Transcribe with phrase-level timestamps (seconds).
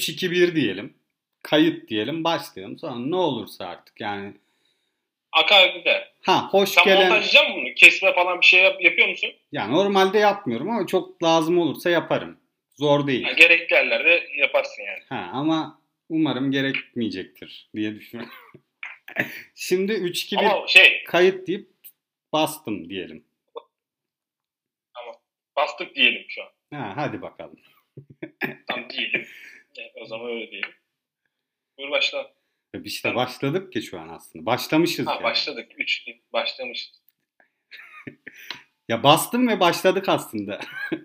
[0.00, 0.94] 3-2-1 diyelim.
[1.42, 2.24] Kayıt diyelim.
[2.24, 2.78] Başlayalım.
[2.78, 4.34] Sonra ne olursa artık yani.
[5.32, 6.12] Akar gider.
[6.22, 7.08] Ha hoş Sen gelen...
[7.08, 7.74] montajlayacak mısın bunu?
[7.74, 9.30] Kesme falan bir şey yap- yapıyor musun?
[9.52, 12.40] Ya normalde yapmıyorum ama çok lazım olursa yaparım.
[12.76, 13.24] Zor değil.
[13.24, 15.02] Ha, gerekli yerlerde yaparsın yani.
[15.08, 18.34] Ha ama umarım gerekmeyecektir diye düşünüyorum.
[19.54, 21.70] Şimdi 3-2-1 Ama şey kayıt deyip
[22.32, 23.24] bastım diyelim.
[25.56, 26.48] bastık diyelim şu an.
[26.78, 27.58] Ha hadi bakalım.
[28.68, 29.26] Tam diyelim.
[29.80, 30.70] Evet, o zaman öyle diyelim.
[31.78, 32.30] Buyur başla.
[32.74, 34.46] Biz de başladık ki şu an aslında.
[34.46, 35.22] Başlamışız Ha yani.
[35.22, 35.72] başladık.
[35.78, 37.00] 3 başlamışız.
[38.88, 40.60] Ya bastım ve başladık aslında.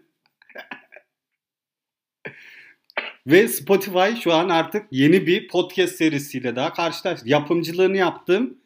[3.27, 7.29] ve Spotify şu an artık yeni bir podcast serisiyle daha karşılaştı.
[7.29, 8.61] Yapımcılığını yaptığım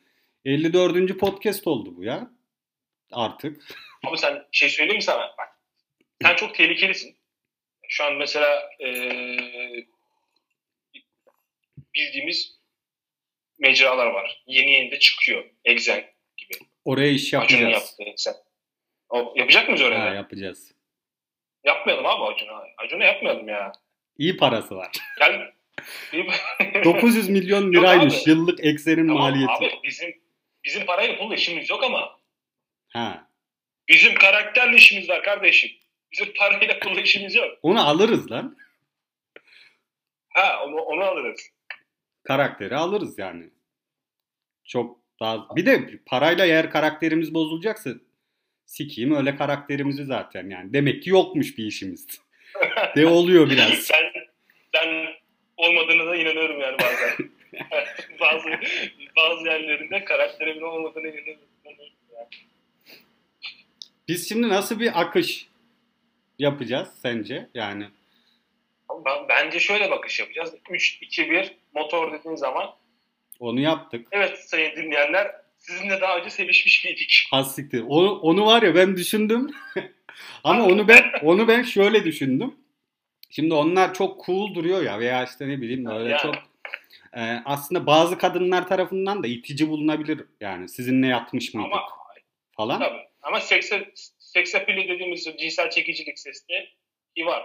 [0.46, 1.20] 54.
[1.20, 2.32] podcast oldu bu ya.
[3.12, 3.62] Artık.
[4.08, 5.36] Abi sen şey söyleyeyim mi sana?
[5.38, 5.60] Bak.
[6.22, 7.18] Sen çok tehlikelisin.
[7.88, 9.88] Şu an mesela eee,
[11.96, 12.60] bildiğimiz
[13.60, 14.44] mecralar var.
[14.48, 15.46] Yeni yeni de çıkıyor.
[15.66, 16.06] Exen
[16.38, 16.54] gibi.
[16.86, 17.90] Oraya iş Acun'un yapacağız.
[17.90, 18.34] yaptığı Exen.
[19.10, 20.02] O, yapacak mıyız oraya?
[20.02, 20.72] Ha, yapacağız.
[21.64, 22.64] Yapmayalım abi Acun'a.
[22.78, 23.72] Acun'a yapmayalım ya.
[24.18, 24.92] İyi parası var.
[25.20, 25.52] Gel.
[26.84, 28.30] 900 milyon liraymış abi.
[28.30, 29.52] yıllık eksenin Tamam maliyeti.
[29.54, 30.22] Abi bizim
[30.64, 32.20] bizim parayla pulla işimiz yok ama
[32.90, 33.30] Ha.
[33.88, 35.72] bizim karakterle işimiz var kardeşim.
[36.12, 37.58] Bizim parayla pulla işimiz yok.
[37.62, 38.58] Onu alırız lan.
[40.30, 41.50] Ha onu, onu alırız.
[42.24, 43.50] Karakteri alırız yani.
[44.64, 45.56] Çok daha...
[45.56, 47.90] Bir de parayla eğer karakterimiz bozulacaksa
[48.66, 50.74] sikeyim öyle karakterimizi zaten yani.
[50.74, 52.08] Demek ki yokmuş bir işimiz.
[52.96, 53.74] De oluyor biraz.
[53.74, 54.12] sen
[54.76, 55.08] sen
[55.58, 57.30] olmadığına da inanıyorum yani bazen.
[58.20, 58.50] bazı
[59.16, 61.44] bazı yerlerinde karakterimin olmadığına inanıyorum.
[61.66, 62.28] Yani.
[64.08, 65.48] Biz şimdi nasıl bir akış
[66.40, 67.50] yapacağız sence?
[67.54, 67.88] Yani
[69.06, 70.54] ben- Bence şöyle bakış yapacağız.
[70.70, 72.70] 3, 2, 1 motor dediğin zaman
[73.40, 74.08] onu yaptık.
[74.12, 77.28] evet sayın dinleyenler sizinle daha önce sevişmiş miydik?
[77.32, 77.84] Hassiktir.
[77.88, 79.52] Onu, onu var ya ben düşündüm.
[80.44, 82.56] Ama onu ben onu ben şöyle düşündüm.
[83.30, 86.22] Şimdi onlar çok cool duruyor ya veya işte ne bileyim böyle Yani.
[86.22, 86.36] çok
[87.14, 90.26] e, aslında bazı kadınlar tarafından da itici bulunabilir.
[90.42, 91.84] Yani sizinle yatmış mıydık Ama
[92.52, 92.80] falan.
[92.80, 93.00] tabii.
[93.22, 96.70] Ama sekse, seksapili dediğimiz cinsel çekicilik sesli
[97.26, 97.44] var.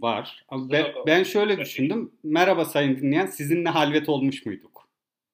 [0.00, 0.44] Var.
[0.48, 0.70] Ama
[1.06, 2.12] ben, şöyle düşündüm.
[2.22, 4.88] Merhaba sayın dinleyen sizinle halvet olmuş muyduk?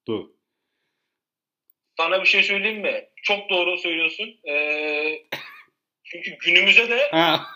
[0.09, 0.37] Du.
[1.97, 3.09] Sana bir şey söyleyeyim mi?
[3.23, 4.37] Çok doğru söylüyorsun.
[4.49, 5.23] Ee,
[6.05, 7.47] çünkü günümüze de Ha,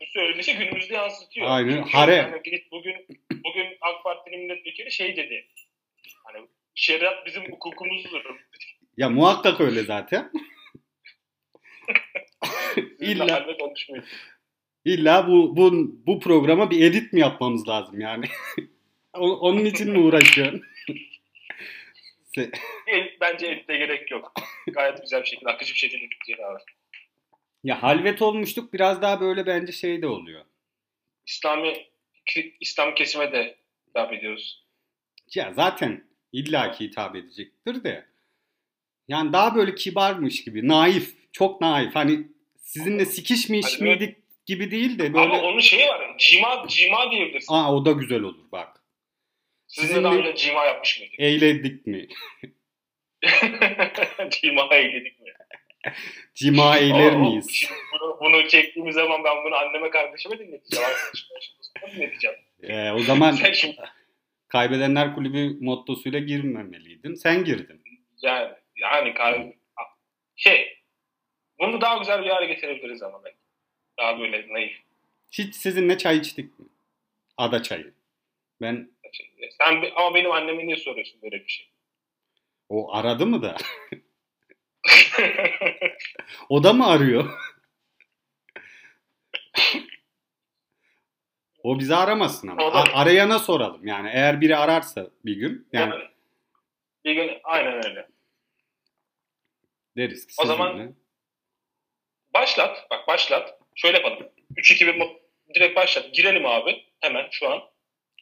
[0.00, 1.46] bu söylenişi günümüzde yansıtıyor.
[1.50, 1.76] Aynen.
[1.76, 2.14] Çünkü Hare.
[2.14, 5.46] yani bugün bugün AK Partili milletvekili şey dedi.
[6.24, 8.24] Hani şeriat bizim hukukumuzdur.
[8.96, 10.32] ya muhakkak öyle zaten.
[13.00, 14.04] İlla- halvet olmuş muydu?
[14.84, 15.72] İlla bu, bu,
[16.06, 18.26] bu programa bir edit mi yapmamız lazım yani?
[19.14, 20.62] Onun için mi uğraşıyorsun?
[23.20, 24.32] Bence editte gerek yok.
[24.66, 26.58] Gayet güzel bir şekilde, akıcı bir şekilde gidecek abi.
[27.64, 30.44] ya halvet olmuştuk biraz daha böyle bence şey de oluyor.
[31.26, 31.86] İslami
[32.60, 33.56] İslam kesime de
[33.88, 34.64] hitap ediyoruz.
[35.34, 38.06] Ya zaten illaki hitap edecektir de.
[39.08, 41.94] Yani daha böyle kibarmış gibi, naif, çok naif.
[41.94, 42.28] Hani
[42.58, 45.24] sizinle sikişmiş Hani miydik gibi değil de böyle...
[45.24, 46.18] Ama onun şeyi var.
[46.18, 47.54] Cima, cima diyebilirsin.
[47.54, 48.84] Aa o da güzel olur bak.
[49.66, 51.20] Sizinle sizinle- daha önce cima yapmış mıydık?
[51.20, 52.06] Eğledik mi?
[54.30, 55.32] cima eyledik mi?
[56.34, 57.50] Cima eyler Oo, miyiz?
[57.52, 60.88] Şimdi bunu, bunu çektiğimiz zaman ben bunu anneme kardeşime dinleteceğim.
[60.88, 62.36] Arkadaşıma şimdi dinleteceğim.
[62.62, 63.76] Ee, o zaman Sen şimdi
[64.48, 67.14] kaybedenler kulübü mottosuyla girmemeliydin.
[67.14, 67.82] Sen girdin.
[68.22, 69.46] yani, yani kar-
[70.36, 70.78] şey
[71.58, 73.38] bunu daha güzel bir hale getirebiliriz ama belki.
[73.98, 74.76] Daha böyle naif.
[75.32, 76.66] Hiç sizinle çay içtik mi?
[77.36, 77.92] Ada çayı.
[78.60, 78.90] Ben
[79.58, 81.68] Sen ama benim anneme niye soruyorsun böyle bir şey?
[82.68, 83.56] o aradı mı da?
[86.48, 87.30] O da mı arıyor?
[91.62, 92.62] o bizi aramasın ama.
[92.64, 93.86] A- arayana soralım.
[93.86, 96.04] Yani eğer biri ararsa bir gün yani Yani,
[97.04, 98.08] bir gün aynen öyle.
[99.96, 100.92] deriz ki O zaman- sizinle.
[102.34, 102.86] Başlat.
[102.90, 103.60] Bak başlat.
[103.74, 104.28] Şöyle yapalım.
[104.56, 105.18] 3-2-1 mo-
[105.54, 106.14] direkt başlat.
[106.14, 106.84] Girelim abi.
[107.00, 107.60] Hemen şu an.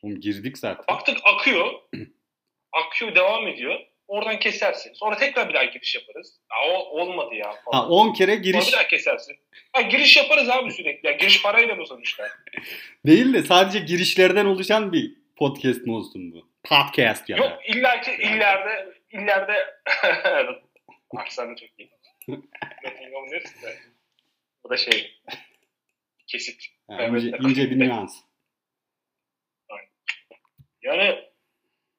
[0.03, 0.85] Oğlum girdik zaten.
[0.89, 1.73] Baktık akıyor.
[2.73, 3.81] akıyor devam ediyor.
[4.09, 4.93] Oradan kesersin.
[4.95, 6.41] Sonra tekrar bir daha giriş yaparız.
[6.51, 7.55] Ya, o olmadı ya.
[7.65, 7.79] falan.
[7.79, 9.37] Ha 10 kere Sonra giriş bir daha kesersin.
[9.73, 11.07] Ha, giriş yaparız abi sürekli.
[11.07, 12.29] Ya, giriş parayla bu sonuçta.
[13.07, 16.49] değil de sadece girişlerden oluşan bir podcast mu olsun bu?
[16.65, 17.43] Podcast ya da.
[17.43, 19.67] Yok illa ki illerde illerde
[21.17, 21.91] Arslan'da çok iyi.
[22.85, 23.55] Nottingham neresi
[24.65, 25.21] Bu da şey
[26.27, 26.63] kesit.
[26.89, 27.09] Evet.
[27.25, 28.17] ince, ince bir nüans.
[30.83, 31.19] Yani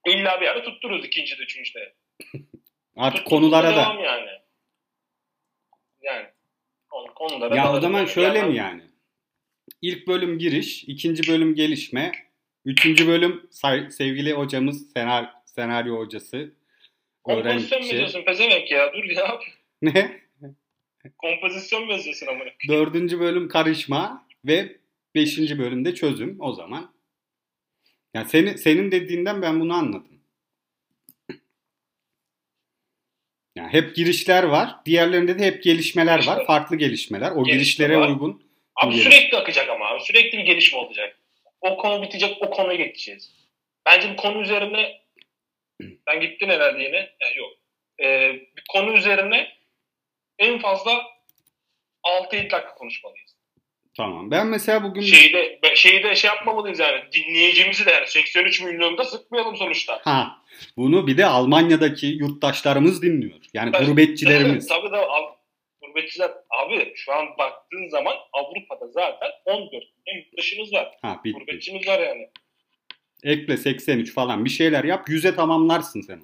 [0.08, 1.96] illa bir yerde tuttururuz ikinci de üçüncüde.
[2.96, 3.82] Artık konulara da.
[4.04, 4.30] Yani.
[6.02, 6.28] Yani
[6.90, 8.10] konu- konulara Ya o zaman yani.
[8.10, 8.82] şöyle Yani mi yani?
[9.82, 12.12] İlk bölüm giriş, ikinci bölüm gelişme,
[12.66, 13.48] üçüncü bölüm
[13.92, 16.54] sevgili hocamız, senar senaryo hocası,
[17.24, 17.96] Kompozisyon mu öğrenci.
[17.96, 18.94] yazıyorsun pezevenk ya?
[18.94, 19.40] Dur ya.
[19.82, 20.23] Ne?
[21.18, 22.50] Kompozisyon mu yazıyorsun amına?
[22.68, 24.78] Dördüncü bölüm karışma ve
[25.16, 26.94] beşinci bölümde çözüm o zaman.
[28.14, 30.20] Yani senin, senin dediğinden ben bunu anladım.
[33.56, 34.76] Yani hep girişler var.
[34.86, 36.46] Diğerlerinde de hep gelişmeler var.
[36.46, 37.32] Farklı gelişmeler.
[37.32, 38.10] O Gelişme girişlere var.
[38.10, 38.44] uygun.
[38.76, 39.04] Abi Geliş.
[39.04, 40.02] sürekli akacak ama abi.
[40.04, 41.20] Sürekli bir gelişme olacak.
[41.62, 43.36] O konu bitecek, o konuya geçeceğiz.
[43.86, 45.02] Bence bir konu üzerine
[45.82, 47.10] ben gittin herhalde yine.
[47.22, 47.52] Yani yok.
[48.04, 49.53] Ee, bir konu üzerine
[50.40, 50.92] en fazla
[52.04, 53.34] 6-7 dakika konuşmalıyız.
[53.98, 54.32] Tamam.
[54.32, 57.02] Ben mesela bugün Şeyi de, be- şeyi de şey yapmamalıyız yani.
[57.12, 60.00] Dinleyicimizi de yani 83 milyonda sıkmayalım sonuçta.
[60.04, 60.38] ha
[60.78, 63.40] bunu bir de Almanya'daki yurttaşlarımız dinliyor.
[63.54, 63.88] Yani Evet.
[63.88, 64.68] gurbetçilerimiz.
[64.68, 65.34] Tabii da Av-
[65.82, 70.98] gurbetçiler abi şu an baktığın zaman Avrupa'da zaten 14 milyon yurttaşımız var.
[71.02, 71.40] Ha bitti.
[71.40, 72.30] Gurbetçimiz var yani.
[73.24, 75.10] Ekle 83 falan bir şeyler yap.
[75.10, 76.22] Yüze tamamlarsın sen.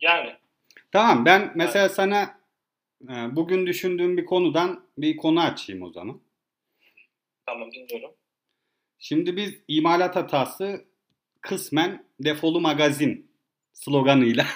[0.00, 0.34] Yani
[0.94, 2.40] Tamam ben mesela sana
[3.02, 6.20] e, bugün düşündüğüm bir konudan bir konu açayım o zaman.
[7.46, 8.10] tamam dinliyorum.
[8.98, 10.84] Şimdi biz imalat hatası
[11.40, 13.30] kısmen defolu magazin
[13.72, 14.46] sloganıyla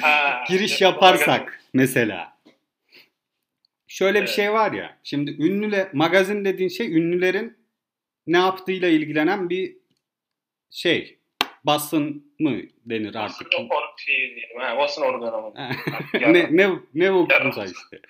[0.00, 2.38] Ha, giriş evet, yaparsak mesela.
[3.86, 4.36] Şöyle bir Evet.
[4.36, 4.98] şey var ya.
[5.02, 7.56] Şimdi ünlüle magazin dediğin şey ünlülerin
[8.26, 9.76] ne yaptığıyla ilgilenen bir
[10.70, 11.21] şey.
[11.64, 12.56] Basın mı
[12.86, 13.46] denir artık?
[13.52, 14.60] Basın or- şey diyelim.
[14.60, 15.36] Ha, basın organı
[16.32, 18.00] ne ne ne konuda işte.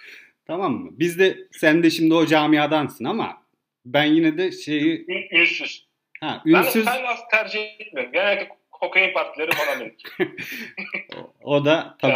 [0.47, 0.91] Tamam mı?
[0.93, 3.43] Biz de sen de şimdi o camiadansın ama
[3.87, 5.87] ben yine de şeyi Ün- Ünsüz.
[6.21, 8.13] ha Ben, ünsüz ben az tercih etmiyorum.
[8.13, 9.97] Genellikle kokain partileri falan benim.
[11.43, 12.13] o da tabii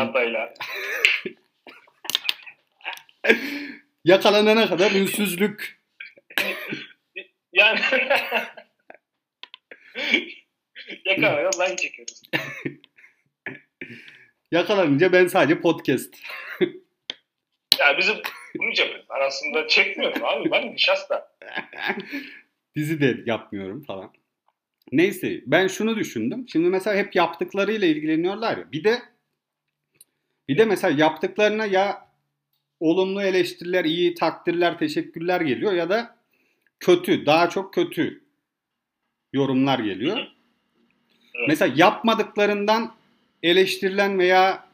[4.05, 5.83] yakalanana kadar ünsüzlük
[7.53, 7.81] Yani
[11.07, 12.23] Yakalanıyor lan çekiyoruz.
[14.51, 16.15] yakalanınca ben sadece podcast.
[17.81, 18.15] Ya bizim
[18.59, 19.07] bunu yapıyoruz.
[19.11, 20.51] Ben aslında çekmiyorum abi.
[20.51, 21.37] Ben nişasta.
[22.77, 24.13] Dizi de yapmıyorum falan.
[24.93, 26.49] Neyse ben şunu düşündüm.
[26.49, 28.73] Şimdi mesela hep yaptıklarıyla ilgileniyorlar ya.
[28.73, 28.99] Bir de
[30.49, 32.09] bir de mesela yaptıklarına ya
[32.81, 36.19] olumlu eleştiriler, iyi takdirler, teşekkürler geliyor ya da
[36.81, 38.25] kötü, daha çok kötü
[39.33, 40.36] yorumlar geliyor.
[41.39, 41.49] Evet.
[41.49, 42.95] Mesela yapmadıklarından
[43.43, 44.65] eleştirilen veya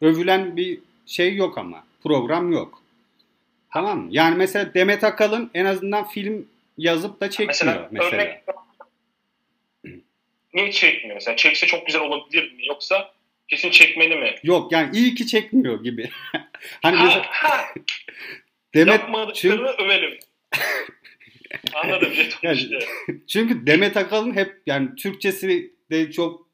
[0.00, 1.84] övülen bir şey yok ama.
[2.02, 2.82] Program yok.
[3.72, 4.08] Tamam mı?
[4.10, 8.22] Yani mesela Demet Akalın en azından film yazıp da çekmiyor Mesela, mesela.
[8.22, 8.42] örnek
[10.54, 11.14] niye çekmiyor?
[11.16, 12.66] Mesela çekse çok güzel olabilir mi?
[12.66, 13.12] Yoksa
[13.48, 14.34] kesin çekmeli mi?
[14.42, 16.10] Yok yani iyi ki çekmiyor gibi.
[16.82, 17.64] hani Ha, mesela ha,
[18.74, 20.18] Demet yapmadıklarını çünkü, övelim.
[21.74, 22.12] Anladım.
[22.42, 22.78] Yani- işte.
[23.28, 26.48] çünkü Demet Akalın hep yani Türkçesi de çok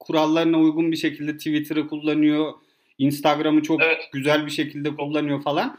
[0.00, 2.52] kurallarına uygun bir şekilde Twitter'ı kullanıyor.
[2.98, 4.08] Instagram'ı çok Evet.
[4.12, 5.78] güzel bir şekilde kullanıyor falan.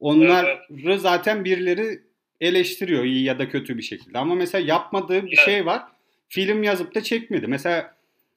[0.00, 2.00] Onları zaten birileri
[2.40, 4.18] eleştiriyor iyi ya da kötü bir şekilde.
[4.18, 5.44] Ama mesela yapmadığı bir Evet.
[5.44, 5.82] şey var.
[6.28, 7.46] Film yazıp da çekmedi.
[7.46, 7.96] Mesela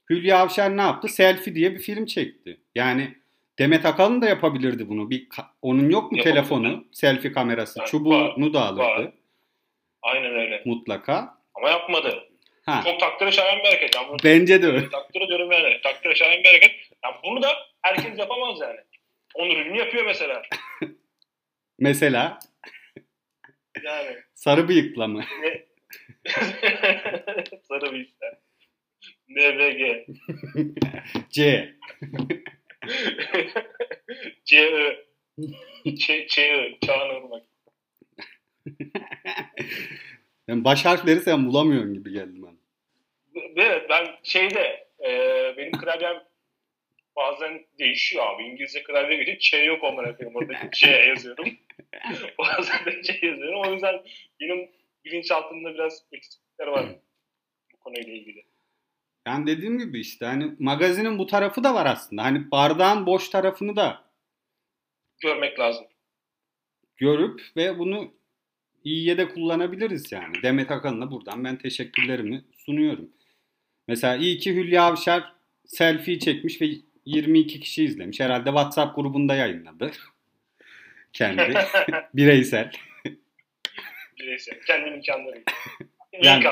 [0.10, 1.08] Hülya Avşar ne yaptı?
[1.08, 2.58] Selfie diye bir film çekti.
[2.75, 3.15] Yani
[3.60, 5.10] Demet Akalın da yapabilirdi bunu.
[5.10, 5.27] Bir
[5.62, 9.12] onun yok mu telefonu, selfie kamerası, Var, çubuğunu da alırdı var.
[10.01, 10.62] Aynen öyle.
[10.65, 11.38] mutlaka.
[11.55, 12.24] Ama yapmadı.
[12.70, 13.96] Ha, Çok takdire şayan bir hareket.
[13.96, 14.90] Yani bence de öyle.
[14.90, 15.82] takdir ediyorum yani.
[15.84, 16.72] Takdire şayan bir hareket.
[17.04, 17.50] Yani bunu da
[17.82, 18.80] herkes yapamaz yani.
[19.36, 20.42] Onur ünlü yapıyor mesela.
[21.80, 22.40] Mesela
[23.84, 24.18] Yani.
[24.34, 25.24] sarı bıyıkla mı?
[27.68, 28.38] Sarı işler.
[29.30, 30.06] NVG.
[31.30, 31.70] C.
[34.46, 34.96] CÖ.
[36.00, 36.72] Ç, ÇÖ.
[36.86, 37.44] Çağan Irmak.
[40.48, 42.59] Ben baş harfleri sen bulamıyorsun gibi geldi bana.
[43.56, 45.10] Ve ben şeyde e,
[45.58, 46.24] benim klavyem
[47.15, 48.44] bazen değişiyor abi.
[48.44, 49.38] İngilizce klavye geçiyor.
[49.63, 50.36] Ç yok onlara koyayım.
[50.36, 51.46] Orada C yazıyorum.
[52.38, 53.62] bazen de C yazıyorum.
[53.62, 54.03] O yüzden
[54.41, 54.72] benim
[55.06, 56.86] bilinçaltımda biraz eksiklikler var
[57.74, 58.46] bu konuyla ilgili.
[59.27, 62.24] Yani dediğim gibi işte hani magazinin bu tarafı da var aslında.
[62.24, 64.10] Hani bardağın boş tarafını da
[65.22, 65.86] Görmek lazım.
[66.98, 68.13] görüp ve bunu
[68.84, 70.44] iyiye de kullanabiliriz yani.
[70.44, 73.10] Demet Akalın'a buradan ben teşekkürlerimi sunuyorum.
[73.89, 75.34] Mesela iyi ki Hülya Avşar
[75.65, 76.69] selfie çekmiş ve
[77.05, 78.19] 22 kişi izlemiş.
[78.19, 79.91] Herhalde WhatsApp grubunda yayınladı.
[81.13, 81.53] Kendi
[82.13, 82.72] bireysel.
[84.19, 84.60] Bireysel.
[84.67, 85.43] Kendi imkanları.
[86.22, 86.43] Yani-.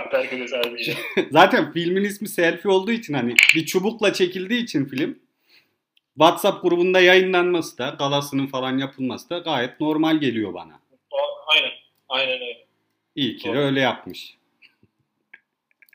[1.32, 5.20] Zaten filmin ismi selfie olduğu için hani bir çubukla çekildiği için film
[6.14, 10.80] WhatsApp grubunda yayınlanması da galasının falan yapılması da gayet normal geliyor bana.
[11.48, 11.72] Aynen.
[12.10, 12.66] Aynen öyle.
[13.16, 13.58] İyi ki Doğru.
[13.58, 14.38] öyle yapmış.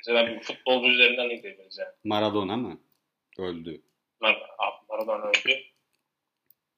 [0.08, 1.90] Mesela bir futbolcu üzerinden de gidebiliriz yani.
[2.04, 2.80] Maradona mı?
[3.38, 3.80] Öldü.
[4.20, 4.36] Mar
[4.88, 5.54] Maradona öldü.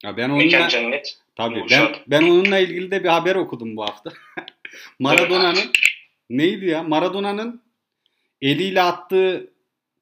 [0.03, 1.17] Ya ben Mekan onunla cennet.
[1.35, 1.95] tabii ben Yumuşak.
[2.09, 4.11] ben onunla ilgili de bir haber okudum bu hafta.
[4.99, 5.71] Maradona'nın
[6.29, 6.83] neydi ya?
[6.83, 7.61] Maradona'nın
[8.41, 9.53] eliyle attığı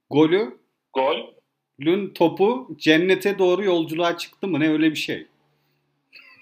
[0.09, 0.57] golü
[0.93, 1.33] Gol.
[1.81, 5.27] Lün topu cennete doğru yolculuğa çıktı mı ne öyle bir şey.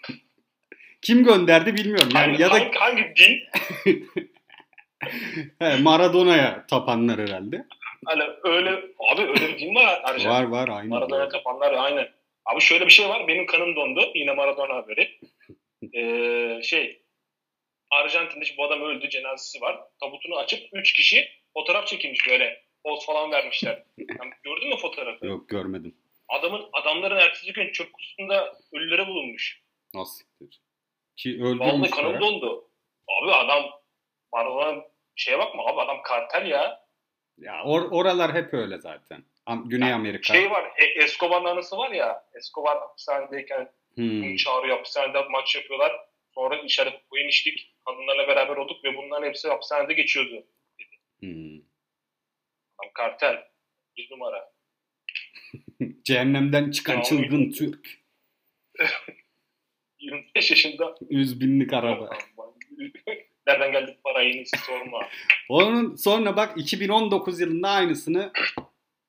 [1.02, 2.10] Kim gönderdi bilmiyorum.
[2.16, 3.40] Yani Hangi, ya da hangi, hangi din?
[5.60, 7.66] he, Maradona'ya tapanlar herhalde.
[8.06, 8.70] Hani öyle
[9.12, 10.30] abi öyle bir din var Arjantin.
[10.30, 10.90] Var var aynı.
[10.90, 12.10] Maradona tapanlar aynen.
[12.46, 13.28] Abi şöyle bir şey var.
[13.28, 14.12] Benim kanım dondu.
[14.16, 15.20] Yine Maradona haberi.
[15.96, 17.02] Ee, şey
[17.92, 19.10] Arjantin'de bu adam öldü.
[19.10, 19.80] Cenazesi var.
[20.00, 22.64] Tabutunu açıp 3 kişi fotoğraf çekilmiş böyle.
[22.84, 23.84] Poz falan vermişler.
[23.98, 25.26] Yani gördün mü fotoğrafı?
[25.26, 25.96] Yok görmedim.
[26.30, 29.62] Adamın adamların ertesi gün çöp kutusunda ölüleri bulunmuş.
[29.94, 30.26] Nasıl?
[31.16, 32.04] Ki Vallahi öldürmüşler.
[32.04, 32.70] kanım dondu.
[33.08, 33.64] Abi adam
[34.34, 34.84] Maradona
[35.16, 36.86] şeye bakma abi adam kartel ya.
[37.38, 39.24] Ya or- oralar hep öyle zaten.
[39.46, 40.34] Am- Güney Ya, Amerika.
[40.34, 42.24] Şey var e, Escobar'ın anısı var ya.
[42.34, 44.36] Escobar hapishanedeyken Hmm.
[44.36, 45.92] Çağırıyor hapishanede maç yapıyorlar.
[46.36, 47.74] Sonra içeride oyun içtik.
[47.86, 50.44] Kadınlarla beraber olduk ve bunların hepsi hapishanede geçiyordu.
[51.20, 51.58] Hmm.
[52.80, 53.48] Adam kartel.
[53.98, 54.52] Bir numara.
[56.04, 58.00] Cehennemden çıkan Ya, çılgın Türk.
[60.00, 60.96] 25 yaşında.
[61.10, 62.18] 100 binlik araba.
[63.52, 65.08] Nereden geldi bu para yenisi sorma.
[65.50, 68.32] Onun sonra bak 2019 yılında aynısını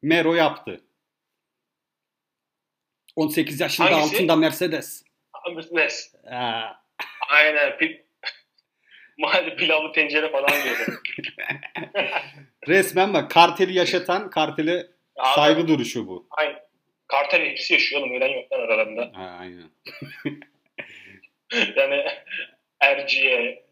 [0.03, 0.81] Mero yaptı.
[3.17, 4.17] 18 yaşında Hangisi?
[4.17, 5.05] altında Mercedes.
[6.31, 6.83] Ha,
[7.29, 7.79] Aynen.
[7.79, 7.99] Pil...
[9.19, 11.01] Mahalle pilavlı tencere falan diyordu.
[12.69, 16.27] resmen bak karteli yaşatan kartele Abi, saygı duruşu bu.
[16.31, 16.63] Aynen.
[17.09, 18.15] Kartel hepsi yaşıyor oğlum.
[18.15, 19.11] Ölen yok lan aralarında.
[19.15, 19.71] Ha, aynen.
[21.77, 22.05] Yani
[22.81, 23.65] Erciye,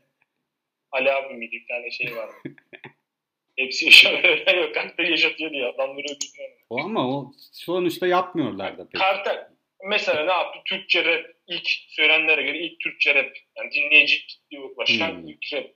[0.93, 2.35] Ali abi miydi bir tane şey vardı.
[3.59, 4.09] hepsi.
[4.09, 4.75] Ölen yok.
[4.75, 5.67] Kartel yaşatıyor diye.
[5.67, 6.51] Adamları öldürdüler.
[6.71, 9.01] O ama o sonuçta yapmıyorlar da pek.
[9.01, 9.49] Kartel
[9.89, 10.59] mesela ne yaptı?
[10.65, 13.37] Türkçe rap ilk söylenenlere göre ilk Türkçe rap.
[13.57, 15.29] Yani dinleyici kitleye ulaşan Hmm.
[15.29, 15.67] ilk rap.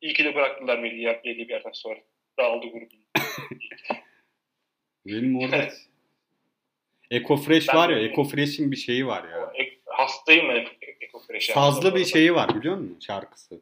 [0.00, 1.98] İyi ki de bıraktılar belli, yer, belli bir yerden sonra.
[2.38, 2.90] Dağıldı grup.
[5.06, 5.68] Benim orada
[7.10, 9.52] Ecofresh Ben var ya, de- Ecofresh'in bir şeyi var ya.
[9.54, 10.66] Ek- Hastayım ben
[11.00, 11.52] Ekofreş'e.
[11.52, 13.60] Sazlı bir şeyi var biliyor musun şarkısı?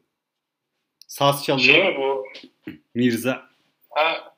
[1.09, 2.25] Saz Şey çalıyor mi bu?
[2.93, 3.49] Mirza.
[3.89, 4.35] Ha,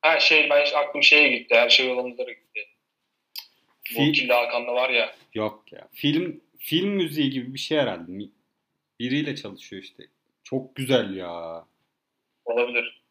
[0.00, 1.54] ha şey ben aklım şeye gitti.
[1.54, 2.68] Her şey yolundalara gitti.
[3.96, 5.14] Bu Fi- Killa Hakan'da var ya.
[5.34, 5.88] Yok ya.
[5.92, 8.12] Film film müziği gibi bir şey herhalde.
[9.00, 10.02] Biriyle çalışıyor işte.
[10.44, 11.64] Çok güzel ya.
[12.44, 13.02] Olabilir.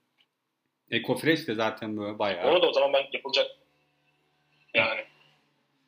[0.92, 2.52] Ecofresh de zaten böyle bayağı.
[2.52, 3.48] Onu da o zaman ben yapılacak.
[4.74, 5.02] Yani.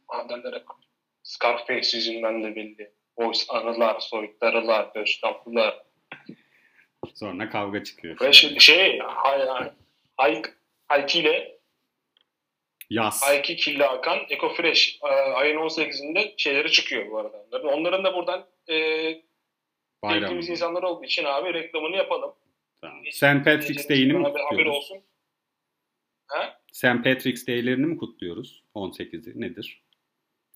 [0.10, 0.66] Madenler hep
[1.24, 2.92] Scarface yüzünden de belli.
[3.18, 5.84] Voice anılar, soytarılar, döşnaplılar.
[7.14, 8.22] Sonra kavga çıkıyor.
[8.22, 9.72] Ve şey, şey hay, hay,
[10.18, 10.42] hay,
[10.88, 11.60] Hayki ile
[12.90, 13.24] Yaz.
[13.24, 17.46] Hayki Killa Hakan Eko Fresh e, ayın 18'inde şeyleri çıkıyor bu arada.
[17.52, 18.76] Onların, onların da buradan e,
[20.04, 22.34] sevdiğimiz insanlar olduğu için abi reklamını yapalım.
[22.82, 23.00] Tamam.
[23.12, 23.46] St.
[23.46, 24.76] Patrick's Day'ini mi bir haber kutluyoruz?
[24.76, 24.98] olsun.
[26.28, 26.60] Ha?
[26.72, 27.04] St.
[27.04, 28.64] Patrick's Day'lerini mi kutluyoruz?
[28.76, 29.82] 18'i nedir?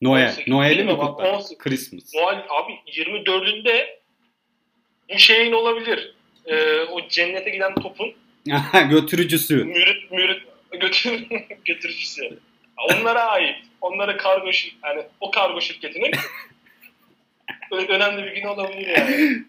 [0.02, 0.30] Noel.
[0.30, 0.92] 18 Noel'i mi?
[0.92, 2.14] 18 Christmas.
[2.16, 4.00] Noel abi 24'ünde
[5.10, 6.17] bu şeyin olabilir.
[6.48, 8.14] E, o cennete giden topun
[8.90, 9.64] Götürücüsü.
[9.66, 10.42] mürit mürit
[10.82, 11.24] götür,
[11.66, 12.40] götürücüsü.
[12.78, 13.56] Onlara ait.
[13.82, 16.12] Onlara kargo şir- yani o kargo şirketinin
[17.90, 19.44] önemli bir gün olabilir yani.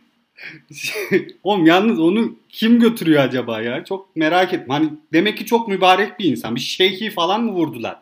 [1.42, 3.84] Oğlum yalnız onu kim götürüyor acaba ya?
[3.84, 4.68] Çok merak ettim.
[4.68, 6.54] Hani demek ki çok mübarek bir insan.
[6.54, 7.96] Bir şeyhi falan mı vurdular?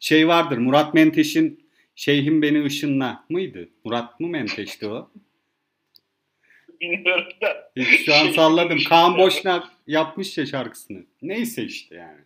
[0.00, 1.62] Şey vardır Murat Menteş'in
[1.96, 3.68] Şeyhim Beni Işınla mıydı?
[3.84, 5.10] Murat mı Menteş'ti o?
[6.82, 7.72] Bilmiyorum da.
[8.04, 8.78] Şu an salladım.
[8.88, 9.18] Kaan.
[9.18, 11.06] Boşnak yapmış ya şarkısını.
[11.22, 12.20] Neyse işte yani.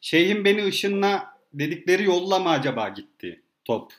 [0.00, 3.92] Şeyhim Beni Işınla dedikleri yolla mı acaba gitti top?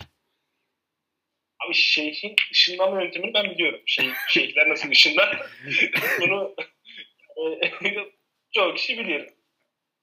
[1.60, 3.82] Abi şeyhin ışınlama yöntemini ben biliyorum.
[3.86, 5.42] Şey, şeyhler nasıl ışınlar.
[6.22, 6.56] Bunu
[7.38, 7.94] e,
[8.52, 9.30] çok kişi bilir.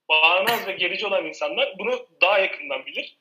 [0.09, 3.17] Bağnaz ve gerici olan insanlar bunu daha yakından bilir.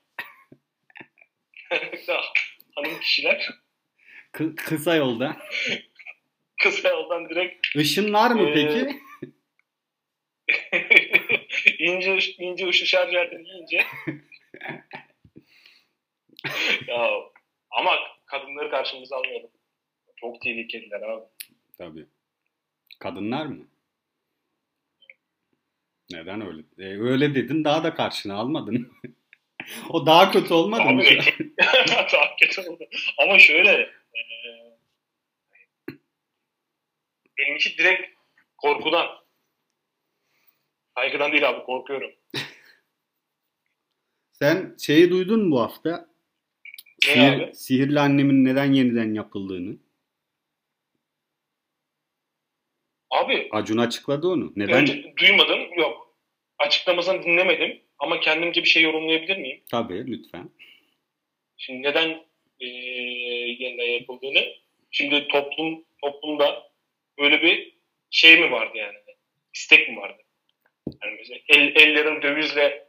[2.75, 3.49] Hanım kişiler
[4.33, 5.37] Kı- kısa yolda.
[6.63, 9.01] kısa yoldan direkt Işınlar mı Ee, peki?
[11.79, 13.77] ince ince ışık şarj aletini giyince
[16.87, 17.11] ya
[17.71, 17.91] ama
[18.27, 19.51] kadınları karşımıza almayalım.
[20.17, 21.25] Çok tehlikeliler abi.
[21.79, 22.07] Tabii.
[22.99, 23.69] Kadınlar mı?
[26.11, 26.63] Neden öyle?
[26.79, 28.93] E, öyle dedin daha da karşına almadın.
[29.91, 31.03] o daha kötü olmadı mı?
[32.13, 32.85] Daha kötü oldu.
[33.19, 34.21] Ama şöyle e,
[37.39, 38.03] benimki direkt
[38.57, 39.07] korkudan.
[40.95, 42.11] Saygıdan değil abi korkuyorum.
[44.33, 46.09] Sen şeyi duydun mu bu hafta?
[47.07, 47.55] Ne Sihir, abi?
[47.55, 49.77] sihirli annemin neden yeniden yapıldığını.
[53.11, 54.53] Abi Acun açıkladı onu.
[54.57, 54.75] Neden?
[54.75, 56.17] önce duymadım yok.
[56.59, 59.61] Açıklamasını dinlemedim ama kendimce bir şey yorumlayabilir miyim?
[59.71, 60.51] Tabii lütfen.
[61.57, 62.09] Şimdi neden
[62.61, 62.67] e,
[63.65, 64.45] yeniden yapıldığını
[64.91, 66.71] şimdi toplum toplumda
[67.19, 67.79] böyle bir
[68.11, 68.97] şey mi vardı yani?
[69.55, 70.23] İstek mi vardı?
[71.03, 72.89] Yani el, ellerin dövizle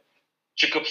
[0.56, 0.86] çıkıp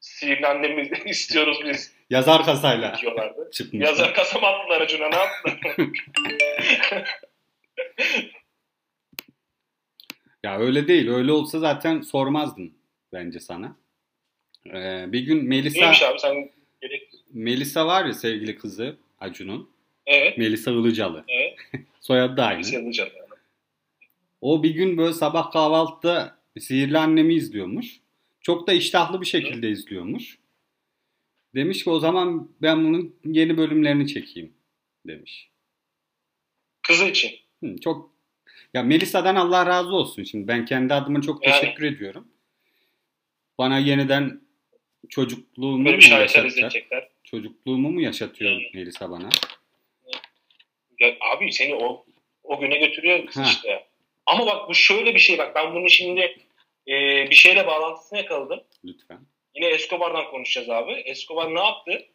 [0.00, 3.50] sihirli annemi istiyoruz biz Yazar kasayla diyorlardı.
[3.72, 5.76] Yazar kasam attılar Acun'a ne yaptılar?
[10.44, 11.08] Ya öyle değil.
[11.08, 12.72] Öyle olsa zaten sormazdın
[13.12, 13.76] bence sana.
[14.66, 16.50] Ee, bir gün Melisa Neymiş abi sen
[16.82, 17.08] gerek...
[17.32, 19.70] Melisa var ya sevgili kızı Acun'un.
[20.06, 20.38] Evet.
[20.38, 21.24] Melisa Ilıcalı.
[21.28, 21.56] Evet.
[22.06, 22.66] Soyadı da aynı.
[22.66, 22.92] Yani.
[24.40, 28.00] O bir gün böyle sabah kahvaltıda Sihirli Annemi izliyormuş.
[28.40, 30.38] Çok da iştahlı bir şekilde izliyormuş.
[31.54, 34.52] Demiş ki o zaman ben bunun yeni bölümlerini çekeyim
[35.06, 35.50] demiş.
[36.82, 37.30] Kızı için.
[37.64, 38.14] Hı, çok
[38.74, 40.48] ya Melisa'dan Allah razı olsun şimdi.
[40.48, 41.60] Ben kendi adıma çok Yani.
[41.60, 42.28] teşekkür ediyorum.
[43.58, 44.40] Bana yeniden
[45.08, 46.72] çocukluğumu mu yaşatacak?
[47.24, 48.70] Çocukluğumu mu yaşatıyor Yani.
[48.74, 49.28] Melisa bana?
[51.00, 52.06] Ya abi seni o
[52.42, 53.44] o güne götürüyor kız Ha.
[53.50, 53.86] işte.
[54.26, 56.20] Ama bak bu şöyle bir şey bak ben bunu şimdi
[56.88, 56.92] e,
[57.30, 58.64] bir şeyle bağlantısını yakaladım.
[58.84, 59.20] Lütfen.
[59.54, 60.92] Yine Escobar'dan konuşacağız abi.
[60.92, 62.06] Escobar ne yaptı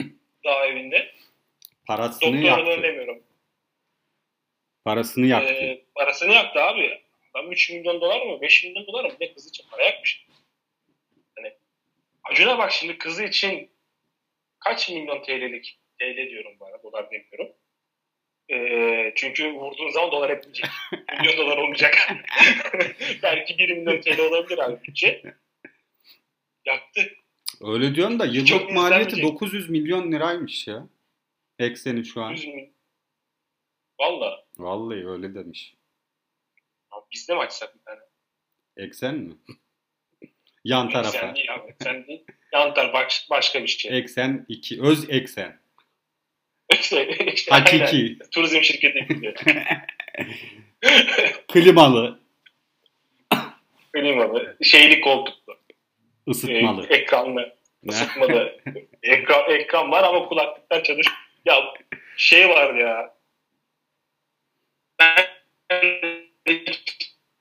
[0.45, 1.11] daha evinde?
[1.87, 2.83] Parasını Doktorlarını yaktı.
[2.83, 3.23] demiyorum.
[4.85, 5.53] Parasını yaktı.
[5.53, 7.01] Ee, parasını yaktı abi.
[7.33, 10.25] Adam 3 milyon dolar mı 5 milyon dolar mı ne kızı için para yakmış.
[11.35, 11.53] Hani
[12.23, 13.69] Acun'a bak şimdi kızı için
[14.59, 17.55] kaç milyon TL'lik TL diyorum bana dolar demiyorum.
[18.51, 20.65] Ee, çünkü vurduğun zaman dolar hep gidecek.
[21.19, 21.95] milyon dolar olmayacak.
[23.23, 25.21] Belki 1 milyon TL olabilir abi bütçe.
[26.65, 27.01] Yaktı.
[27.61, 29.41] Öyle diyorsun da yıllık Çok maliyeti izlenmeyecek.
[29.41, 30.87] 900 milyon liraymış ya.
[31.59, 32.31] Ekseni şu an.
[32.31, 32.69] 100 milyon.
[33.99, 34.45] Valla.
[34.57, 35.75] Vallahi öyle demiş.
[36.91, 37.99] Abi Biz de mi açsak bir tane?
[38.77, 39.33] Eksen mi?
[40.63, 41.09] Yan tarafa.
[41.11, 41.75] Sen değil abi.
[41.83, 42.25] Sen değil.
[42.53, 43.97] Yan taraf baş- başka bir şey.
[43.97, 44.81] Eksen 2.
[44.81, 45.59] Öz eksen.
[46.73, 47.65] İşte, işte aynen.
[47.79, 48.17] Hakiki.
[48.31, 49.33] Turizm şirketi gibi.
[51.47, 52.19] Klimalı.
[53.93, 55.53] Klimalı, şeyli koltuklu,
[56.27, 56.87] e, ısıtmalı.
[56.89, 57.91] ekranlı, Ne?
[57.91, 58.61] ısıtmalı.
[59.03, 61.07] ekran, ekran var ama kulaklıktan çalış.
[61.45, 61.63] Ya
[62.17, 63.15] şey var ya.
[64.99, 65.25] Ben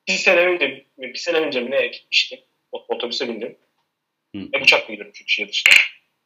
[0.09, 2.39] bir sene önce, bir sene önce mi ne gitmiştim.
[2.73, 3.59] Ot- Otobüse bindim.
[4.37, 4.43] Hı.
[4.53, 5.73] Hep uçakla gidiyorum çünkü şehir dışına.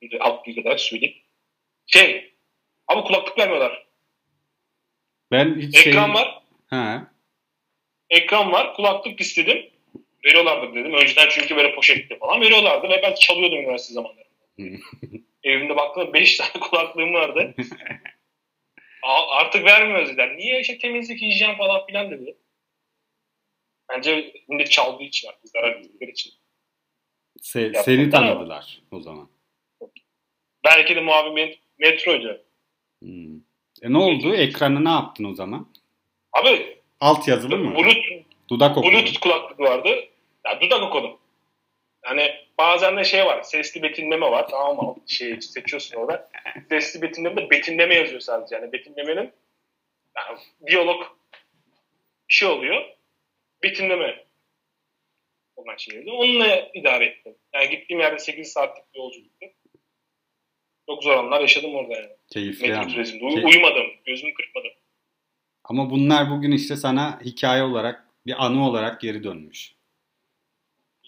[0.03, 1.17] Bir de alt bilgi kadar söyleyeyim.
[1.87, 2.32] Şey,
[2.93, 3.87] ama kulaklık vermiyorlar.
[5.31, 5.93] Ben hiç şey...
[5.93, 6.43] Ekran var.
[6.67, 7.13] Ha.
[8.11, 8.75] ekran var.
[8.75, 9.71] Kulaklık istedim.
[10.25, 10.95] Veriyorlardı dedim.
[10.95, 14.33] Önceden çünkü böyle poşetli falan veriyorlardı ve ben çalıyordum üniversite zamanlarında.
[14.59, 14.65] Hı.
[15.45, 17.55] Evimde baktım 5 tane kulaklığım vardı.
[19.31, 20.37] Artık vermiyoruz dediler.
[20.37, 22.37] Niye işte temizlik, hijyen falan filan dedi.
[23.89, 26.33] Bence millet çaldığı için artık zarar verdikleri için.
[27.41, 29.31] Se- seni tanıdılar o zaman.
[30.65, 32.45] Belki de muavin metroydu.
[33.03, 33.37] Hmm.
[33.83, 34.35] E ne oldu?
[34.35, 35.69] Ekranı ne yaptın o zaman?
[36.33, 37.75] Abi Alt yazılı mı?
[37.75, 38.93] Bluetooth, Dudak okudu.
[38.93, 39.89] Bluetooth kulaklık vardı.
[40.47, 41.19] Ya dudak okudum.
[42.05, 43.43] Yani bazen de şey var.
[43.43, 44.49] Sesli betimleme var.
[44.51, 44.97] Tamam mı?
[45.07, 46.31] Şey seçiyorsun orada.
[46.69, 48.55] Sesli betimleme betimleme yazıyor sadece.
[48.57, 49.33] Yani betimlemenin
[50.17, 51.03] yani diyalog
[52.29, 52.83] şey oluyor.
[53.63, 54.25] Betimleme
[55.57, 56.11] olan şeydi.
[56.11, 57.35] Onunla idare ettim.
[57.55, 59.47] Yani gittiğim yerde 8 saatlik bir yolculuktu.
[60.89, 62.11] Çok zor anlar yaşadım orada yani.
[62.33, 62.93] Keyifli Metro ama.
[62.93, 63.25] turizmde.
[63.25, 63.87] Key- Uy- uyumadım.
[64.07, 64.71] Gözümü kırpmadım.
[65.65, 69.73] Ama bunlar bugün işte sana hikaye olarak, bir anı olarak geri dönmüş.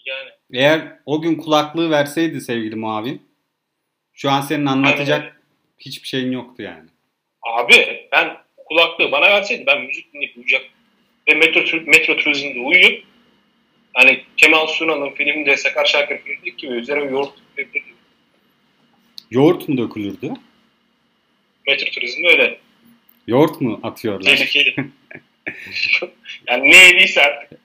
[0.07, 0.31] Yani.
[0.53, 3.23] Eğer o gün kulaklığı verseydi sevgili muavin,
[4.13, 5.43] şu an senin anlatacak
[5.79, 6.89] hiçbir şeyin yoktu yani.
[7.43, 10.71] Abi ben kulaklığı bana verseydi ben müzik dinleyip uyuyacaktım.
[11.29, 11.61] Ve metro,
[11.91, 13.05] metro turizmde uyuyup
[13.95, 17.95] hani Kemal Sunal'ın filminde Sakar Şarkı filmindeki gibi üzerine yoğurt dökebilirdim.
[19.31, 20.35] Yoğurt mu dökülürdü?
[21.67, 22.59] Metro turizmde öyle.
[23.27, 24.37] Yoğurt mu atıyorlar?
[24.37, 24.75] Tehlikeli.
[26.49, 27.61] yani ne yediyse artık.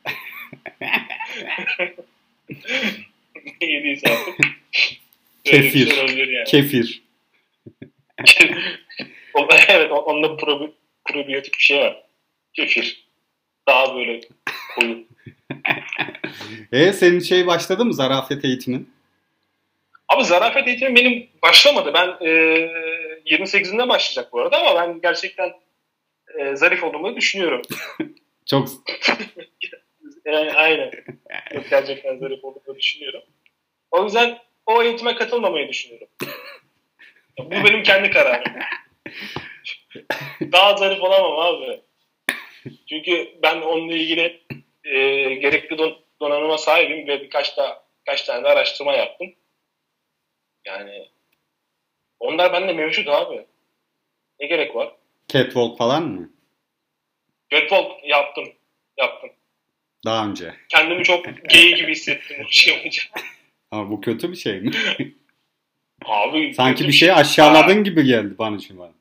[3.61, 4.35] ne yediyse artık.
[5.43, 5.89] Kefir.
[5.89, 6.45] şey olabilir yani.
[6.45, 7.01] Kefir.
[9.33, 10.71] O- evet onda probi,
[11.05, 12.03] probiyotik bir şey var.
[12.53, 13.03] Kefir.
[13.67, 14.21] Daha böyle
[14.75, 15.05] koyu.
[16.71, 18.89] E senin şey başladı mı zarafet eğitimin?
[20.07, 21.93] Abi zarafet eğitimi benim başlamadı.
[21.93, 22.31] Ben e,
[23.25, 25.53] 28'inde başlayacak bu arada ama ben gerçekten
[26.39, 27.61] e, zarif olduğumu düşünüyorum.
[28.45, 28.67] Çok
[30.25, 30.91] Yani, aynen.
[31.53, 33.21] Yok, gerçekten zarif olduğumu düşünüyorum.
[33.91, 36.07] O yüzden o eğitime katılmamayı düşünüyorum.
[37.39, 38.53] Bu benim kendi kararım.
[40.41, 41.81] Daha zarif olamam abi.
[42.89, 44.41] Çünkü ben onunla ilgili
[44.83, 44.99] e,
[45.35, 49.33] gerekli don, donanıma sahibim ve birkaç da birkaç tane de araştırma yaptım.
[50.65, 51.09] Yani
[52.19, 53.45] onlar bende mevcut abi.
[54.39, 54.91] Ne gerek var?
[55.27, 56.29] catwalk falan mı?
[57.51, 58.45] Catwalk yaptım.
[58.97, 59.29] Yaptım.
[60.05, 60.53] Daha önce.
[60.69, 63.01] Kendimi çok gay gibi hissettim o şey yapınca.
[63.71, 64.71] Ama bu kötü bir şey mi?
[66.05, 68.91] Abi Sanki bir şey aşağıladın gibi geldi bana şu an.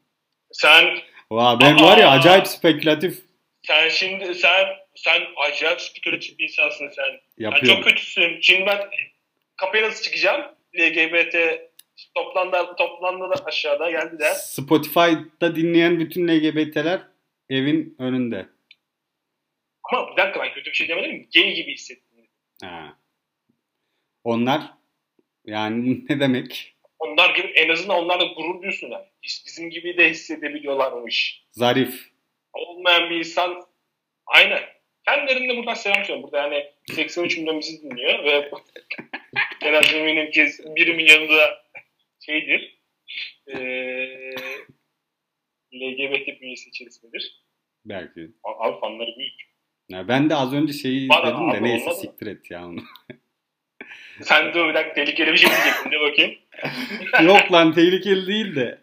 [0.52, 0.98] Sen
[1.30, 2.12] Vay ben var ya Aa.
[2.12, 3.22] acayip spekülatif
[3.62, 6.94] sen şimdi sen sen acayip spekülatif bir insansın sen.
[7.04, 7.68] Sen yapıyorum.
[7.82, 8.40] çok kötüsün.
[8.42, 8.90] Şimdi ben
[9.56, 10.42] kapıya nasıl çıkacağım?
[10.78, 11.36] LGBT
[12.14, 14.32] toplandı, toplandı da aşağıda geldiler.
[14.32, 17.00] Spotify'da dinleyen bütün LGBT'ler
[17.50, 18.48] evin önünde.
[19.92, 21.28] Ama bir dakika ben kötü bir şey demedim mi?
[21.34, 22.28] Gay gibi hissettim.
[22.62, 22.98] Ha.
[24.24, 24.62] Onlar
[25.44, 26.74] yani ne demek?
[26.98, 29.10] Onlar gibi en azından onlar da gurur duysunlar.
[29.22, 31.44] Biz, bizim gibi de hissedebiliyorlarmış.
[31.50, 32.10] Zarif.
[32.52, 33.66] Olmayan bir insan
[34.26, 34.60] aynen.
[35.04, 36.22] Kendilerine buradan selam söylüyorum.
[36.22, 38.50] Burada yani 83 milyon bizi dinliyor ve
[39.62, 41.62] en az eminim ki 1 milyonu da
[42.28, 42.78] şeydir.
[43.46, 44.34] Eee
[45.74, 47.42] LGBT bünyesi içerisindedir.
[47.84, 48.30] Belki.
[48.44, 49.34] Abi fanları büyük.
[49.88, 52.80] Ya ben de az önce şeyi Bana izledim de neyse siktir et ya onu.
[54.22, 56.34] Sen de bir dakika tehlikeli bir şey diyecektin de bakayım.
[57.28, 58.82] Yok lan tehlikeli değil de.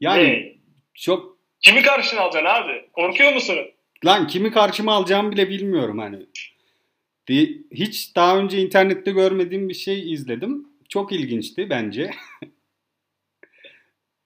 [0.00, 0.52] Yani Ne?
[0.94, 2.88] çok Kimi karşına alacaksın abi?
[2.92, 3.56] Korkuyor musun?
[4.04, 6.26] lan kimi karşıma alacağımı bile bilmiyorum hani.
[7.74, 10.67] Hiç daha önce internette görmediğim bir şey izledim.
[10.88, 12.10] Çok ilginçti bence.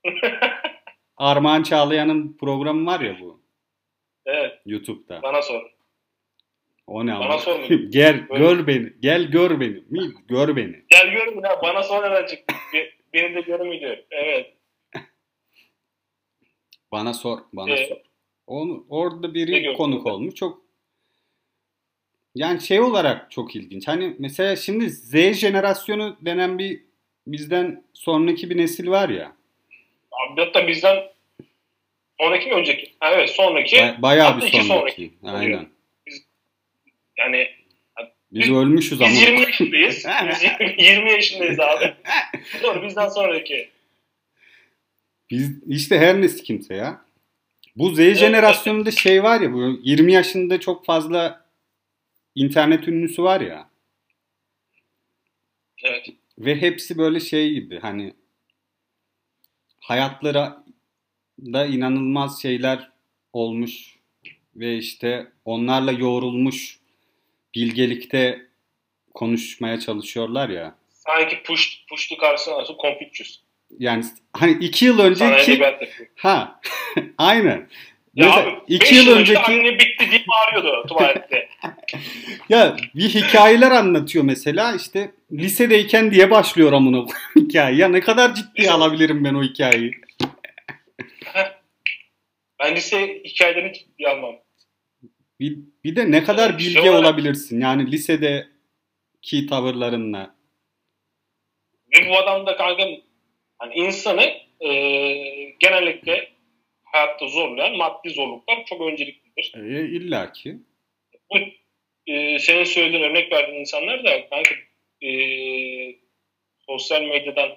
[1.16, 3.42] Armağan Çağlayan'ın programı var ya bu
[4.26, 5.22] Evet YouTube'da.
[5.22, 5.62] bana sor.
[6.86, 7.66] O ne Bana sorma.
[7.90, 8.92] Gel gör beni.
[9.00, 9.82] Gel gör beni.
[9.90, 10.12] Mi?
[10.28, 10.84] Gör beni.
[10.90, 12.54] Gel görün ya bana sonradan çıktı.
[12.74, 13.96] Be- Beni de görmüyor.
[14.10, 14.56] Evet.
[16.92, 17.38] Bana sor.
[17.52, 17.96] Bana Ee, sor.
[18.46, 20.34] Onu, orada biri konuk olmuş.
[20.34, 20.61] Çok
[22.34, 23.88] yani şey olarak çok ilginç.
[23.88, 26.80] Hani mesela şimdi Z jenerasyonu denen bir
[27.26, 29.32] bizden sonraki bir nesil var ya.
[30.12, 30.96] Abi hatta bizden
[32.20, 32.92] sonraki mi önceki?
[33.00, 33.76] Ha, evet sonraki.
[33.76, 35.12] Ba- bayağı bir sonraki.
[35.22, 35.38] oluyor.
[35.40, 35.66] Aynen.
[37.18, 37.48] Yani
[38.32, 39.10] Biz ölmüşüz ama.
[39.10, 40.06] biz 20 yaşındayız.
[40.30, 41.94] Biz 20, 20 yaşındayız abi.
[42.62, 43.68] Doğru bizden sonraki.
[45.30, 47.00] Biz işte her nesi kimse ya.
[47.76, 51.41] Bu Z jenerasyonunda şey var ya bu 20 yaşında çok fazla
[52.34, 53.70] internet ünlüsü var ya.
[55.84, 56.08] Evet.
[56.38, 58.14] Ve hepsi böyle şey gibi hani
[59.80, 60.64] hayatlara
[61.38, 62.90] da inanılmaz şeyler
[63.32, 63.96] olmuş
[64.56, 66.78] ve işte onlarla yoğrulmuş
[67.54, 68.46] bilgelikte
[69.14, 70.74] konuşmaya çalışıyorlar ya.
[70.90, 73.40] Sanki push, push'lu karşısına nasıl Confucius.
[73.78, 75.62] Yani hani iki yıl önceki
[76.16, 76.60] ha
[77.18, 77.68] aynen.
[78.14, 81.48] Ya Mesela abi, iki yıl yıl önce önceki anne bitti diye bağırıyordu tuvalette.
[82.48, 87.76] ya bir hikayeler anlatıyor mesela işte lisedeyken diye başlıyor amına hikaye.
[87.76, 89.92] Ya ne kadar ciddiye alabilirim ben o hikayeyi?
[92.60, 94.34] ben lise hikayelerini ciddiye almam.
[95.40, 100.34] Bir, bir de ne kadar Evet, bilge şey olarak- olabilirsin yani lisedeki tavırlarınla.
[101.94, 102.84] Ve bu adam da kanka
[103.58, 104.22] hani insanı
[104.60, 104.70] e,
[105.60, 106.31] genellikle
[106.92, 109.52] hayatta zorlayan maddi zorluklar çok önceliklidir.
[109.56, 110.56] E, İlla ki.
[111.30, 111.38] Bu
[112.06, 114.54] e, senin söylediğin örnek verdiğin insanlar da kanka
[115.02, 115.10] e,
[116.66, 117.50] sosyal medyadan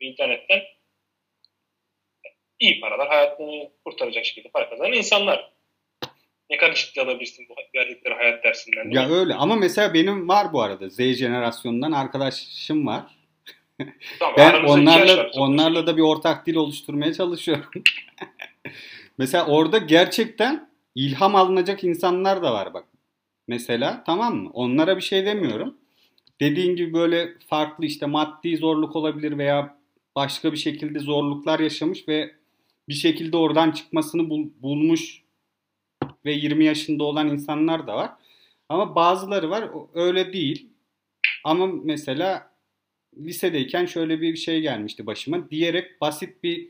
[0.00, 0.62] internetten
[2.58, 5.50] iyi paralar hayatını kurtaracak şekilde para kazanan insanlar.
[6.50, 8.90] Ne kadar ciddi alabilirsin bu verdikleri hayat dersinden.
[8.90, 13.02] Ya öyle ama mesela benim var bu arada Z jenerasyonundan arkadaşım var.
[14.18, 15.30] Tamam, Ben onlarla var.
[15.34, 17.70] onlarla da bir ortak dil oluşturmaya çalışıyorum.
[19.18, 22.84] Mesela orada gerçekten ilham alınacak insanlar da var bak.
[23.48, 24.50] Mesela tamam mı?
[24.52, 25.74] Onlara bir şey demiyorum.
[26.40, 29.76] Dediğin gibi böyle farklı işte maddi zorluk olabilir veya
[30.16, 32.34] başka bir şekilde zorluklar yaşamış ve
[32.88, 35.22] bir şekilde oradan çıkmasını bul- bulmuş
[36.24, 38.10] ve 20 yaşında olan insanlar da var.
[38.68, 40.68] Ama bazıları var öyle değil.
[41.44, 42.50] Ama mesela
[43.18, 45.50] lisedeyken şöyle bir şey gelmişti başıma.
[45.50, 46.68] Diyerek basit bir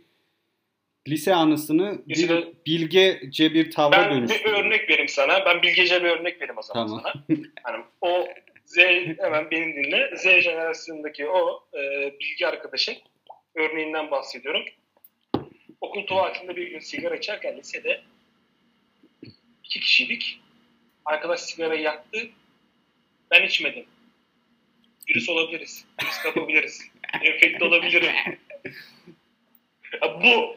[1.11, 4.55] lise anısını bir Mesela- bilgece bir tavra Ben bir dönüştürdüm.
[4.55, 5.45] örnek vereyim sana.
[5.47, 7.01] Ben bilgece bir örnek vereyim o zaman Tamam.
[7.03, 7.15] sana.
[7.63, 8.29] Hani o
[8.65, 8.77] Z
[9.19, 10.17] hemen benim dinle.
[10.17, 12.95] Z jenerasyonundaki o e, bilgi arkadaşın
[13.55, 14.63] örneğinden bahsediyorum.
[15.81, 18.01] Okul tuvaletinde bir gün sigara içerken lisede
[19.65, 20.41] iki kişiydik.
[21.05, 22.19] Arkadaş sigarayı yaktı.
[23.31, 23.85] Ben içmedim.
[25.09, 25.85] Virüs olabiliriz.
[26.03, 26.83] Virüs kapabiliriz.
[27.23, 28.13] Enfekte olabilirim.
[30.03, 30.57] Ya bu.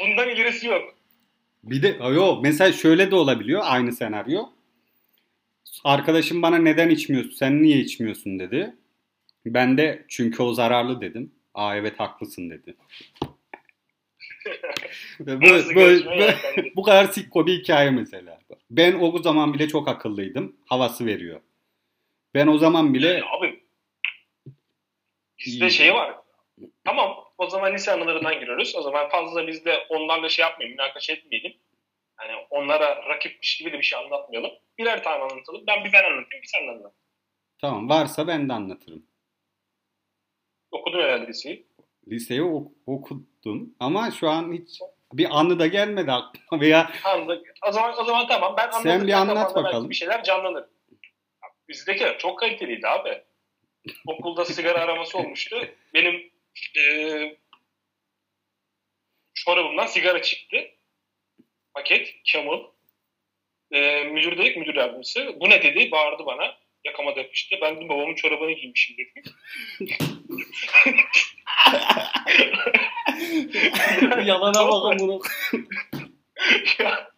[0.00, 0.94] Bundan ilerisi yok.
[1.64, 4.46] Bir de yok mesela şöyle de olabiliyor aynı senaryo.
[5.84, 8.76] Arkadaşım bana neden içmiyorsun sen niye içmiyorsun dedi.
[9.46, 11.32] Ben de çünkü o zararlı dedim.
[11.54, 12.76] Aa evet haklısın dedi.
[15.20, 15.74] Ve bu, Nasıl
[16.76, 18.40] bu, kadar sikko bir hikaye mesela.
[18.70, 20.56] Ben o zaman bile çok akıllıydım.
[20.66, 21.40] Havası veriyor.
[22.34, 23.60] Ben o zaman bile Yani abi
[25.38, 26.14] bizde şey var.
[26.84, 28.76] Tamam o zaman lise anılarından giriyoruz.
[28.76, 31.52] O zaman fazla biz de onlarla şey yapmayalım, münakaşa etmeyelim.
[32.20, 34.50] Yani onlara rakipmiş gibi de bir şey anlatmayalım.
[34.78, 35.64] Birer tane anlatalım.
[35.66, 36.92] Ben bir ben anlatayım, bir sen anlat.
[37.60, 39.06] tamam varsa ben de anlatırım.
[40.70, 41.66] Okudun herhalde liseyi.
[42.08, 44.80] Liseyi ok- okudum ama şu an hiç
[45.12, 47.54] bir anı da gelmedi aklıma veya Anladık.
[47.68, 48.82] O zaman, o zaman tamam ben anladım.
[48.82, 49.90] Sen bir anlat bakalım.
[49.90, 50.64] Bir şeyler canlanır.
[51.68, 53.22] Bizdekiler çok kaliteliydi abi.
[54.06, 55.56] Okulda sigara araması olmuştu.
[55.94, 56.29] Benim
[56.76, 57.36] eee
[59.34, 60.56] çorabımdan sigara çıktı.
[61.74, 62.60] Paket, Camel.
[63.72, 65.40] Eee müdür dedik, müdür yardımcısı.
[65.40, 65.90] Bu ne dedi?
[65.90, 66.58] Bağırdı bana.
[66.84, 67.56] Yakama yapıştı.
[67.62, 69.32] Ben de babamın çorabını giymişim dedim.
[74.24, 75.20] yalana bakın bunu.
[76.78, 77.10] Ya,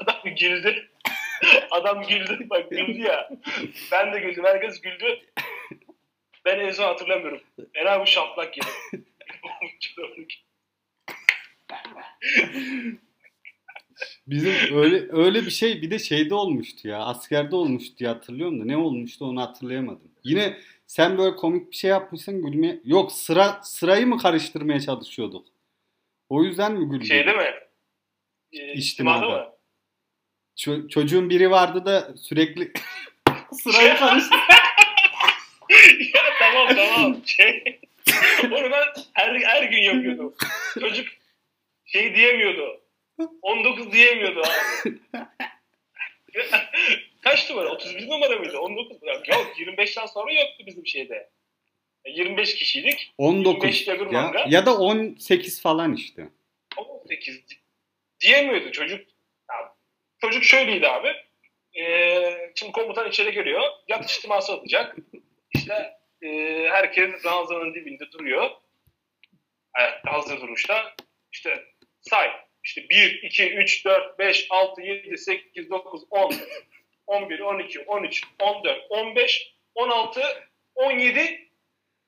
[0.00, 0.90] adam güldü.
[1.70, 2.46] Adam güldü.
[2.50, 3.30] Bak güldü ya.
[3.92, 4.44] Ben de güldüm.
[4.44, 5.20] Herkes güldü.
[6.46, 7.40] Ben en son hatırlamıyorum.
[7.74, 8.68] Eren bu şaplak yedi.
[14.26, 16.98] Bizim öyle öyle bir şey bir de şeyde olmuştu ya.
[16.98, 20.10] Askerde olmuştu diye hatırlıyorum da ne olmuştu onu hatırlayamadım.
[20.24, 22.80] Yine sen böyle komik bir şey yapmışsın gülmeye.
[22.84, 25.46] Yok sıra sırayı mı karıştırmaya çalışıyorduk?
[26.28, 27.04] O yüzden mi güldün?
[27.04, 27.54] şey değil mi?
[28.52, 29.56] Ee, İçtimada.
[30.56, 32.72] Ço- çocuğun biri vardı da sürekli
[33.52, 34.38] sırayı karıştır.
[36.56, 37.22] tamam tamam.
[37.26, 37.80] Şey,
[38.44, 40.34] onu ben her, her gün yapıyordum.
[40.80, 41.08] Çocuk
[41.84, 42.80] şey diyemiyordu.
[43.42, 44.98] 19 diyemiyordu abi.
[47.22, 47.68] Kaç numara?
[47.68, 48.58] 31 numara mıydı?
[48.58, 49.16] 19 numara.
[49.16, 51.30] Yok 25'ten sonra yoktu bizim şeyde.
[52.06, 53.14] 25 kişiydik.
[53.18, 54.44] 19 25 öbür ya, manga.
[54.48, 56.28] ya da 18 falan işte.
[56.76, 57.54] 18 di-
[58.20, 59.00] diyemiyordu çocuk.
[59.50, 59.74] Ya,
[60.20, 61.08] çocuk şöyleydi abi.
[61.80, 63.62] Ee, şimdi komutan içeri giriyor.
[63.88, 64.96] Yat içtiması atacak.
[65.54, 65.92] İşte
[66.26, 68.50] e, herkes ranzanın dibinde duruyor.
[69.74, 70.94] Ayakta hazır duruşta.
[71.32, 71.64] İşte
[72.00, 72.30] say.
[72.64, 76.34] İşte 1, 2, 3, 4, 5, 6, 7, 8, 9, 10,
[77.06, 80.20] 11, 12, 13, 14, 15, 16,
[80.74, 81.50] 17,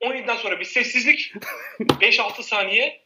[0.01, 1.33] 17'den sonra bir sessizlik.
[1.81, 3.03] 5-6 saniye.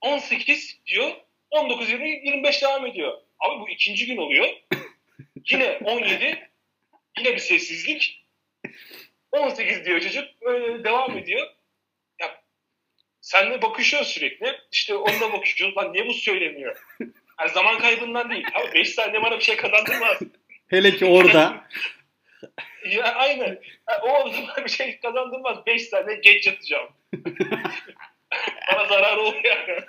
[0.00, 1.12] 18 diyor.
[1.50, 3.18] 19, 20, 25 devam ediyor.
[3.38, 4.48] Abi bu ikinci gün oluyor.
[5.50, 6.50] Yine 17.
[7.18, 8.26] Yine bir sessizlik.
[9.38, 10.24] 18 diyor çocuk.
[10.42, 11.46] Öyle devam ediyor.
[12.20, 12.42] Ya
[13.20, 14.60] sen de bakışıyorsun sürekli.
[14.72, 15.76] İşte onunla bakışıyoruz.
[15.76, 16.76] Lan niye bu söylemiyor?
[17.40, 18.46] Yani zaman kaybından değil.
[18.54, 20.18] Abi 5 saniye bana bir şey kazandırmaz.
[20.68, 21.64] Hele ki orada
[22.90, 23.58] Ya aynen.
[24.02, 25.66] O zaman bir şey kazandırmaz.
[25.66, 26.88] 5 saniye geç yatacağım.
[28.72, 29.84] Bana zararı oluyor yani.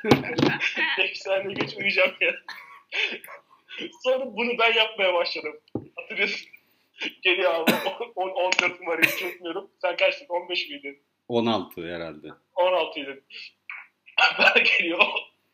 [0.97, 2.33] 5 saniye geç uyuyacağım ya.
[4.03, 5.59] Sonra bunu ben yapmaya başladım.
[5.95, 6.47] Hatırlıyorsun.
[7.21, 7.71] Geliyor abi.
[8.15, 9.71] 10, 14 numarayı unutmuyorum.
[9.81, 10.25] Sen kaçtın?
[10.29, 11.03] 15 miydin?
[11.27, 12.27] 16 herhalde.
[12.55, 13.23] 16 ydin.
[14.39, 14.99] Bana geliyor.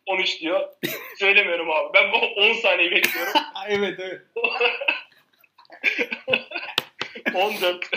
[0.06, 0.70] 13 diyor.
[1.20, 1.94] Söylemiyorum abi.
[1.94, 3.34] Ben bu 10 saniye bekliyorum.
[3.68, 4.22] evet evet.
[7.36, 7.90] 14.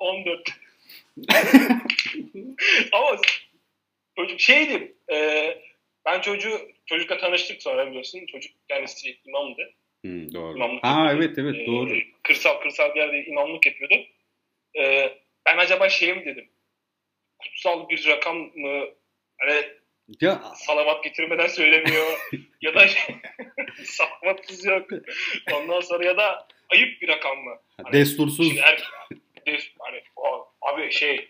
[0.00, 0.48] 14.
[2.92, 3.16] Ama
[4.16, 4.96] çocuk şeydi.
[5.12, 5.48] E,
[6.04, 8.26] ben çocuğu çocukla tanıştık sonra biliyorsun.
[8.26, 9.74] Çocuk kendisi imamdı.
[10.04, 10.56] Hı, doğru.
[10.56, 11.24] İmamlık Ha yapıyordu.
[11.24, 11.90] evet evet E, doğru.
[12.22, 13.94] kırsal kırsal bir yerde imamlık yapıyordu.
[14.78, 15.12] E,
[15.46, 16.48] ben acaba şey mi dedim?
[17.38, 18.84] Kutsal bir rakam mı?
[19.38, 19.64] Hani
[20.20, 22.06] Ya salavat getirmeden söylemiyor
[22.60, 22.86] ya da
[23.84, 24.86] salavatsız yok.
[25.52, 27.56] Ondan sonra ya da ayıp bir rakam mı?
[27.82, 28.78] Hani destursuz her,
[29.46, 31.28] des- hani, o- abi şey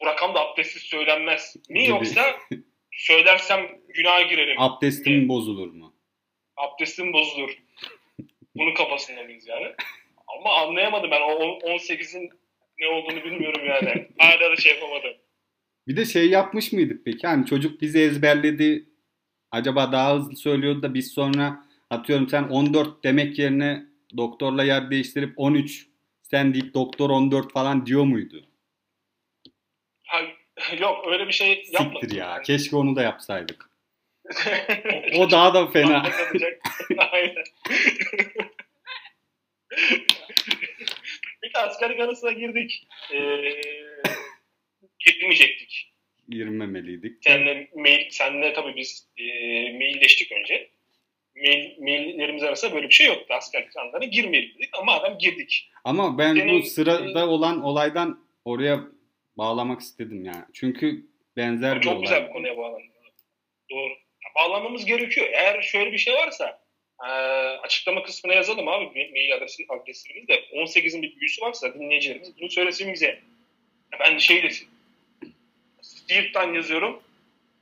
[0.00, 1.86] bu rakam da abdestsiz söylenmez Gibi.
[1.86, 2.36] yoksa
[2.92, 4.60] söylersem günaha girerim.
[4.60, 5.95] abdestim bozulur mu?
[6.56, 7.58] Abdestim bozulur.
[8.56, 9.66] Bunun kafasında mıyız yani?
[10.26, 11.20] Ama anlayamadım ben.
[11.20, 12.30] O on- 18'in
[12.80, 14.08] ne olduğunu bilmiyorum yani.
[14.18, 15.12] Hala da şey yapamadım.
[15.88, 17.26] Bir de şey yapmış mıydık peki?
[17.26, 18.84] Hani çocuk bizi ezberledi.
[19.50, 25.32] Acaba daha hızlı söylüyordu da biz sonra atıyorum sen 14 demek yerine doktorla yer değiştirip
[25.36, 25.86] 13
[26.22, 28.46] sen deyip doktor 14 falan diyor muydu?
[30.06, 30.20] Ha,
[30.78, 32.00] yok öyle bir şey yapmadık.
[32.00, 32.26] Siktir ya.
[32.26, 32.42] Yani.
[32.42, 33.65] Keşke onu da yapsaydık.
[35.18, 36.02] O daha da fena.
[37.12, 37.44] Aynen.
[41.42, 42.86] bir de askerlik arasına girdik.
[43.14, 43.52] Ee,
[44.98, 45.92] girmeyecektik.
[46.28, 47.16] Girmemeliydik.
[47.24, 49.22] Seninle mail, seninle tabii biz e,
[49.72, 50.70] mailleştik önce.
[51.36, 53.34] Mail, maillerimiz arasında böyle bir şey yoktu.
[53.34, 55.70] Askerlik anlarına girmeyelim dedik ama adam girdik.
[55.84, 58.80] Ama ben Senin- bu sırada olan olaydan oraya
[59.36, 60.44] bağlamak istedim yani.
[60.54, 62.02] Çünkü benzer bir Çok olay.
[62.02, 62.82] güzel bir konuya bağlandı.
[63.70, 63.92] Doğru.
[64.36, 65.28] Ya, Bağlanmamız gerekiyor.
[65.32, 66.58] Eğer şöyle bir şey varsa
[67.04, 67.08] e,
[67.62, 72.50] açıklama kısmına yazalım abi ma- mail adresi, adresimiz de 18'in bir büyüsü varsa dinleyicilerimiz bunu
[72.50, 73.20] söylesin bize.
[74.00, 74.68] Ben şey desin.
[75.82, 77.02] Steve'den yazıyorum.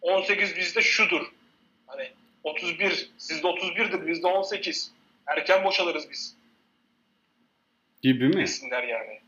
[0.01, 1.27] 18 bizde şudur.
[1.87, 2.09] Hani
[2.45, 4.93] 31 sizde 31'dir bizde 18.
[5.27, 6.37] Erken boşalırız biz.
[8.03, 8.43] Gibi mi?
[8.43, 9.21] Desinler yani.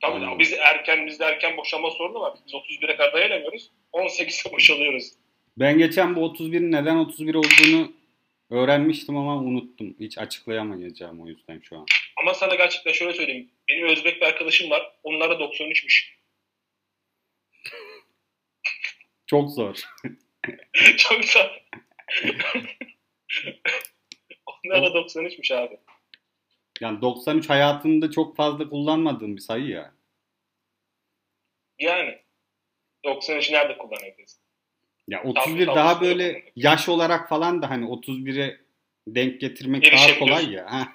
[0.00, 0.38] Tabii Anladım.
[0.38, 2.34] biz erken bizde erken boşalma sorunu var.
[2.46, 3.70] Biz 31'e kadar dayanamıyoruz.
[3.92, 5.12] 18'e boşalıyoruz.
[5.56, 7.92] Ben geçen bu 31'in neden 31 olduğunu
[8.50, 9.96] öğrenmiştim ama unuttum.
[10.00, 11.86] Hiç açıklayamayacağım o yüzden şu an.
[12.16, 13.50] Ama sana gerçekten şöyle söyleyeyim.
[13.68, 14.98] Benim Özbek bir arkadaşım var.
[15.02, 16.14] Onlar da 93'müş.
[19.26, 19.74] Çok zor.
[20.96, 21.52] Çok sağ
[24.46, 25.78] Onlar da 93'müş abi.
[26.80, 29.94] Yani 93 hayatında çok fazla kullanmadığım bir sayı ya.
[31.78, 32.18] Yani
[33.04, 34.41] 93 nerede kullanabiliriz?
[35.12, 36.06] Ya 31 Tabii, daha tabii.
[36.06, 38.56] böyle yaş olarak falan da hani 31'e
[39.06, 40.44] denk getirmek daha Erişebiliyorsun.
[40.44, 40.88] kolay ya.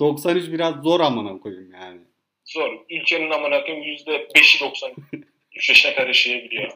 [0.00, 2.00] 93 biraz zor amına koyayım yani.
[2.44, 2.84] Zor.
[2.90, 5.24] Ülkenin amına koyayım %5'i 93
[5.68, 6.72] yaşına kadar yaşayabiliyor.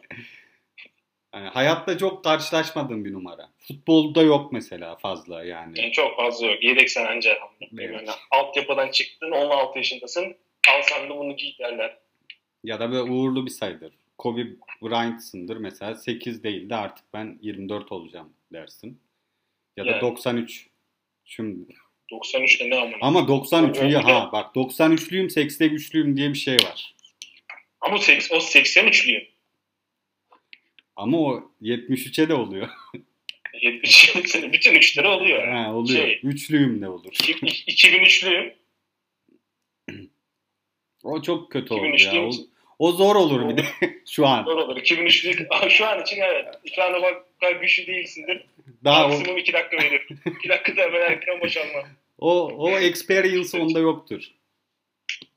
[1.35, 3.49] Yani hayatta çok karşılaşmadığım bir numara.
[3.59, 5.81] Futbolda yok mesela fazla yani.
[5.81, 6.65] Yani çok fazla yok.
[6.65, 7.39] Yedek sen anca.
[7.79, 7.95] Evet.
[7.95, 10.37] Yani altyapıdan çıktın 16 yaşındasın.
[10.71, 11.97] Al sen de bunu giy derler.
[12.65, 13.93] Ya da böyle uğurlu bir sayıdır.
[14.19, 14.47] Kobe
[14.83, 19.01] Bryant'sındır mesela 8 değil de artık ben 24 olacağım dersin.
[19.77, 20.01] Ya da Yani.
[20.01, 20.67] 93.
[21.25, 21.75] Şimdi.
[22.11, 22.97] 93 de ne amına.
[23.01, 26.95] Ama 93 iyi Bir de- ha bak 93'lüyüm 83'lüyüm diye bir şey var.
[27.81, 29.29] Ama o, seks- o 83'lüyüm.
[30.97, 32.69] Ama o 73'e de oluyor.
[33.63, 35.49] 70 sene bütün üçleri oluyor.
[35.49, 35.99] ha, oluyor.
[36.07, 36.21] Şey.
[36.23, 37.13] Üçlüyüm de olur.
[37.13, 38.55] 2003'lüyüm.
[41.05, 42.41] O çok kötü oldu 2003'lüyüm.
[42.41, 42.47] ya.
[42.79, 43.63] O, o zor olur bir de
[44.07, 44.47] şu an.
[44.47, 44.77] Doğru olur.
[44.77, 45.47] 2003'lük.
[45.51, 46.47] Aa, Şu an için evet.
[46.79, 48.47] Anda bak bu kadar güçlü değilsindir.
[48.85, 50.07] Daha o, Maksimum 2 dakika verir.
[50.39, 51.83] 2 dakikada hemen erken boşalma.
[52.19, 54.23] o, o experience onda yoktur.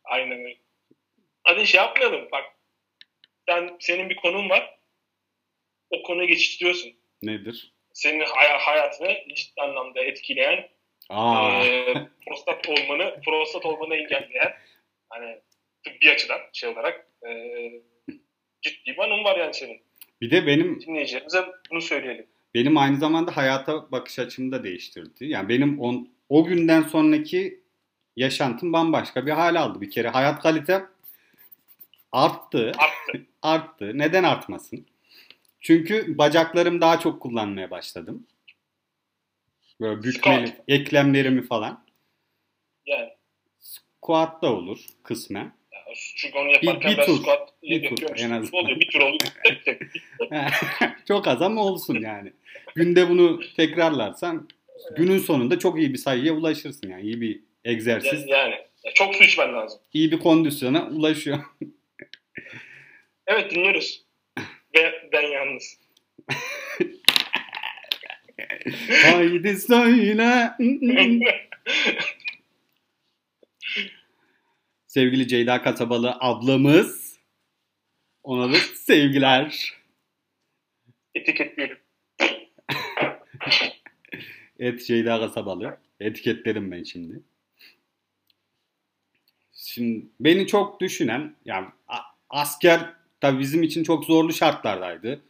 [0.04, 0.58] Aynen öyle.
[1.44, 2.28] Hadi şey yapmayalım.
[2.32, 2.44] Bak
[3.50, 4.80] sen senin bir konun var.
[5.90, 6.92] O konuyu geçiştiriyorsun.
[7.22, 7.74] Nedir?
[7.94, 10.70] Senin hay- hayatını ciddi anlamda etkileyen
[11.10, 11.64] Aa.
[11.66, 11.94] e,
[12.28, 14.54] prostat olmanı, prostat olmanı engelleyen
[15.10, 15.40] hani
[15.84, 17.32] tıbbi açıdan şey olarak e,
[18.62, 19.82] ciddi bir anın var yani senin.
[20.22, 22.26] Bir de benim Dinleyicilerimize bunu söyleyelim.
[22.54, 25.26] benim aynı zamanda hayata bakış açımı da değiştirdi.
[25.26, 27.60] Yani benim on, o günden sonraki
[28.16, 29.82] yaşantım bambaşka bir hal aldı.
[29.82, 30.90] Bir kere hayat kalitem
[32.12, 32.72] arttı.
[32.78, 33.26] Arttı.
[33.42, 33.92] Arttı.
[33.98, 34.86] Neden artmasın?
[35.62, 38.28] Çünkü bacaklarım daha çok kullanmaya başladım.
[39.82, 40.64] Böyle bükmeli, Squat.
[40.68, 41.86] eklemlerimi falan.
[42.86, 43.10] Yani
[43.60, 45.52] Squat da olur kısmen.
[46.16, 47.22] Çünkü onu yaparken Bir- bir ben tur.
[47.22, 48.32] squat Bir tur yapıyormuşum.
[48.34, 48.64] en azından.
[48.64, 48.80] oluyor.
[48.80, 49.20] Bir tur oluyor.
[49.44, 49.82] Tek tek.
[51.08, 52.34] çok az ama olsun yani.
[52.76, 54.50] Günde bunu tekrarlarsan
[54.98, 57.02] günün sonunda çok iyi bir sayıya ulaşırsın yani.
[57.02, 59.80] İyi bir egzersiz, Yani ya çok su içmen lazım.
[59.94, 61.40] iyi bir kondisyona ulaşıyor.
[63.28, 64.06] Evet dinliyoruz.
[64.76, 65.80] Ve ben yalnız.
[69.04, 70.52] Haydi söyle.
[74.90, 77.20] Sevgili Ceyda Kasabalı ablamız.
[78.24, 79.74] Ona da sevgiler.
[81.16, 81.78] Etiketleyelim.
[84.60, 85.78] Et Ceyda Kasabalı.
[86.00, 87.22] Etiketlerim ben şimdi.
[89.54, 91.68] Şimdi beni çok düşünen, yani
[92.30, 95.22] asker tabii bizim için çok zorlu şartlardaydı.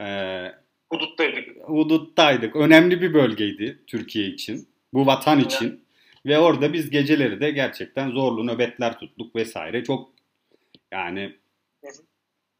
[0.00, 0.52] Ee,
[0.90, 1.48] Huduttaydık.
[1.62, 2.56] Hudut'taydık.
[2.56, 4.68] Önemli bir bölgeydi Türkiye için.
[4.92, 5.83] Bu vatan için.
[6.26, 9.84] Ve orada biz geceleri de gerçekten zorlu nöbetler tuttuk vesaire.
[9.84, 10.10] Çok
[10.92, 11.36] yani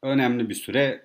[0.02, 1.04] önemli bir süre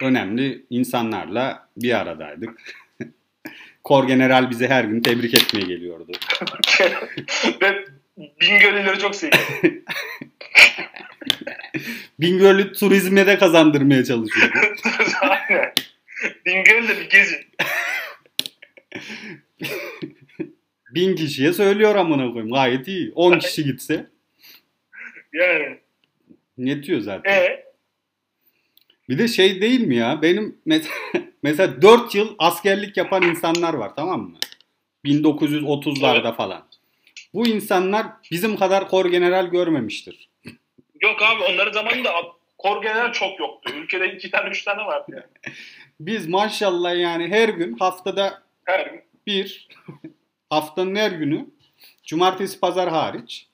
[0.00, 2.62] önemli insanlarla bir aradaydık.
[3.84, 6.12] Kor General bizi her gün tebrik etmeye geliyordu.
[7.62, 7.84] Ve
[8.40, 9.48] Bingöl'leri çok seviyorum.
[12.20, 14.58] Bingöl'ü turizme de kazandırmaya çalışıyordu.
[15.20, 15.72] Aynen.
[16.46, 17.46] Bingöl'de bir gezin.
[20.94, 22.52] Bin kişiye söylüyor amına koyayım.
[22.52, 23.12] Gayet iyi.
[23.14, 24.06] 10 kişi gitse
[25.32, 25.78] Yani.
[26.58, 27.32] yetiyor zaten.
[27.32, 27.64] E
[29.08, 30.22] Bir de şey değil mi ya?
[30.22, 30.94] Benim mesela,
[31.42, 34.36] mesela 4 yıl askerlik yapan insanlar var tamam mı?
[35.04, 36.66] 1930'larda falan.
[37.34, 40.28] Bu insanlar bizim kadar kor general görmemiştir.
[41.02, 42.10] yok abi onların zamanında
[42.58, 43.72] kor general çok yoktu.
[43.76, 45.54] Ülkede iki tane üç tane vardı yani.
[46.00, 49.00] Biz maşallah yani her gün haftada Her gün.
[49.26, 49.68] bir
[50.56, 51.46] haftanın her günü
[52.04, 53.48] cumartesi pazar hariç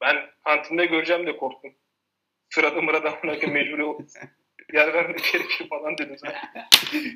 [0.00, 1.72] Ben kantinde göreceğim de korktum.
[2.50, 3.10] Sırada mırada
[3.84, 3.98] ol-
[4.72, 6.40] yer vermek gerekiyor falan dedim zaten.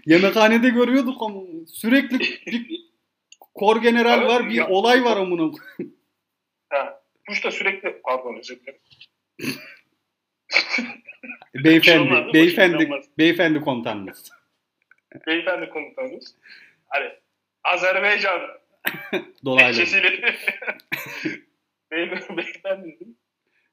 [0.07, 2.81] yemekhanede görüyorduk ama sürekli bir
[3.55, 5.53] kor general var bir Ya- olay var amına.
[6.71, 7.03] Ha.
[7.29, 8.81] Kuş da sürekli pardon özür dilerim.
[11.55, 14.31] şey Beyefendi, olmaz, beyefendi, beyefendi komutanımız.
[15.27, 16.37] Beyefendi komutanımız.
[16.89, 17.11] Hani
[17.65, 18.41] Azerbaycan
[19.45, 19.77] Dolaylı.
[19.77, 20.37] Tehcesiyle
[21.91, 23.17] Bey, beyefendi dedim.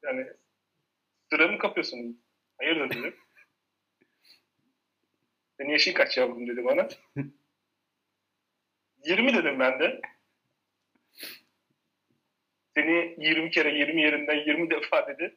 [0.02, 0.26] Yani
[1.32, 2.22] sıra mı kapıyorsun?
[2.58, 3.16] Hayırdır dedim.
[5.56, 6.88] Senin yaşın kaç yavrum dedi bana.
[9.04, 10.00] 20 dedim ben de.
[12.76, 15.36] Seni 20 kere 20 yerinden 20 defa dedi.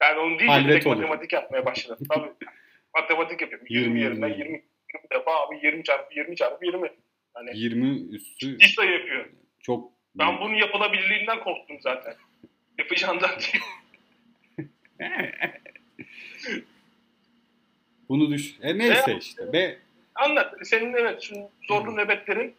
[0.00, 2.06] Ben onu değil direkt matematik yapmaya başladım.
[2.10, 2.32] Tabii
[2.94, 3.66] matematik yapıyorum.
[3.70, 4.64] 20, 20 yerinden 20, 20
[5.12, 6.92] defa abi 20 çarpı 20 çarpı 20.
[7.34, 9.28] Hani 20 üstü ciddi sayı yapıyor.
[9.60, 12.14] çok Ben bunun yapılabilirliğinden korktum zaten.
[12.78, 13.64] Yapacağımdan değil.
[18.08, 18.54] bunu düş.
[18.62, 19.22] E neyse Evet.
[19.22, 19.52] işte.
[19.52, 19.78] Be
[20.14, 20.54] Anlat.
[20.62, 21.34] Senin evet şu
[21.68, 22.54] zorlu nöbetlerin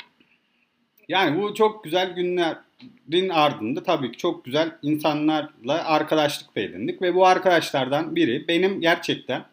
[1.08, 7.16] yani bu çok güzel günlerin ardında tabii ki çok güzel insanlarla arkadaşlık da edindik ve
[7.16, 9.46] bu arkadaşlardan biri benim gerçekten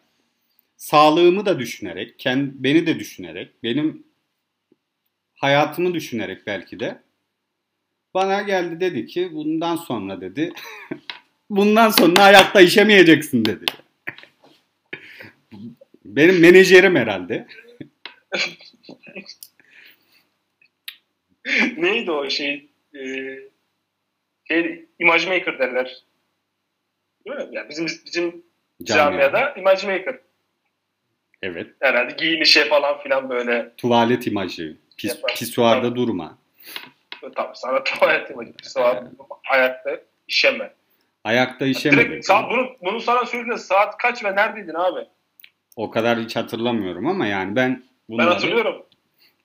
[0.77, 4.03] sağlığımı da düşünerek, kendi, beni de düşünerek, benim
[5.43, 7.01] hayatımı düşünerek belki de
[8.13, 10.53] bana geldi dedi ki bundan sonra dedi
[11.49, 13.65] bundan sonra ayakta işemeyeceksin dedi.
[16.05, 17.47] Benim menajerim herhalde.
[21.77, 22.69] neydi o şey?
[22.95, 22.99] E,
[24.47, 26.03] şey image maker derler.
[27.25, 27.47] Değil mi?
[27.51, 28.43] Yani bizim bizim
[28.83, 29.11] Camia.
[29.11, 30.19] camiada image maker.
[31.41, 31.67] Evet.
[31.79, 33.73] Herhalde giyinişe falan filan böyle.
[33.77, 34.82] Tuvalet imajı.
[34.97, 36.37] Pis, pisuarda durma.
[37.35, 38.53] Tabii sana tuvalet imajı.
[38.63, 39.03] Saat,
[39.51, 39.89] ayakta
[40.27, 40.73] işeme.
[41.23, 42.23] Ayakta işeme Direkt dedi.
[42.23, 44.99] saat, bunu, bunu sana söylediğinde saat kaç ve neredeydin abi?
[45.75, 48.29] O kadar hiç hatırlamıyorum ama yani ben Ben bunları...
[48.29, 48.85] hatırlıyorum.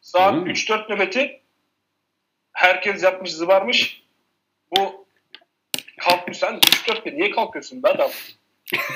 [0.00, 0.50] Saat Öyle mi?
[0.52, 1.40] 3-4 nöbeti
[2.52, 4.02] herkes yapmış zıbarmış.
[4.76, 5.06] Bu
[5.98, 8.10] kalkmış sen 3-4'te niye kalkıyorsun be adam?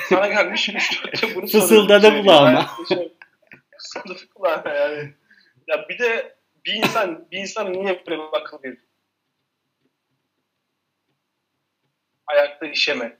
[0.09, 2.23] Sana gelmiş 3-4'te bunu Fısıldadı soruyor.
[2.23, 2.65] kulağıma.
[2.79, 3.13] Ben şey-
[3.77, 5.13] Fısıldadı kulağıma yani.
[5.67, 6.35] Ya bir de
[6.65, 8.85] bir insan bir insanın niye böyle bir akıl verir?
[12.27, 13.17] Ayakta işeme.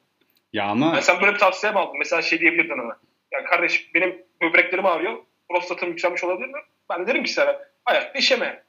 [0.54, 1.98] Ya ama Yani sen böyle bir tavsiye mi aldın?
[1.98, 3.00] Mesela şey diyebilirdin ona.
[3.32, 5.24] Ya kardeş benim böbreklerim ağrıyor.
[5.50, 6.60] Prostatım yükselmiş olabilir mi?
[6.90, 8.64] Ben derim ki sana ayakta işeme.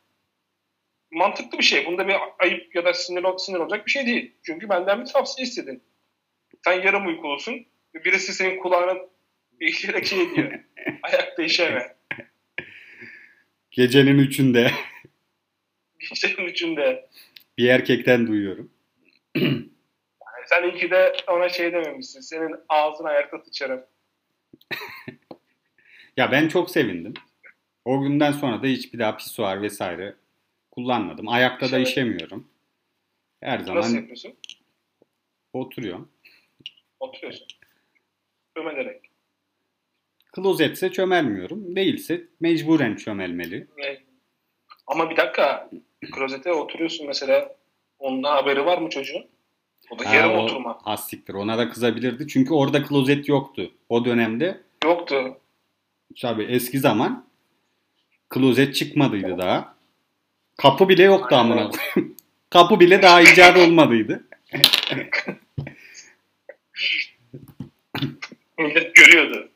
[1.10, 1.86] Mantıklı bir şey.
[1.86, 4.34] Bunda bir ayıp ya da sinir, sinir olacak bir şey değil.
[4.42, 5.82] Çünkü benden bir tavsiye istedin.
[6.64, 7.66] Sen yarım uykulusun.
[7.94, 8.94] Birisi senin kulağına
[9.60, 10.52] eğilerek şey diyor.
[11.02, 11.96] ayakta işeme.
[13.74, 14.70] Gecenin üçünde
[15.98, 17.08] Gecenin üçünde.
[17.58, 18.70] bir erkekten duyuyorum.
[19.36, 19.68] Yani
[20.46, 22.20] sen iyi ki de ona şey dememişsin.
[22.20, 23.84] Senin ağzın ayakta sıçarım.
[26.16, 27.14] Ya ben çok sevindim.
[27.84, 30.14] O günden sonra da hiç bir daha pisuar vesaire
[30.70, 31.28] kullanmadım.
[31.28, 32.48] Ayakta da işemiyorum.
[33.40, 34.34] Her Nasıl zaman yapıyorsun?
[35.52, 36.12] oturuyorum.
[37.00, 37.46] Oturuyorsun.
[38.56, 39.10] Ömelerek.
[40.34, 41.76] Klozetse çömelmiyorum.
[41.76, 43.66] Değilse mecburen çömelmeli.
[44.86, 45.70] Ama bir dakika.
[46.14, 47.56] Klozete oturuyorsun mesela.
[47.98, 49.26] Onun haberi var mı çocuğun?
[49.90, 50.78] O da yarım o- oturma.
[50.84, 51.34] Az siktir.
[51.34, 52.28] Ona da kızabilirdi.
[52.28, 53.70] Çünkü orada klozet yoktu.
[53.88, 55.36] O dönemde Yoktu.
[56.20, 57.26] tabii eski zaman
[58.30, 59.74] klozet çıkmadıydı daha.
[60.56, 61.50] Kapı bile yoktu Aynen.
[61.52, 61.70] amına.
[62.50, 64.24] Kapı bile daha icat olmadıydı.
[68.58, 69.48] Millet görüyordu.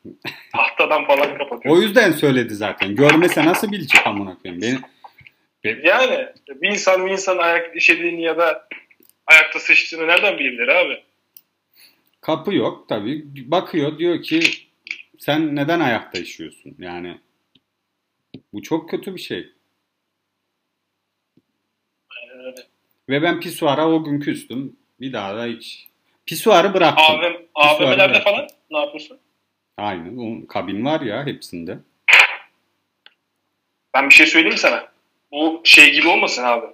[0.53, 1.77] Tahtadan falan kapatıyor.
[1.77, 2.95] O yüzden söyledi zaten.
[2.97, 4.63] Görmese nasıl bilecek amına koyayım.
[4.63, 4.79] Beni
[5.87, 8.69] Yani bir insan bir insan ayak işediğini ya da
[9.27, 11.03] ayakta sıçtığını nereden bilebilir abi?
[12.21, 13.25] kapı yok tabii.
[13.51, 14.41] Bakıyor diyor ki
[15.19, 16.77] sen neden ayakta işiyorsun?
[16.79, 17.19] Yani
[18.53, 19.53] bu çok kötü bir şey.
[22.11, 22.61] Aynen öyle.
[23.09, 24.77] Ve ben pisuara o gün küstüm.
[25.01, 25.88] Bir daha da hiç.
[26.33, 27.05] Pisuarı bıraktım.
[27.17, 28.25] AVM, AVM'lerde bırak.
[28.25, 29.19] falan ne yapıyorsun?
[29.79, 30.17] Aynen.
[30.17, 31.79] O kabin var ya hepsinde.
[33.95, 34.89] Ben bir şey söyleyeyim sana.
[35.33, 36.67] Bu şey gibi olmasın abi.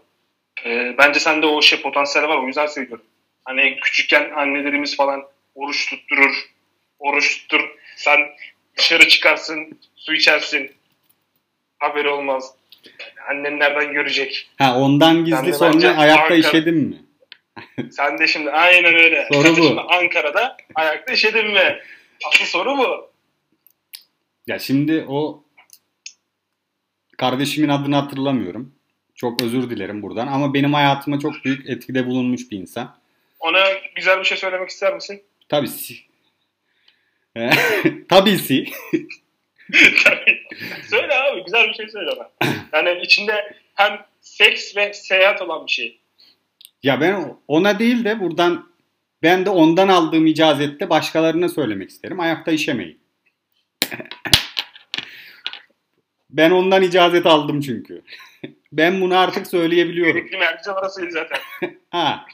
[0.66, 2.36] Ee, bence sende o şey potansiyel var.
[2.36, 3.04] O yüzden söylüyorum.
[3.44, 5.24] Hani küçükken annelerimiz falan
[5.54, 6.50] oruç tutturur.
[6.98, 7.70] Oruç tuttur.
[7.96, 8.18] Sen
[8.78, 10.72] dışarı çıkarsın, su içersin.
[11.78, 12.54] Haberi olmaz.
[13.30, 14.50] Annen nereden görecek?
[14.58, 17.03] Ha ondan gizli sonra ayakta Ankara- işedin mi?
[17.90, 19.28] Sen de şimdi aynen öyle.
[19.32, 19.62] Soru Sen bu.
[19.62, 21.78] şimdi Ankara'da ayakta işedin mi?
[22.28, 23.10] Asıl soru bu.
[24.46, 25.44] Ya şimdi o
[27.18, 28.74] kardeşimin adını hatırlamıyorum.
[29.14, 32.96] Çok özür dilerim buradan ama benim hayatıma çok büyük etkide bulunmuş bir insan.
[33.40, 35.22] Ona güzel bir şey söylemek ister misin?
[35.48, 36.00] Tabii si-
[38.08, 38.64] Tabisi.
[40.90, 42.30] söyle abi güzel bir şey söyle bana.
[42.72, 45.98] Yani içinde hem seks ve seyahat olan bir şey.
[46.84, 48.72] Ya ben ona değil de buradan
[49.22, 52.20] ben de ondan aldığım icazette başkalarına söylemek isterim.
[52.20, 53.00] Ayakta işemeyin.
[56.30, 58.02] ben ondan icazet aldım çünkü.
[58.72, 60.16] ben bunu artık söyleyebiliyorum.
[60.16, 61.38] Gerekli merci orasıydı zaten.
[61.90, 62.26] Ha.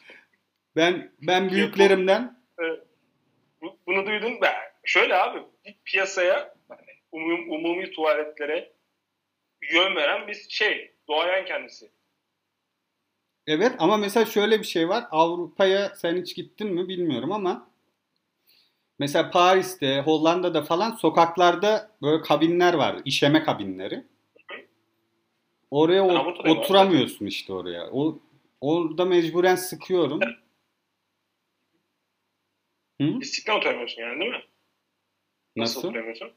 [0.76, 2.40] Ben ben büyüklerimden
[3.62, 4.54] Bu- Bunu duydun ben.
[4.84, 8.72] Şöyle abi bir piyasaya hani umum, umumi tuvaletlere
[9.72, 10.94] yön veren bir şey.
[11.08, 11.90] Doğayan kendisi.
[13.46, 15.04] Evet ama mesela şöyle bir şey var.
[15.10, 17.70] Avrupa'ya sen hiç gittin mi bilmiyorum ama
[18.98, 22.96] mesela Paris'te, Hollanda'da falan sokaklarda böyle kabinler var.
[23.04, 24.04] işeme kabinleri.
[25.70, 27.90] Oraya o- oturamıyorsun işte oraya.
[27.92, 28.18] O
[28.60, 30.20] orada mecburen sıkıyorum.
[33.00, 33.18] Hı?
[33.18, 34.42] Pislikten oturamıyorsun yani değil mi?
[35.56, 35.88] Nasıl, Nasıl?
[35.88, 36.30] oturamıyorsun?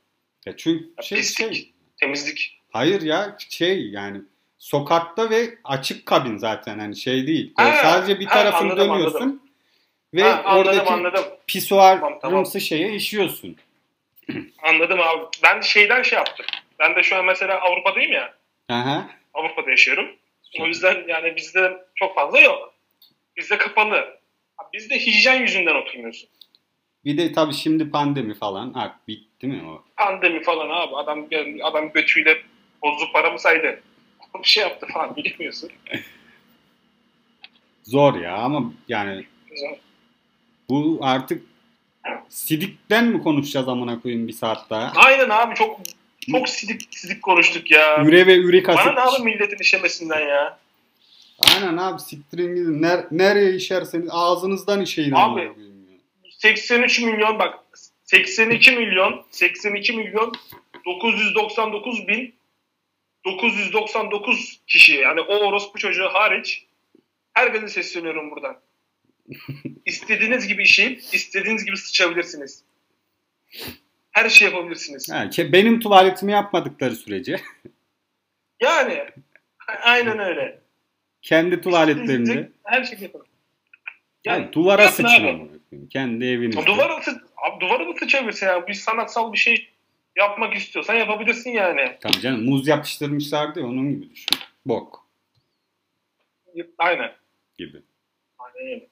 [0.46, 1.56] Ya çünkü şey, pislik.
[1.56, 2.60] şey Temizlik.
[2.70, 4.22] Hayır ya şey yani
[4.64, 7.54] sokakta ve açık kabin zaten hani şey değil.
[7.56, 9.42] Ha, sadece bir ha, tarafını anladım, dönüyorsun anladım.
[10.14, 11.24] ve Ha, anladım oradaki anladım.
[11.48, 12.62] pisuarımsı Tamam, tamam.
[12.62, 13.56] şeye işiyorsun.
[14.64, 15.24] Anladım abi.
[15.44, 16.46] Ben şeyden şey yaptım.
[16.80, 18.34] Ben de şu an mesela Avrupa'dayım ya.
[18.70, 19.10] Aha.
[19.34, 20.16] Avrupa'da yaşıyorum.
[20.60, 22.74] O yüzden yani bizde çok fazla yok.
[23.38, 24.20] Bizde kapalı.
[24.74, 26.30] Bizde hijyen yüzünden oturmuyorsun.
[27.06, 29.84] Bir de tabii şimdi pandemi falan artık bitti mi o?
[29.98, 30.96] Pandemi falan abi.
[30.96, 31.28] Adam
[31.64, 32.38] adam götüyle
[32.82, 33.82] bozdu paramı saydı.
[34.40, 35.70] Bir şey yaptı falan bilmiyorsun.
[37.84, 39.26] Zor ya ama yani
[40.70, 41.44] bu artık
[42.30, 44.92] Sidik'ten mi konuşacağız amına koyayım bir saat daha?
[44.96, 45.80] Aynen abi çok
[46.32, 48.04] çok sidik sidik konuştuk ya.
[48.06, 48.94] Üre ve ürik Bana asit.
[48.94, 50.60] ne abi milletin işemesinden ya.
[51.56, 52.82] Aynen abi siktirin gidin.
[52.82, 55.98] Ner- nereye işerseniz ağzınızdan işeyin Abi, amına koyayım ya.
[56.32, 57.60] 83 milyon bak
[58.06, 60.34] 82 milyon 82 milyon
[60.86, 62.34] 999 bin
[63.26, 66.66] 999 kişi yani o orospu çocuğu hariç
[67.34, 68.60] herkese sesleniyorum buradan.
[69.86, 72.64] İstediğiniz gibi işeyip istediğiniz gibi sıçabilirsiniz.
[74.12, 75.12] Her şey yapabilirsiniz.
[75.12, 77.36] Ha, benim tuvaletimi yapmadıkları sürece
[78.62, 79.06] Yani
[79.82, 80.60] aynen öyle.
[81.22, 83.24] kendi tuvaletlerinde her şey yapın.
[84.26, 85.62] yani duvara yapın sıçın.
[85.90, 86.66] Kendi evinizde.
[86.66, 88.68] Duvara, sı- abi, duvara mı sıçabilirsin ya?
[88.68, 89.70] Bir sanatsal bir şey
[90.16, 91.98] yapmak istiyorsan yapabilirsin yani.
[92.02, 94.38] Tabii canım muz yapıştırmışlardı ya onun gibi düşün.
[94.66, 95.08] Bok
[96.78, 97.12] Aynen.
[97.58, 97.82] gibi.
[98.40, 98.88] Aynen öyle.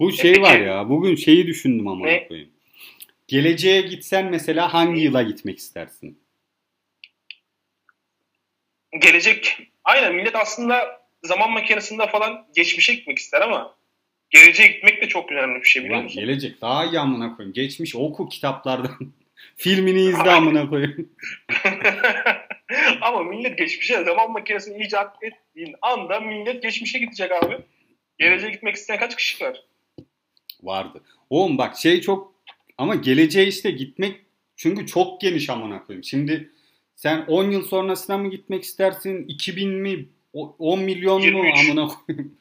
[0.00, 2.28] Bu şey peki- var ya bugün şeyi düşündüm amına Ne?
[2.28, 2.50] koyayım.
[3.28, 6.18] Geleceğe gitsen mesela hangi yıla gitmek istersin?
[9.00, 13.74] Gelecek, aynen millet aslında zaman makinesinde falan geçmişe gitmek ister ama
[14.30, 16.20] geleceğe gitmek de çok önemli bir şey biliyor Ulan musun?
[16.20, 17.52] gelecek daha iyi amına koyayım.
[17.54, 18.98] Geçmiş oku kitaplardan.
[19.56, 21.08] Filmini izle amına koyayım.
[23.00, 27.58] ama millet geçmişe zaman makinesini icat ettiğin anda millet geçmişe gidecek abi.
[28.18, 29.64] Geleceğe gitmek isteyen kaç kişi var?
[30.62, 31.02] Vardı.
[31.30, 32.34] Oğlum bak şey çok
[32.78, 34.20] ama geleceğe işte gitmek
[34.56, 36.04] çünkü çok geniş amına koyayım.
[36.04, 36.50] Şimdi
[36.96, 39.24] sen 10 yıl sonrasına mı gitmek istersin?
[39.28, 40.08] 2000 mi?
[40.32, 41.58] O- 10 milyon mu 23.
[41.58, 42.38] amına koyayım?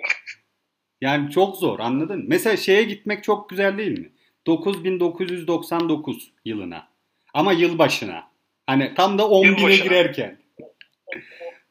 [1.00, 2.24] yani çok zor anladın mı?
[2.28, 4.10] Mesela şeye gitmek çok güzel değil mi?
[4.46, 6.88] 9999 yılına.
[7.34, 8.30] Ama yılbaşına.
[8.66, 10.38] Hani tam da 10 bine girerken.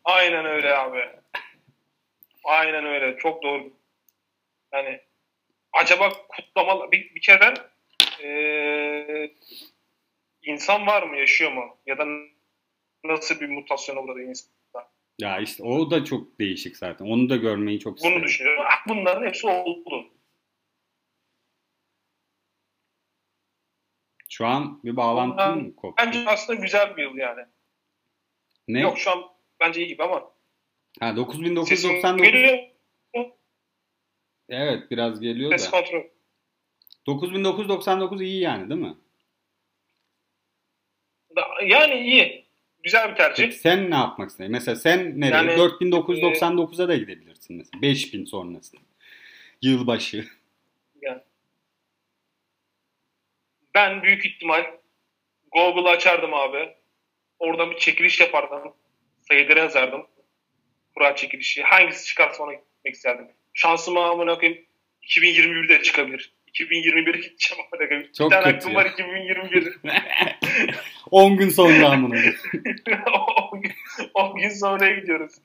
[0.04, 1.00] Aynen öyle abi.
[2.44, 3.18] Aynen öyle.
[3.18, 3.74] Çok doğru.
[4.74, 5.02] Yani
[5.74, 7.54] acaba kutlamalar bir, bir kere
[8.24, 9.34] eee,
[10.44, 12.06] insan var mı yaşıyor mu ya da
[13.04, 14.52] nasıl bir mutasyona uğradı insan?
[15.20, 17.06] Ya işte o da çok değişik zaten.
[17.06, 18.16] Onu da görmeyi çok isterim.
[18.16, 18.64] Bunu düşünüyorum.
[18.68, 20.06] Ah, Bunların hepsi oldu.
[24.42, 26.04] Şu an bir bağlantı mı koptu?
[26.06, 27.42] Bence aslında güzel bir yıl yani.
[28.68, 28.82] Ne?
[28.82, 29.24] Yok şu an
[29.60, 30.16] bence iyi gibi ama.
[31.00, 32.22] Ha Sesim 9999.
[32.22, 32.58] geliyor?
[34.50, 35.72] Evet biraz geliyor Ses da.
[35.72, 36.04] kontrol.
[37.08, 38.96] 9999 iyi yani değil mi?
[41.66, 42.46] Yani iyi.
[42.84, 43.44] Güzel bir tercih.
[43.44, 44.52] Peki sen ne yapmak istiyorsun?
[44.52, 45.52] Mesela sen nereye?
[45.52, 47.82] Yani, 4999'a da gidebilirsin mesela.
[47.82, 48.78] 5000 sonrası.
[49.62, 50.28] Yılbaşı.
[51.02, 51.22] Yani.
[53.76, 54.66] Ben büyük ihtimal
[55.52, 56.70] Google'ı açardım abi.
[57.40, 58.74] Oradan bir çekiliş yapardım.
[59.28, 60.08] Sayıları yazardım.
[60.96, 61.64] Kura çekilişi.
[61.64, 63.28] Hangisi çıkarsa ona gitmek isterdim.
[63.54, 64.62] Şansıma amına koyayım
[65.04, 66.34] 2021'de çıkabilir.
[66.54, 68.12] 2021'e gideceğim amına koyayım.
[68.18, 69.78] Çok bir tane aklım var 2021.
[71.12, 72.16] 10 gün sonra amına.
[73.52, 73.72] 10 gün,
[74.14, 75.34] 10 gün sonraya gidiyoruz.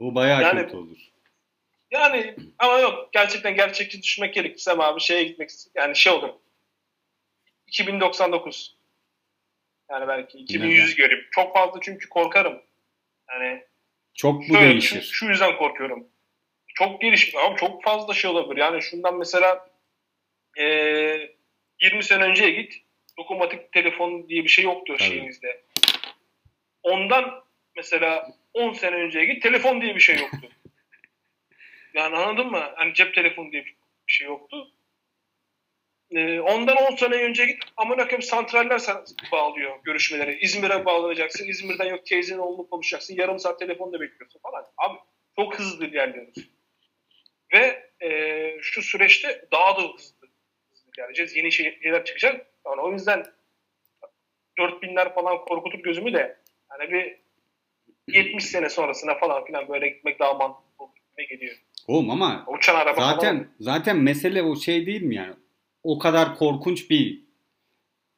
[0.00, 0.96] O bayağı Yani- kötü olur.
[1.90, 6.30] Yani ama yok gerçekten gerçekçi düşünmek gerekirse abi şeye gitmek yani şey olur.
[7.66, 8.78] 2099.
[9.90, 11.24] Yani belki 2100 göreyim.
[11.30, 12.62] Çok fazla çünkü korkarım.
[13.30, 13.64] Yani
[14.14, 15.02] Çok bu şöyle, değişir.
[15.02, 16.08] Şu, şu yüzden korkuyorum.
[16.74, 18.60] Çok gelişmiş ama çok fazla şey olabilir.
[18.60, 19.70] Yani şundan mesela
[20.56, 21.34] eee
[21.80, 22.74] 20 sene önceye git.
[23.18, 25.08] Dokunmatik telefon diye bir şey yoktu Tabii.
[25.08, 25.64] şeyimizde.
[26.82, 27.44] Ondan
[27.76, 29.42] mesela 10 sene önceye git.
[29.42, 30.48] Telefon diye bir şey yoktu.
[31.98, 32.72] Yani anladın mı?
[32.76, 33.76] Hani cep telefonu diye bir
[34.06, 34.72] şey yoktu.
[36.10, 38.80] Eee, ondan 10 sene önce git amına koyayım santraller
[39.32, 40.38] bağlıyor görüşmeleri.
[40.40, 41.48] İzmir'e bağlanacaksın.
[41.48, 43.14] İzmir'den yok teyzenin oğlunu konuşacaksın.
[43.14, 44.66] Yarım saat telefonda bekliyorsun falan.
[44.76, 44.98] Abi
[45.36, 46.34] çok hızlı ilerliyoruz.
[47.52, 50.28] Ve eee, şu süreçte daha da hızlı,
[50.70, 51.36] hızlı ilerleyeceğiz.
[51.36, 52.46] Yeni şey- şeyler çıkacak.
[52.66, 53.24] Yani o yüzden
[54.58, 56.38] 4000'ler falan korkutur gözümü de
[56.68, 57.16] hani bir
[58.08, 61.56] 70 sene sonrasına falan filan böyle gitmek daha mantıklı olur gibi geliyor.
[61.86, 63.14] Oğlum ama Uçan araba falan.
[63.14, 65.34] zaten zaten mesele o şey değil mi yani?
[65.82, 67.20] O kadar korkunç bir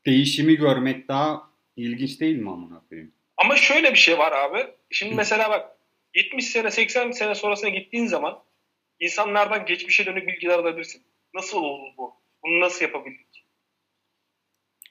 [0.06, 3.12] değişimi görmek daha ilginç değil mi amına koyayım?
[3.36, 4.66] Ama şöyle bir şey var abi.
[4.90, 5.76] Şimdi mesela bak
[6.14, 8.42] 70 sene 80 sene sonrasına gittiğin zaman
[9.00, 11.02] insanlardan geçmişe dönük bilgiler alabilirsin.
[11.34, 12.14] Nasıl oldu bu?
[12.44, 13.46] Bunu nasıl yapabildik?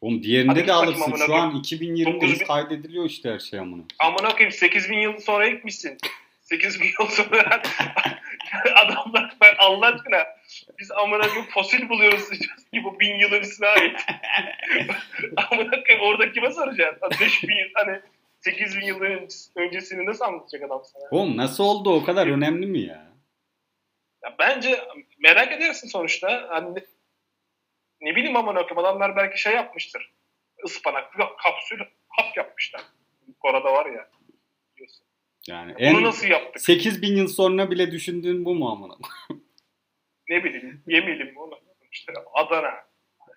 [0.01, 1.15] Oğlum diğerinde Hadi de alırsın.
[1.15, 1.61] Şu an koyayım.
[1.61, 3.83] 2020'deyiz 9000 kaydediliyor işte her şey amına.
[3.99, 5.97] Amına koyayım 8000 yıl sonra gitmişsin.
[6.49, 7.61] 8000 yıl sonra
[8.75, 10.27] adamlar ben Allah aşkına
[10.79, 13.99] biz amına koyayım fosil buluyoruz diyoruz ki bu bin yıl öncesine ait.
[15.51, 17.09] amına koyayım orada kime soracaksın?
[17.21, 18.01] 5000 yıl hani
[18.39, 21.03] 8000 yıl öncesi- öncesini nasıl anlatacak adam sana?
[21.11, 23.09] Oğlum nasıl oldu o kadar önemli mi ya?
[24.23, 24.79] Ya bence
[25.19, 26.45] merak edersin sonuçta.
[26.49, 26.79] Hani ne,
[28.01, 30.11] ne bileyim ama koyayım adamlar belki şey yapmıştır.
[30.65, 31.79] Ispanaklı kapsül
[32.09, 32.81] hap yapmışlar.
[33.39, 34.09] Kore'de var ya.
[35.47, 36.61] Yani Bunu en nasıl yaptık?
[36.61, 38.93] 8000 yıl sonra bile düşündüğün bu mu amına?
[40.29, 40.83] Ne bileyim.
[40.87, 41.59] Yemeyelim mi onu?
[41.91, 42.73] İşte Adana.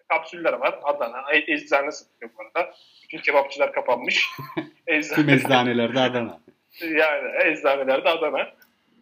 [0.08, 0.78] Kapsüller var.
[0.82, 1.32] Adana.
[1.32, 2.74] E- Eczane satıyor bu arada.
[3.04, 4.28] Bütün kebapçılar kapanmış.
[4.86, 6.40] Tüm Eczane, eczanelerde Adana.
[6.80, 8.50] yani eczanelerde Adana.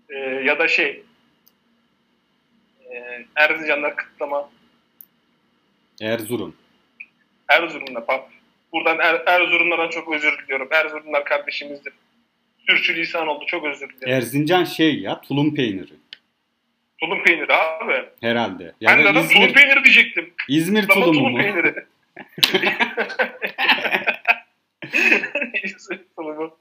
[0.08, 1.02] Ee, ya da şey
[2.90, 4.50] e, Erzincanlar kıtlama
[6.00, 6.56] Erzurum.
[7.48, 8.30] Erzurum'da pap.
[8.72, 10.68] Buradan er, Erzurumlardan çok özür diliyorum.
[10.70, 11.92] Erzurumlar kardeşimizdir.
[12.68, 13.44] Sürçülisan oldu.
[13.46, 14.14] Çok özür dilerim.
[14.14, 15.92] Erzincan şey ya tulum peyniri
[17.00, 18.04] tulum peyniri abi.
[18.20, 18.64] herhalde.
[18.80, 20.32] Ya ben de adam tulum İzmir, peyniri diyecektim.
[20.48, 21.38] İzmir tulumu tulum mu?
[21.38, 21.74] peyniri.
[25.64, 26.56] İzmir tulumu.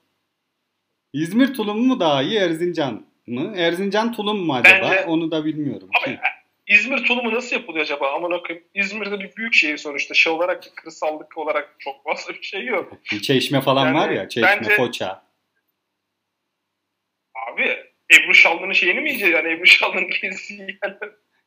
[1.13, 3.53] İzmir tulumu mu daha iyi Erzincan mı?
[3.57, 4.91] Erzincan tulum mu acaba?
[4.91, 5.89] Bence- Onu da bilmiyorum.
[6.03, 6.19] Abi,
[6.67, 8.11] İzmir tulumu nasıl yapılıyor acaba?
[8.15, 8.65] Aman koyayım.
[8.73, 10.13] İzmir'de bir büyük şehir sonuçta.
[10.13, 12.93] Şey olarak, kırsallık olarak çok fazla bir şey yok.
[13.21, 14.29] Çeşme falan Yani var ya.
[14.29, 15.28] Çeşme, bence- Foça.
[17.53, 17.77] Abi
[18.13, 19.33] Ebru Şallı'nın şeyini mi yiyeceğiz?
[19.35, 20.95] Yani Ebru Şallı'nın gezisi yani.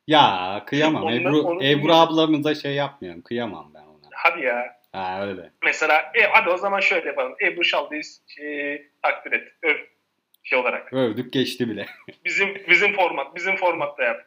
[0.07, 1.03] Ya kıyamam.
[1.03, 3.21] Ondan- Ebru, onu Ebru ablamıza şey yapmıyorum.
[3.21, 4.09] Kıyamam ben ona.
[4.11, 4.81] Hadi ya.
[4.91, 5.51] Ha öyle.
[5.63, 7.35] Mesela e, hadi o zaman şöyle yapalım.
[7.41, 9.47] Ebru Şallı'yı şey, takdir et.
[9.63, 9.75] Öv.
[10.43, 10.93] Şey olarak.
[10.93, 11.85] Övdük geçti bile.
[12.25, 14.25] Bizim bizim format, bizim formatta yap.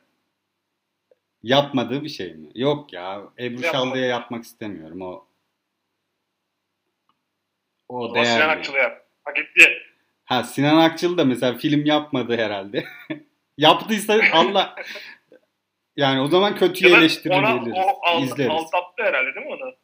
[1.42, 2.48] Yapmadığı bir şey mi?
[2.54, 3.22] Yok ya.
[3.38, 3.62] Ebru.
[3.62, 5.02] Şallı'ya yapmak istemiyorum.
[5.02, 5.26] O
[7.88, 8.44] o O Sinan değerli.
[8.44, 9.06] Akçıl'ı yap.
[9.24, 9.82] Hak etti.
[10.26, 12.84] Ha Sinan Akçıl da mesela film yapmadı herhalde.
[13.58, 14.74] Yaptıysa Allah
[15.96, 16.92] yani o zaman kötüye
[17.76, 18.50] Ya alt, İzleriz.
[18.50, 19.74] aldattı herhalde değil mi onu?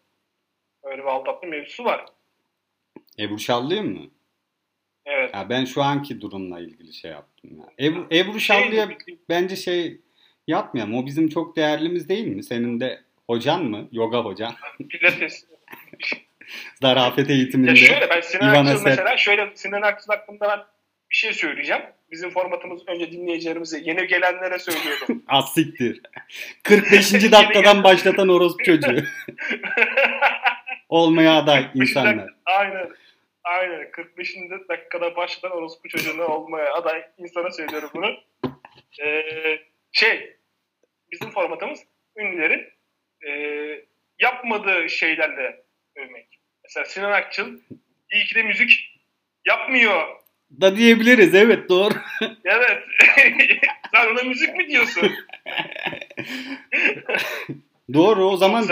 [0.82, 2.05] Öyle bir aldatma mevzusu var.
[3.18, 4.11] Ebru Şallı'yı mı?
[5.07, 5.34] Evet.
[5.34, 7.86] Ya ben şu anki durumla ilgili şey yaptım ya.
[7.86, 8.88] Ebru, Ebru Şey Şallı'ya
[9.28, 10.01] bence şey
[10.47, 10.95] yapmayalım.
[10.95, 12.43] O bizim çok değerlimiz değil mi?
[12.43, 13.88] Senin de hocan mı?
[13.93, 14.55] Yoga hocan.
[14.88, 15.47] Pilates.
[16.82, 17.70] Zarafet eğitiminde.
[17.70, 18.82] ya şöyle ben Sinan İvan Eser.
[18.84, 20.59] mesela şöyle Sinan Akçıl hakkında ben
[21.11, 21.82] bir şey söyleyeceğim.
[22.11, 25.22] Bizim formatımız önce dinleyicilerimize, yeni gelenlere söylüyordum.
[25.28, 26.01] Az siktir.
[26.62, 27.12] 45.
[27.32, 29.05] dakikadan başlatan orospu çocuğu.
[30.88, 32.30] Olmaya aday 45 insanlar.
[32.47, 32.88] Aynen.
[33.45, 33.90] Aynen.
[33.90, 34.34] 45.
[34.68, 38.11] dakikada başlayan orospu çocuğuna olmaya aday insana söylüyorum bunu.
[39.05, 39.59] Ee,
[39.93, 40.36] şey
[41.12, 41.80] bizim formatımız
[42.16, 42.64] ünlülerin
[43.28, 43.30] e,
[44.18, 45.61] yapmadığı şeylerle
[45.97, 46.38] övmek.
[46.64, 47.59] Mesela Sinan Akçıl
[48.12, 48.70] iyi ki de müzik
[49.47, 50.22] yapmıyor.
[50.61, 51.95] Da diyebiliriz evet doğru.
[52.45, 52.82] Evet.
[53.95, 55.03] Sen ona müzik mi diyorsun?
[57.93, 58.66] doğru o zaman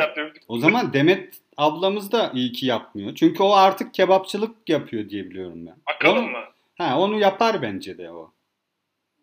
[0.49, 3.14] o zaman Demet ablamız da iyi ki yapmıyor.
[3.14, 5.77] Çünkü o artık kebapçılık yapıyor diye biliyorum ben.
[5.87, 6.45] Akalım mı?
[6.79, 8.33] Ha onu yapar bence de o.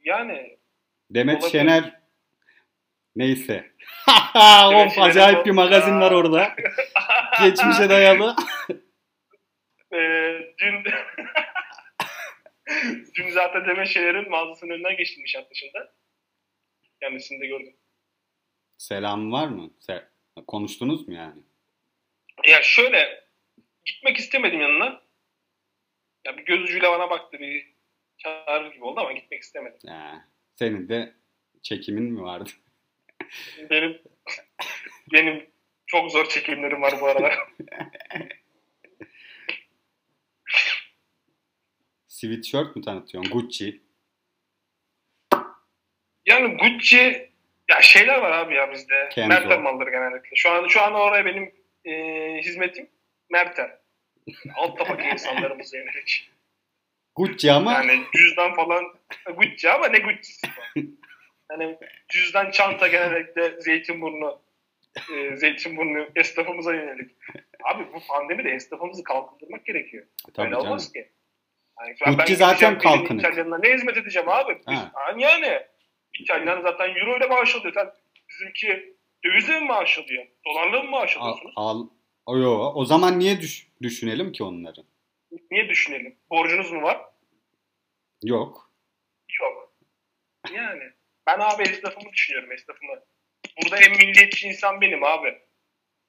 [0.05, 0.57] Yani
[1.11, 1.51] Demet Olabilir.
[1.51, 1.99] Şener
[3.17, 3.71] neyse.
[4.73, 6.55] Of acayip bir magazin var orada.
[7.43, 8.35] Geçmişe dayalı.
[9.93, 9.97] e,
[10.59, 10.83] dün
[13.15, 15.93] dün zaten Demet Şener'in mağazasının önünden geçtim Nişantaşı'nda.
[17.01, 17.75] Kendisini de gördüm.
[18.77, 19.69] Selam var mı?
[19.87, 20.05] Se-
[20.47, 21.41] Konuştunuz mu yani?
[22.47, 23.23] Ya şöyle
[23.85, 25.01] gitmek istemedim yanına.
[26.25, 27.73] Ya bir göz ucuyla bana baktı bir
[28.17, 29.79] çağırır gibi oldu ama gitmek istemedim.
[29.89, 31.13] Ha, senin de
[31.61, 32.49] çekimin mi vardı?
[33.69, 34.01] Benim
[35.13, 35.49] benim
[35.85, 37.39] çok zor çekimlerim var bu aralar.
[42.07, 43.31] Sweatshirt mü tanıtıyorsun?
[43.31, 43.81] Gucci.
[46.25, 47.31] Yani Gucci
[47.69, 49.09] ya şeyler var abi ya bizde.
[49.11, 49.29] Kenzo.
[49.29, 50.35] Mertem malları genellikle.
[50.35, 51.51] Şu an şu an oraya benim
[51.85, 51.93] e,
[52.41, 52.89] hizmetim
[53.29, 53.79] Mertem.
[54.55, 56.31] Alt tabaka insanlarımıza yönelik.
[57.15, 58.83] Gucci ama Yani cüzdan falan
[59.35, 60.47] Gucci ama ne Gucci'si
[61.49, 61.53] bu?
[61.53, 61.77] Yani
[62.09, 64.39] cüzdan çanta genellikle Zeytinburnu
[65.15, 67.11] e, Zeytinburnu esnafımıza yönelik.
[67.63, 70.05] Abi bu pandemide esnafımızı kalkındırmak gerekiyor.
[70.33, 70.67] tabii Öyle canım.
[70.67, 71.11] olmaz ki.
[72.05, 73.25] Yani Gucci zaten birinin kalkınık.
[73.25, 74.57] İtalyanına ne hizmet edeceğim abi?
[74.67, 74.77] Biz,
[75.07, 75.61] yani, yani
[76.19, 77.73] İtalyan zaten euro ile maaş alıyor.
[77.73, 77.91] Sen
[78.29, 78.95] bizimki
[79.25, 80.25] dövizle mi maaş alıyor?
[80.45, 81.53] Dolarla mı maaş Al, alıyorsunuz?
[81.55, 81.87] al.
[82.25, 82.71] O, yo.
[82.75, 84.79] o zaman niye düş- düşünelim ki onları?
[85.51, 86.15] Niye düşünelim?
[86.29, 87.01] Borcunuz mu var?
[88.23, 88.71] Yok.
[89.41, 89.73] Yok.
[90.53, 90.83] Yani
[91.27, 92.93] ben abi esnafımı düşünüyorum esnafımı.
[93.63, 95.37] Burada en milliyetçi insan benim abi.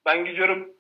[0.07, 0.73] Ben gidiyorum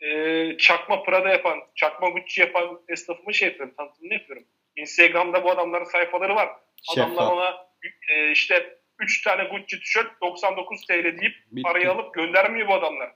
[0.00, 4.44] e, çakma Prada yapan, çakma Gucci yapan esnafımı şey yapıyorum, tanıtımını yapıyorum.
[4.76, 6.48] Instagram'da bu adamların sayfaları var.
[6.92, 7.32] Adamlar Şeffaf.
[7.32, 7.66] ona
[8.08, 11.62] e, işte 3 tane Gucci tişört 99 TL deyip Bitti.
[11.62, 13.12] parayı alıp göndermiyor bu adamlar.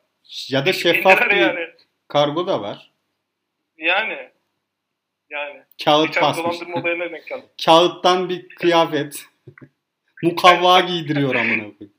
[0.49, 1.71] Ya da şeffaf bir yani.
[2.09, 2.91] kargo da var.
[3.77, 4.31] Yani.
[5.31, 5.63] Yani.
[5.85, 6.59] Kağıt basmış.
[7.65, 9.25] Kağıttan bir kıyafet.
[10.23, 11.93] Mukavva giydiriyor amına koyayım.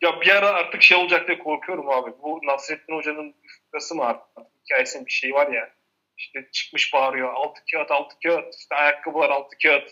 [0.00, 2.10] Ya bir ara artık şey olacak diye korkuyorum abi.
[2.22, 4.46] Bu Nasrettin Hoca'nın fıkrası mı artık?
[4.64, 5.70] Hikayesinin bir şey var ya.
[6.18, 7.34] İşte çıkmış bağırıyor.
[7.34, 8.54] Altı kağıt, altı kağıt.
[8.54, 9.90] İşte ayakkabılar altı kağıt.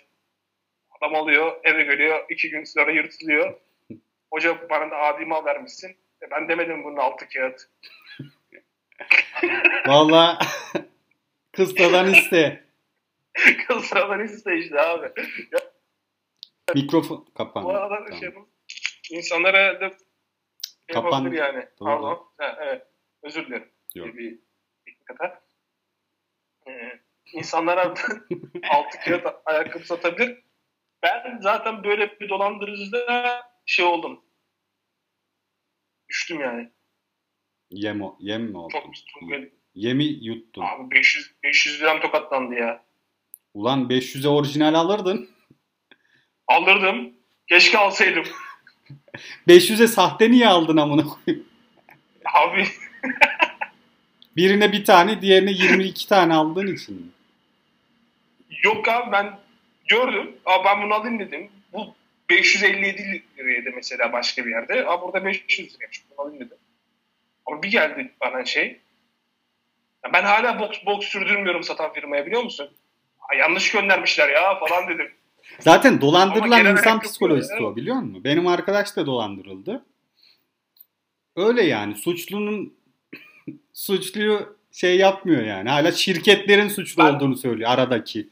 [0.91, 2.25] Adam alıyor, eve geliyor.
[2.31, 3.55] iki gün sonra yırtılıyor.
[4.31, 5.97] Hoca bana da adi mal vermişsin.
[6.23, 7.69] E ben demedim bunun altı kağıt.
[9.87, 10.39] Valla
[11.53, 12.65] kıstadan iste.
[13.83, 15.13] Sıradan iste işte abi.
[16.75, 17.65] Mikrofon Bu kapan.
[17.65, 18.21] arada Tamam.
[18.21, 18.35] şey
[19.81, 21.69] da şey Kapan- yapabilir yani.
[21.81, 21.89] Doğru.
[21.89, 22.29] Pardon.
[22.39, 22.87] Ha, evet.
[23.23, 23.69] Özür dilerim.
[23.95, 24.07] Yok.
[24.07, 24.39] Bir, bir
[24.87, 25.41] teknik hata.
[26.69, 27.01] Ee,
[27.33, 27.83] insanlara
[28.71, 30.45] altı kağıt ayakkabı satabilir.
[31.03, 34.25] Ben zaten böyle bir dolandırıcıda şey oldum.
[36.09, 36.71] Düştüm yani.
[37.71, 38.73] Yem, o- yem mi oldu?
[38.73, 39.29] Çok üstüm
[39.75, 40.63] Yemi yuttun.
[40.63, 42.85] Abi 500, 500 liram tokatlandı ya.
[43.55, 45.31] Ulan 500'e orijinal alırdın.
[46.49, 47.13] Aldırdım.
[47.49, 48.25] Keşke alsaydım.
[49.49, 51.47] 500'e sahte niye aldın amına koyayım?
[52.35, 52.67] Abi
[54.37, 56.95] Birine bir tane, diğerine 22 tane aldığın için.
[56.97, 57.03] mi?
[58.63, 59.39] Yok abi ben
[59.89, 60.37] gördüm.
[60.47, 61.51] Aa ben bunu alayım dedim.
[61.73, 61.95] Bu
[62.31, 64.87] 557 liraydı mesela başka bir yerde.
[64.87, 66.03] Aa burada 500 liraymış.
[66.11, 66.57] Bunu alayım dedim.
[67.47, 68.81] Ama bir geldi bana şey.
[70.05, 72.71] Ya ben hala boks, boks sürdürmüyorum satan firmaya biliyor musun?
[73.21, 75.13] Aa, yanlış göndermişler ya falan dedim.
[75.61, 78.25] Zaten dolandırılan insan psikolojisi o biliyor musun?
[78.25, 79.85] Benim arkadaş da dolandırıldı.
[81.37, 82.75] Öyle yani suçlunun
[83.73, 85.69] suçluyu şey yapmıyor yani.
[85.71, 88.29] Hala şirketlerin suçlu Ben- olduğunu söylüyor aradaki.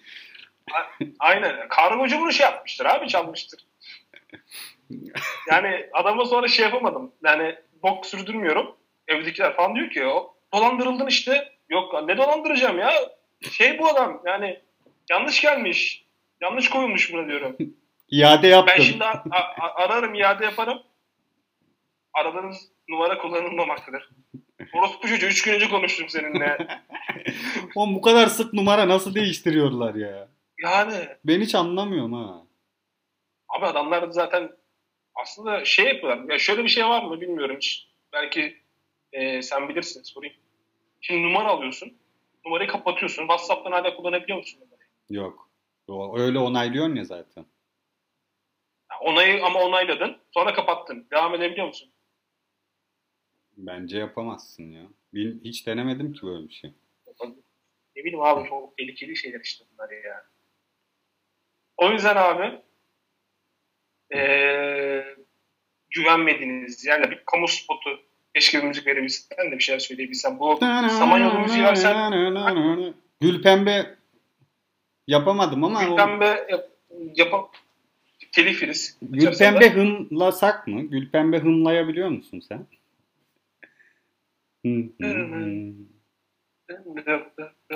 [1.19, 1.69] Aynen.
[1.69, 3.67] Kargocu bunu şey yapmıştır abi çalmıştır.
[5.51, 7.13] Yani adama sonra şey yapamadım.
[7.25, 8.77] Yani bok sürdürmüyorum.
[9.09, 11.53] Evdekiler falan diyor ki o dolandırıldın işte.
[11.71, 12.93] Yok ne dolandıracağım ya.
[13.51, 14.61] Şey bu adam yani
[15.11, 16.05] yanlış gelmiş.
[16.43, 17.57] Yanlış koyulmuş buna diyorum.
[18.09, 18.85] İade Ben yaptım.
[18.85, 20.83] şimdi a- a- ararım iade yaparım.
[22.13, 24.11] Aradığınız numara kullanılmamaktadır.
[24.75, 26.59] Orospu çocuğu 3 gün önce konuştum seninle.
[27.75, 30.29] Oğlum bu kadar sık numara nasıl değiştiriyorlar ya?
[30.59, 32.43] Yani Ben hiç anlamıyorum ha.
[33.49, 34.51] Abi adamlar zaten
[35.15, 36.33] aslında şey yapıyorlar.
[36.33, 37.89] Ya şöyle bir şey var mı bilmiyorum hiç.
[38.13, 38.57] Belki
[39.13, 40.35] e, sen bilirsin sorayım.
[41.01, 41.93] Şimdi numara alıyorsun.
[42.45, 43.23] Numarayı kapatıyorsun.
[43.23, 44.89] WhatsApp'tan hala kullanabiliyor musun numarayı?
[45.11, 45.49] Yok.
[45.89, 47.47] O- Öyle onaylıyorsun ya zaten.
[49.01, 50.17] Onayı ama onayladın.
[50.31, 51.07] Sonra kapattın.
[51.11, 51.91] Devam edebiliyor musun?
[53.57, 54.83] Bence yapamazsın ya.
[55.15, 56.73] Bil- Hiç denemedim ki böyle bir şey.
[57.97, 60.25] Ne bileyim abi çok tehlikeli şeyler işte bunlar ya.
[61.77, 62.61] O yüzden abi
[64.13, 65.17] eee
[65.91, 67.91] güvenmediğiniz yerle bir kamu spotu
[68.35, 70.39] keşke bir müzik verebilsen de bir şeyler söyleyebilsen.
[70.39, 70.59] Bu
[70.89, 71.95] Samanyolu müziği versen
[73.21, 73.97] Gülpembe
[75.09, 76.69] yapamadım ama o- Gülpembe yap,
[77.17, 77.49] yapam
[78.33, 78.99] telif yeriz.
[79.03, 80.81] Gülpembe hımlasak mı?
[80.83, 82.67] Gülpembe hımlayabiliyor musun sen?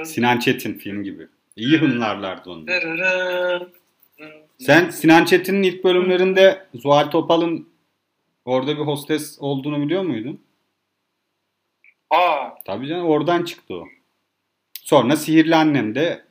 [0.04, 1.28] Sinan Çetin film gibi.
[1.56, 2.66] İyi hımlarlardı onu.
[4.58, 7.68] Sen Sinan Çetin'in ilk bölümlerinde Zuhal Topal'ın
[8.44, 10.40] orada bir hostes olduğunu biliyor muydun?
[12.10, 13.88] Aa, Tabii canım oradan çıktı o.
[14.80, 16.24] Sonra Sihirli Annem'de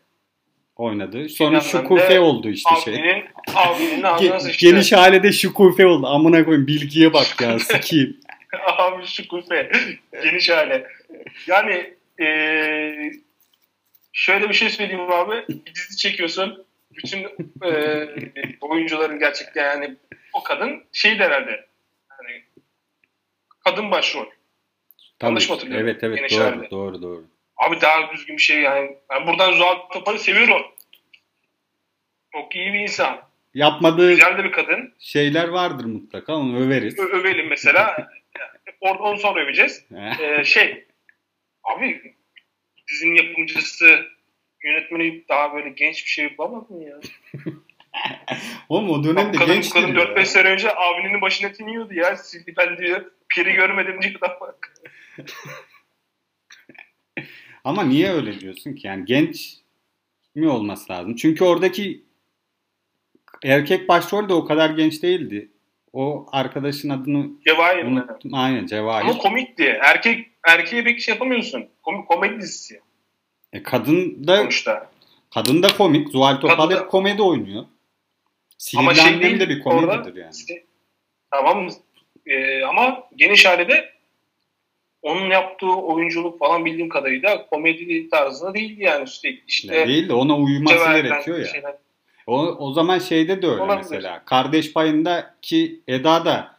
[0.76, 1.30] oynadı.
[1.30, 2.94] Sonra Şukufe oldu işte şey.
[3.56, 4.66] abinin, abinin sıçtı.
[4.68, 6.08] geniş halede Şukufe oldu.
[6.08, 8.18] Amına koyayım bilgiye bak ya sikeyim.
[8.78, 9.72] Abi şu kufe.
[10.24, 10.88] Geniş hale.
[11.48, 13.12] Yani eee,
[14.14, 15.46] şöyle bir şey söyleyeyim abi.
[15.50, 16.66] Bir dizi çekiyorsun.
[16.92, 17.20] Bütün
[17.64, 18.10] eee,
[18.62, 19.96] oyuncuların gerçekten yani
[20.34, 21.52] o kadın şey de herhalde.
[22.12, 22.44] Yani
[23.66, 24.26] kadın başrol.
[25.20, 25.30] Tabii.
[25.30, 25.88] Yanlış mı hatırlıyorum?
[25.88, 26.70] Evet evet Geniş doğru, halde.
[26.72, 27.24] doğru doğru.
[27.58, 28.98] Abi daha düzgün bir şey yani.
[29.10, 30.62] Ben buradan Zuhal Topal'ı seviyorum.
[32.34, 33.22] Çok iyi bir insan.
[33.54, 34.94] Yapmadığı Güzel de bir kadın.
[35.00, 37.00] şeyler vardır mutlaka onu överiz.
[37.00, 38.10] Ö- övelim mesela.
[38.82, 39.86] Orada onu sonra öveceğiz.
[40.22, 40.86] Ee, şey
[41.64, 42.14] abi
[42.88, 44.06] dizinin yapımcısı
[44.64, 46.96] yönetmeni daha böyle genç bir şey bulamadı mı ya?
[48.70, 52.16] Oğlum o dönemde kadın, genç kadın 4-5 sene önce abinin başına tiniyordu ya.
[52.58, 53.06] Ben diyor.
[53.30, 54.74] Piri görmedim diyor da bak.
[57.66, 58.88] Ama niye öyle diyorsun ki?
[58.88, 59.54] Yani genç
[60.36, 61.16] mi olması lazım?
[61.16, 62.04] Çünkü oradaki
[63.44, 65.52] erkek başrol de o kadar genç değildi.
[65.94, 67.90] O arkadaşın adını Cevahir mi?
[67.90, 68.34] unuttum.
[68.34, 69.06] Aynen Cevahir.
[69.06, 69.64] Ama komikti.
[69.64, 71.66] Erkek erkeğe pek şey yapamıyorsun.
[71.84, 72.80] Kom komedi dizisi
[73.54, 74.90] E, kadın da sonuçta.
[75.34, 76.10] kadın da komik.
[76.10, 77.66] Zuhal Topal hep komedi oynuyor.
[78.58, 80.32] Sihirli Ama şey değil, de bir komedidir orada- yani.
[81.32, 81.70] Tamam
[82.28, 83.90] Ee, ama geniş halede
[85.06, 90.14] onun yaptığı oyunculuk falan bildiğim kadarıyla komedi tarzında değildi yani sürekli işte Ya değil de
[90.14, 91.46] ona uyuması gerekiyor ya.
[91.46, 91.76] şeyler-
[92.28, 93.78] O, o zaman şeyde de öyle Olabilir.
[93.92, 94.26] mesela.
[94.26, 96.56] Kardeş payındaki Eda da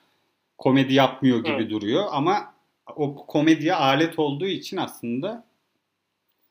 [0.58, 1.70] komedi yapmıyor gibi Hı.
[1.70, 2.54] duruyor ama
[2.96, 5.46] o komediye alet olduğu için aslında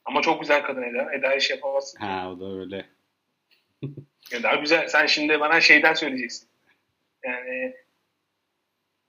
[0.06, 1.14] Ama çok güzel kadın Eda.
[1.14, 2.00] Eda iş yapamazsın.
[2.00, 2.86] ha o da öyle.
[4.34, 4.88] Eda güzel.
[4.88, 6.50] Sen şimdi bana şeyden söyleyeceksin.
[7.24, 7.74] Yani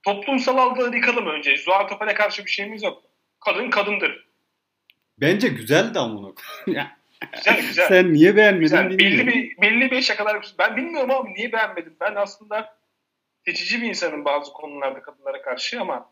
[0.06, 1.56] toplumsal algıları yıkalım önce.
[1.56, 3.02] Zuhal Topal'e karşı bir şeyimiz yok.
[3.40, 4.26] Kadın kadındır.
[5.20, 6.34] Bence güzeldi ama onu.
[6.66, 6.96] Ya,
[7.32, 7.86] Güzel güzel.
[7.88, 8.98] Sen niye beğenmedin güzel.
[8.98, 10.54] Belli bir, belli bir şakalar.
[10.58, 11.96] Ben bilmiyorum abi niye beğenmedim.
[12.00, 12.76] Ben aslında
[13.44, 16.10] seçici bir insanım bazı konularda kadınlara karşı ama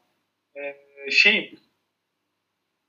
[0.57, 1.55] e, şey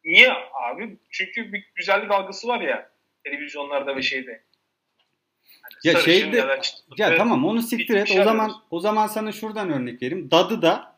[0.04, 0.98] niye abi?
[1.12, 2.90] Çünkü bir güzellik algısı var ya
[3.24, 4.44] televizyonlarda ve şeyde.
[5.62, 6.98] Hani Ya şeyde- da çıtır.
[6.98, 8.08] Ya tamam onu siktir et.
[8.08, 10.32] Şey O zaman o zaman sana şuradan örnek vereyim.
[10.32, 10.95] Dadı'da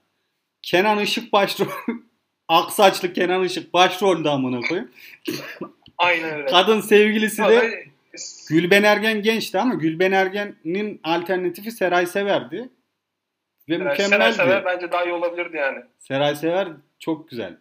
[0.61, 1.67] Kenan Işık başrol
[2.47, 4.91] Aksaçlı Kenan Işık başrolde amına koyayım.
[5.97, 6.45] Aynen öyle.
[6.45, 7.87] Kadın sevgilisi de
[8.49, 12.69] Gülben Ergen gençti ama Gülben Ergen'in alternatifi Seray Sever'di.
[13.69, 14.35] Ve Sever mükemmeldi.
[14.35, 15.79] Sever bence daha iyi olabilirdi yani.
[15.99, 16.67] Seray Sever
[16.99, 17.57] çok güzel.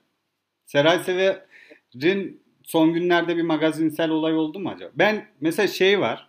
[0.66, 4.90] Seray Sever'in son günlerde bir magazinsel olay oldu mu acaba?
[4.94, 6.28] Ben mesela şey var.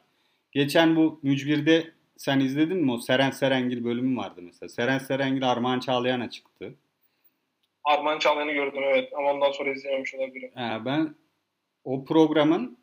[0.52, 2.92] Geçen bu Mücbir'de sen izledin mi?
[2.92, 4.70] O Seren Serengil bölümü vardı mesela.
[4.70, 6.76] Seren Serengil Armağan Çağlayan'a çıktı.
[7.84, 10.52] Arman Çağlayan'ı gördüm evet ama ondan sonra izlememiş olabilirim.
[10.56, 11.16] Ha, ben
[11.84, 12.78] o programın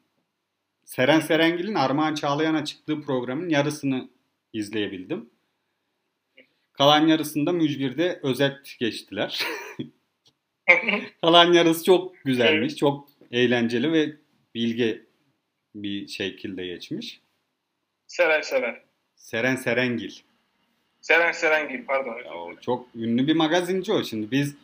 [0.85, 4.09] Seren Serengil'in Armağan Çağlayan'a çıktığı programın yarısını
[4.53, 5.31] izleyebildim.
[6.73, 9.47] Kalan yarısında Mücbir'de özet geçtiler.
[11.21, 14.17] Kalan yarısı çok güzelmiş, çok eğlenceli ve
[14.55, 15.03] bilge
[15.75, 17.21] bir şekilde geçmiş.
[18.07, 18.84] Seren Sever.
[19.25, 20.13] Seren Serengil.
[21.01, 22.19] Seren Serengil pardon.
[22.25, 24.31] Ya o çok ünlü bir magazinci o şimdi.
[24.31, 24.55] Biz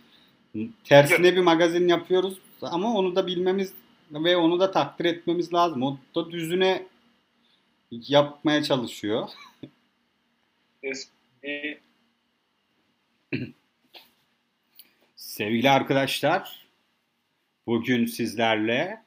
[0.84, 3.72] tersine bir magazin yapıyoruz ama onu da bilmemiz
[4.10, 5.82] ve onu da takdir etmemiz lazım.
[5.82, 6.86] O da düzüne
[7.90, 9.28] yapmaya çalışıyor.
[15.16, 16.66] Sevgili arkadaşlar,
[17.66, 19.02] bugün sizlerle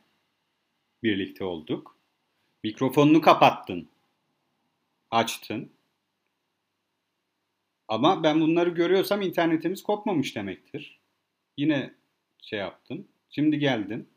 [1.04, 1.98] birlikte olduk.
[2.64, 3.93] Mikrofonunu kapattın.
[5.14, 5.74] Açtın.
[7.88, 11.02] Ama ben bunları görüyorsam internetimiz kopmamış demektir.
[11.58, 11.94] Yine
[12.42, 13.08] şey yaptın.
[13.30, 14.10] Şimdi geldin.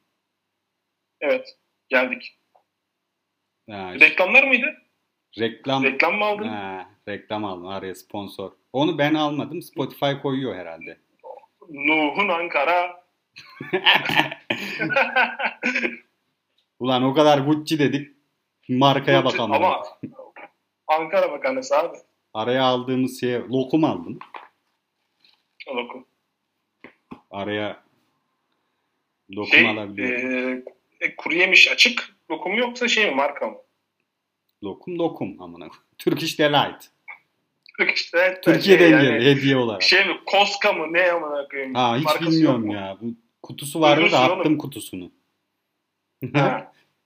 [1.21, 2.39] Evet geldik.
[3.71, 4.67] Ha, Reklamlar mıydı?
[5.39, 6.49] reklam Reklam mı aldın?
[6.49, 8.53] Ha, Reklam aldım araya sponsor.
[8.73, 9.63] Onu ben almadım.
[9.63, 10.99] Spotify koyuyor herhalde.
[11.69, 13.05] Nuh'un Ankara.
[16.79, 18.17] Ulan o kadar Gucci dedik.
[18.69, 19.53] Markaya Gucci, bakalım.
[19.53, 19.83] Ama
[20.89, 21.97] Ankara bakanısı abi.
[22.35, 24.19] Araya aldığımız şeye lokum aldım.
[25.75, 26.07] Lokum.
[27.31, 27.83] Araya
[29.31, 30.63] lokum Şey, alabiliyorum.
[31.01, 33.57] e, e, kuru yemiş açık lokum yoksa şey mi marka mı?
[34.65, 35.69] Lokum lokum amına.
[35.99, 36.85] Turkish Delight.
[37.95, 39.83] işte Türkiye'den şey, geldi hediye olarak.
[39.83, 41.75] Şey mi Koska mı ne amına koyayım?
[41.75, 42.99] ha hiç Markası bilmiyorum ya.
[43.01, 43.07] Bu
[43.43, 44.59] kutusu vardı da Duyuyorsun attım oğlum.
[44.59, 45.13] kutusunu.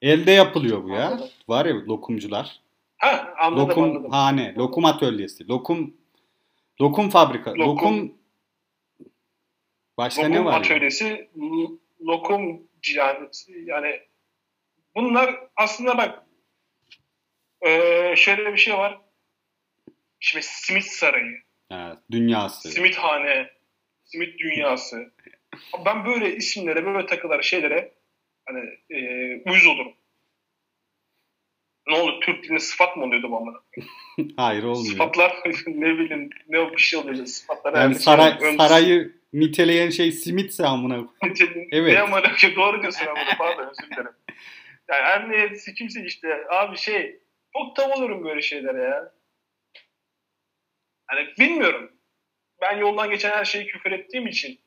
[0.02, 1.20] Elde yapılıyor bu ya.
[1.48, 2.60] Var ya lokumcular.
[3.00, 4.10] Ha anladım Lokum anladım.
[4.10, 5.96] hane, lokum atölyesi, lokum
[6.80, 8.18] lokum fabrika, Lokum- lokum,
[9.98, 10.52] başka lokum ne var?
[10.52, 10.58] ya?
[10.58, 13.28] atölyesi, l- lokum yani,
[13.64, 14.00] yani
[14.96, 16.26] bunlar aslında bak
[17.64, 19.00] eee, şöyle bir şey var.
[20.20, 21.36] Şimdi simit sarayı,
[21.68, 22.68] Ha, dünyası.
[22.70, 23.50] simit hane,
[24.04, 25.12] simit dünyası.
[25.86, 27.94] Ben böyle isimlere, böyle takılar şeylere
[28.46, 29.92] hani eee uyuz olurum.
[31.90, 32.20] Ne oldu?
[32.20, 33.58] Türk dilinde sıfat mı oluyordu bu amına?
[34.36, 34.92] Hayır olmuyor.
[34.92, 35.36] Sıfatlar
[35.66, 37.26] ne bileyim ne o bir şey oluyordu.
[37.26, 41.08] Sıfatlar Yani her saray, şey- sarayı niteleyen şey simitse amına.
[41.72, 41.92] Evet.
[41.92, 42.22] Ne amına
[42.56, 44.12] doğru diyorsun ama pardon özür dilerim.
[44.88, 47.20] Yani her niyetisi kimse işte abi şey
[47.52, 49.12] çok tam olurum böyle şeylere ya.
[51.06, 51.92] Hani bilmiyorum.
[52.60, 54.60] Ben yoldan geçen her şeyi küfür ettiğim için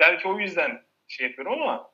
[0.00, 1.90] belki o yüzden şey yapıyorum ama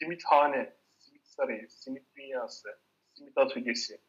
[0.00, 2.78] simit hane, simit sarayı, simit dünyası,
[3.14, 4.00] simit atölyesi,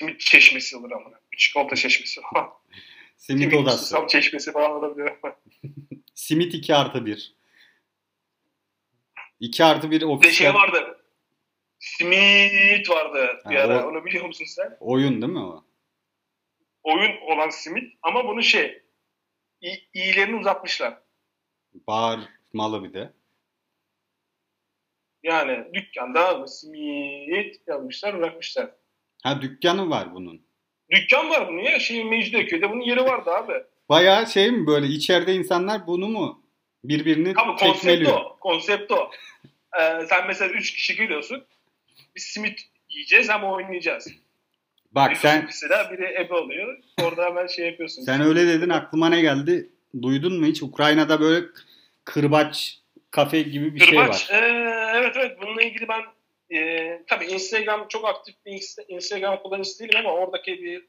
[0.00, 1.10] simit çeşmesi olur ama.
[1.36, 2.50] Çikolata çeşmesi falan.
[3.16, 3.78] Simit odası.
[3.78, 5.36] Susam çeşmesi falan olabilir ama.
[6.14, 7.34] Simit 2 artı 1.
[9.40, 11.04] 2 artı 1 Bir de ofiste şey vardı.
[11.78, 13.84] Simit vardı bir Ha, ara.
[13.86, 14.76] o- Onu biliyor musun sen?
[14.80, 15.64] oyun değil mi o?
[16.82, 18.82] Oyun olan simit ama bunu şey
[19.62, 20.98] i- iyilerini uzatmışlar.
[21.74, 23.12] Bağırmalı bir de.
[25.22, 28.70] Yani dükkanda simit yazmışlar bırakmışlar.
[29.22, 30.42] Ha dükkanı var bunun.
[30.90, 31.78] Dükkan var bunun ya.
[31.78, 33.52] Şey Mecidiyeköy'de bunun yeri vardı abi.
[33.88, 36.42] Bayağı şey mi böyle içeride insanlar bunu mu
[36.84, 38.36] birbirini Ama konsept o.
[38.40, 39.10] Konsept o.
[39.80, 41.44] Ee, sen mesela 3 kişi geliyorsun.
[42.16, 44.08] Biz simit yiyeceğiz ama oynayacağız.
[44.92, 46.78] Bak Biri sen mesela biri ebe oluyor.
[47.02, 48.02] Orada hemen şey yapıyorsun.
[48.02, 49.70] sen öyle dedin aklıma ne geldi?
[50.02, 50.62] Duydun mu hiç?
[50.62, 51.46] Ukrayna'da böyle
[52.04, 52.78] kırbaç
[53.10, 54.30] kafe gibi bir şey Kırbaç.
[54.32, 54.42] var.
[54.42, 56.00] Ee, evet evet bununla ilgili ben
[56.56, 60.86] e, tabii Instagram çok aktif bir Insta- Instagram kullanıcısı değilim ama oradaki bir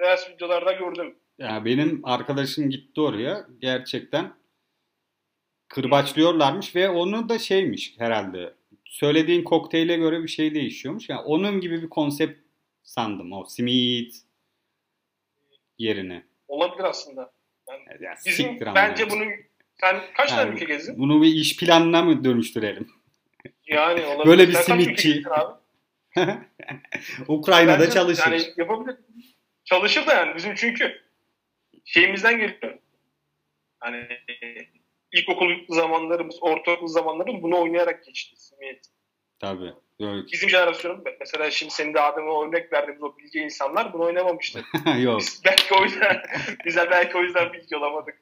[0.00, 1.18] Reels videolarda gördüm.
[1.38, 4.32] Ya benim arkadaşım gitti oraya gerçekten
[5.68, 8.54] kırbaçlıyorlarmış ve onu da şeymiş herhalde.
[8.84, 11.08] Söylediğin kokteyle göre bir şey değişiyormuş.
[11.08, 12.40] Yani onun gibi bir konsept
[12.82, 14.14] sandım o simit
[15.78, 16.26] yerine.
[16.48, 17.32] Olabilir aslında.
[18.00, 19.12] Ya Bizim siktir ama bence yani.
[19.12, 19.24] bunu
[19.80, 20.98] sen kaç tane Yani ülke gezdin?
[20.98, 22.88] Bunu bir iş planına mı dönüştürelim?
[23.66, 24.26] Yani olabilir.
[24.26, 25.22] Böyle bir Sen simitçi.
[27.28, 28.32] Ukrayna'da Bence çalışır.
[28.32, 28.96] Yani yapabilir.
[29.64, 31.02] Çalışır da yani bizim çünkü
[31.84, 32.78] şeyimizden geliyor.
[33.80, 34.08] Hani
[35.12, 38.36] ilkokul zamanlarımız, ortaokul zamanlarımız bunu oynayarak geçti.
[38.36, 38.86] Simit.
[39.38, 39.72] Tabii.
[39.98, 40.32] Yok.
[40.32, 44.64] Bizim jenerasyonun mesela şimdi senin de adına örnek verdiğimiz o bilgi insanlar bunu oynamamıştı.
[44.98, 45.20] Yok.
[45.20, 46.22] Biz belki o yüzden
[46.64, 48.20] bize belki o yüzden bilgi olamadık.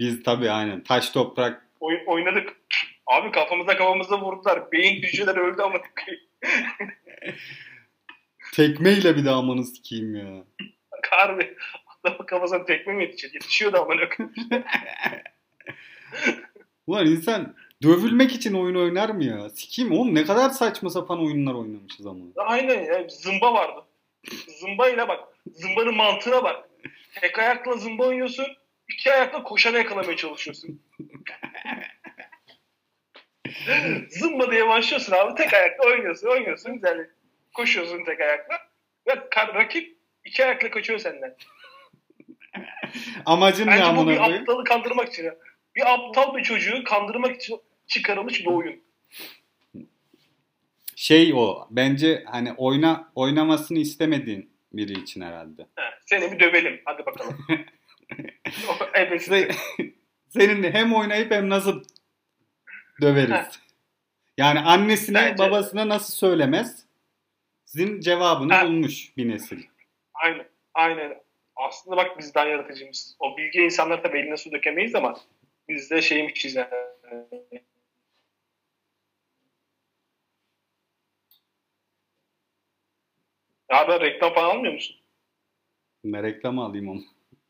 [0.00, 2.56] Biz tabii aynen taş toprak Oy- oynadık.
[3.06, 4.72] Abi kafamıza kafamıza vurdular.
[4.72, 5.78] Beyin hücreleri öldü ama
[8.54, 10.44] tekmeyle bir daha amanı sikeyim ya.
[11.10, 11.56] harbi
[12.04, 13.34] adamın kafasına tekme mi yetişiyor?
[13.34, 14.08] Yetişiyordu ama ne
[16.86, 19.50] Ulan insan dövülmek için oyun oynar mı ya?
[19.50, 22.24] Sikeyim oğlum ne kadar saçma sapan oyunlar oynamışız ama.
[22.36, 23.08] Aynen ya.
[23.08, 23.84] Zımba vardı.
[24.60, 25.20] Zımba ile bak.
[25.52, 26.68] Zımbanın mantığına bak.
[27.20, 28.46] Tek ayakla zımba oynuyorsun.
[28.88, 30.82] iki ayakla koşana yakalamaya çalışıyorsun.
[34.08, 35.34] zımba diye başlıyorsun abi.
[35.34, 36.28] Tek ayakla oynuyorsun.
[36.28, 36.80] Oynuyorsun.
[36.84, 37.06] Yani
[37.54, 38.58] koşuyorsun tek ayakla.
[39.06, 39.14] Ve
[39.54, 41.36] rakip iki ayakla kaçıyor senden.
[43.26, 44.40] Amacın ne Bence bu amına bir koyayım?
[44.42, 45.30] aptalı kandırmak için.
[45.76, 48.82] Bir aptal bir çocuğu kandırmak için çıkarılmış bir oyun.
[50.96, 55.66] Şey o bence hani oyna oynamasını istemediğin biri için herhalde.
[55.76, 56.80] Ha, seni bir dövelim.
[56.84, 57.38] Hadi bakalım.
[58.94, 59.28] evet.
[59.28, 59.54] Se-
[60.28, 61.84] Seninle hem oynayıp hem nasıl
[63.00, 63.60] döveriz.
[64.38, 66.86] Yani annesine Bence- babasına nasıl söylemez?
[67.64, 68.64] Sizin cevabını Ha.
[68.66, 69.62] bulmuş bir nesil.
[70.14, 70.46] Aynen.
[70.74, 71.22] Aynen.
[71.56, 73.16] Aslında bak biz daha yaratıcımız.
[73.18, 75.20] O bilgi insanlar tabii eline su dökemeyiz ama
[75.68, 76.68] biz de şeymişiz yani.
[83.72, 84.96] Ben reklam falan almıyor musun?
[86.04, 87.00] Ne reklam alayım onu.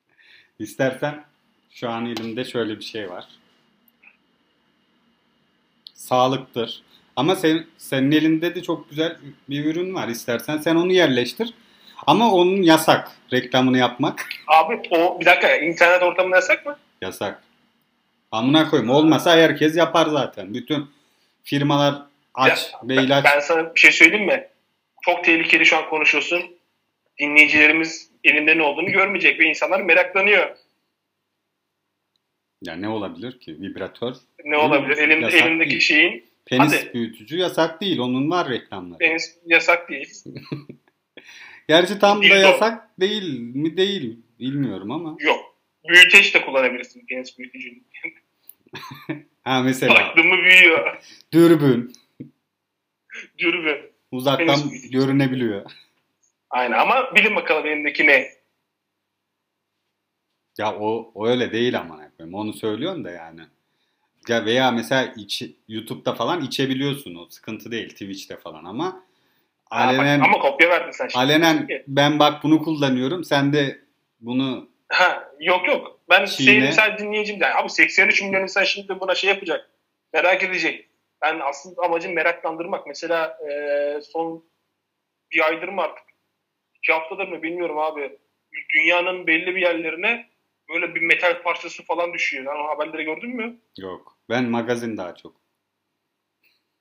[0.58, 1.24] İstersen
[1.70, 3.24] şu an elimde şöyle bir şey var.
[5.94, 6.82] Sağlıktır.
[7.16, 9.16] Ama sen, senin elinde de çok güzel
[9.48, 10.08] bir ürün var.
[10.08, 11.54] İstersen sen onu yerleştir.
[12.06, 14.28] Ama onun yasak reklamını yapmak.
[14.46, 16.78] Abi o bir dakika internet ortamında yasak mı?
[17.02, 17.42] Yasak.
[18.32, 18.90] Amına koyayım.
[18.90, 20.54] Olmasa herkes yapar zaten.
[20.54, 20.90] Bütün
[21.44, 22.02] firmalar
[22.34, 23.24] aç Ya, ve ilaç.
[23.24, 24.48] ben sana bir şey söyleyeyim mi?
[25.02, 26.42] Çok tehlikeli şu an konuşuyorsun.
[27.20, 30.56] Dinleyicilerimiz elinde ne olduğunu görmeyecek ve insanlar meraklanıyor.
[32.62, 33.60] Ya ne olabilir ki?
[33.60, 34.14] Vibratör.
[34.44, 34.96] Ne olabilir?
[34.98, 35.80] Elim, Yasak elimdeki değil.
[35.80, 36.94] şeyin Penis Hadi.
[36.94, 37.98] büyütücü yasak değil.
[37.98, 38.98] Onun var reklamları.
[38.98, 40.12] penis yasak değil.
[41.68, 42.34] Gerçi tam da Dildo.
[42.34, 45.16] yasak değil mi değil bilmiyorum ama.
[45.20, 45.56] Yok.
[45.88, 47.78] Büyüteç de kullanabilirsin penis büyütücünü.
[49.44, 50.96] Ha mesela Baktın mı büyüyor.
[51.32, 51.92] dürbün
[53.38, 53.91] Dürbün.
[54.12, 54.98] Uzaktan büyütücü.
[54.98, 55.70] görünebiliyor.
[56.50, 58.28] Aynen ama bilin bakalım elimdeki ne?
[60.58, 62.00] Ya o, o öyle değil ama.
[62.32, 63.40] Onu söylüyorum da yani.
[64.28, 68.84] Ya veya mesela iç, YouTube'da falan içebiliyorsun o sıkıntı değil Twitch'te falan ama
[69.70, 71.24] Ha, bak, alenen ama kopya verdin sen şimdi.
[71.24, 73.80] alenen ben bak bunu kullanıyorum sen de
[74.20, 76.00] bunu Ha, yok yok.
[76.10, 76.46] Ben Çiğne.
[76.46, 77.54] senin mesela dinleyicim de.
[77.54, 79.70] Abi 83 milyon insan şimdi buna şey yapacak.
[80.12, 80.88] Merak edecek.
[81.22, 82.86] Ben aslında amacım meraklandırmak.
[82.86, 84.44] Mesela e, son
[85.32, 86.12] bir aydır mı artık?
[86.82, 88.18] iki haftadır mı bilmiyorum abi.
[88.74, 90.30] Dünyanın belli bir yerlerine
[90.68, 92.54] böyle bir metal parçası falan düşüyor.
[92.54, 93.58] O haberleri gördün mü?
[93.78, 94.18] yok.
[94.28, 95.36] Ben magazin daha çok.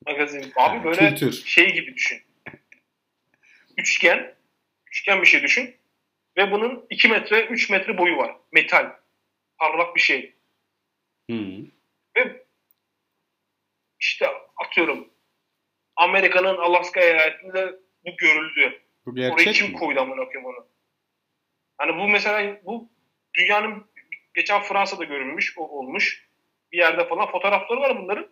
[0.08, 0.52] Magazin.
[0.56, 1.32] Abi böyle kültür.
[1.32, 2.22] şey gibi düşün.
[3.78, 4.36] Üçgen.
[4.88, 5.76] Üçgen bir şey düşün.
[6.38, 8.36] Ve bunun 2 metre, 3 metre boyu var.
[8.52, 8.92] Metal.
[9.58, 10.36] Parlak bir şey.
[11.32, 11.36] Hı.
[11.36, 11.81] Ve
[14.02, 14.28] işte
[14.58, 15.10] atıyorum
[15.96, 18.82] Amerika'nın Alaska eyaletinde bu görüldü.
[19.06, 19.74] Bu Orayı gerçek kim mi?
[19.74, 20.68] koydu amına koyayım onu?
[21.78, 22.90] Hani bu mesela bu
[23.34, 23.86] dünyanın
[24.34, 26.30] geçen Fransa'da görülmüş, o olmuş.
[26.72, 28.28] Bir yerde falan fotoğrafları var bunların.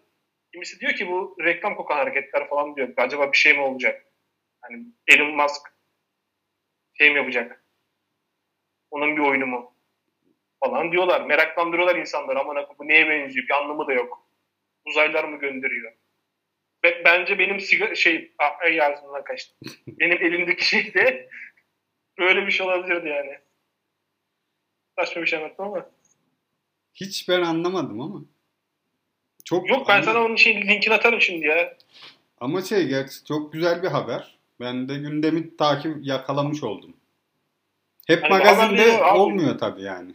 [0.52, 2.94] Kimisi diyor ki bu reklam kokan hareketler falan diyor.
[2.98, 4.06] Acaba bir şey mi olacak?
[4.62, 5.74] Hani Elon Musk
[6.94, 7.64] şey mi yapacak?
[8.92, 9.74] Onun bir oyunu mu?
[10.64, 11.22] Falan diyorlar.
[11.22, 12.40] Meraklandırıyorlar insanları.
[12.40, 13.48] Aman bu neye benziyor?
[13.48, 14.29] Bir anlamı da yok.
[14.90, 15.94] Uzaylılar mı gönderiyor?
[16.84, 19.56] Ve bence benim sigara şey ah, ağzımdan kaçtı.
[19.88, 21.30] benim elimdeki şey de
[22.20, 23.40] böyle bir şey olabilirdi yani.
[25.00, 25.90] Saçma bir şey anlattım ama.
[26.94, 28.22] Hiç ben anlamadım ama.
[29.46, 31.78] Çok Yok ben anla- sana onun şey linkini atarım şimdi ya.
[32.40, 34.38] Ama şey gerçi çok güzel bir haber.
[34.60, 36.98] Ben de gündemi takip yakalamış oldum.
[38.08, 40.12] Hep Hani magazinde olmuyor tabii yani.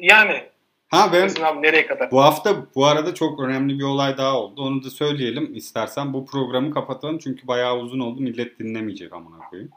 [0.00, 0.49] Yani
[0.90, 2.10] Ha ben abi nereye kadar?
[2.10, 4.62] bu hafta bu arada çok önemli bir olay daha oldu.
[4.62, 6.12] Onu da söyleyelim istersen.
[6.12, 8.20] Bu programı kapatalım çünkü bayağı uzun oldu.
[8.20, 9.70] Millet dinlemeyecek amına koyayım.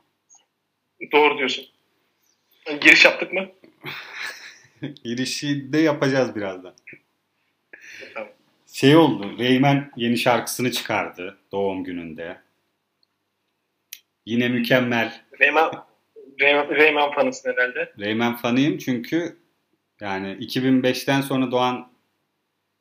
[1.12, 1.66] Doğru diyorsun.
[2.82, 3.50] Giriş yaptık mı?
[5.04, 6.74] Girişi de yapacağız birazdan.
[8.14, 8.30] Tamam.
[8.68, 9.38] Şey oldu.
[9.40, 12.38] Reymen yeni şarkısını çıkardı doğum gününde.
[14.26, 15.22] Yine mükemmel.
[15.40, 15.72] Reymen,
[16.76, 17.94] Reymen fanısın herhalde.
[18.00, 19.43] Reymen fanıyım çünkü
[20.04, 21.92] yani 2005'ten sonra doğan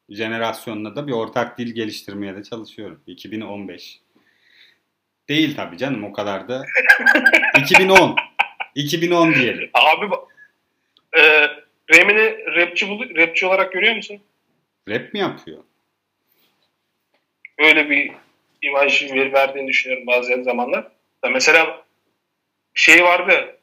[0.09, 3.03] jenerasyonla da bir ortak dil geliştirmeye de çalışıyorum.
[3.07, 4.01] 2015.
[5.29, 6.65] Değil tabii canım o kadar da.
[7.59, 8.17] 2010.
[8.75, 9.71] 2010 diyelim.
[9.75, 10.15] Abi
[11.17, 11.23] e,
[11.95, 12.87] Reymen'i rapçi,
[13.17, 14.21] rapçi olarak görüyor musun?
[14.89, 15.65] Rap mi yapıyor?
[17.59, 18.13] Öyle bir
[18.63, 20.89] imaj ver- verdiğini düşünüyorum bazı zamanlar.
[21.25, 21.85] Da mesela
[22.75, 23.59] şey vardı.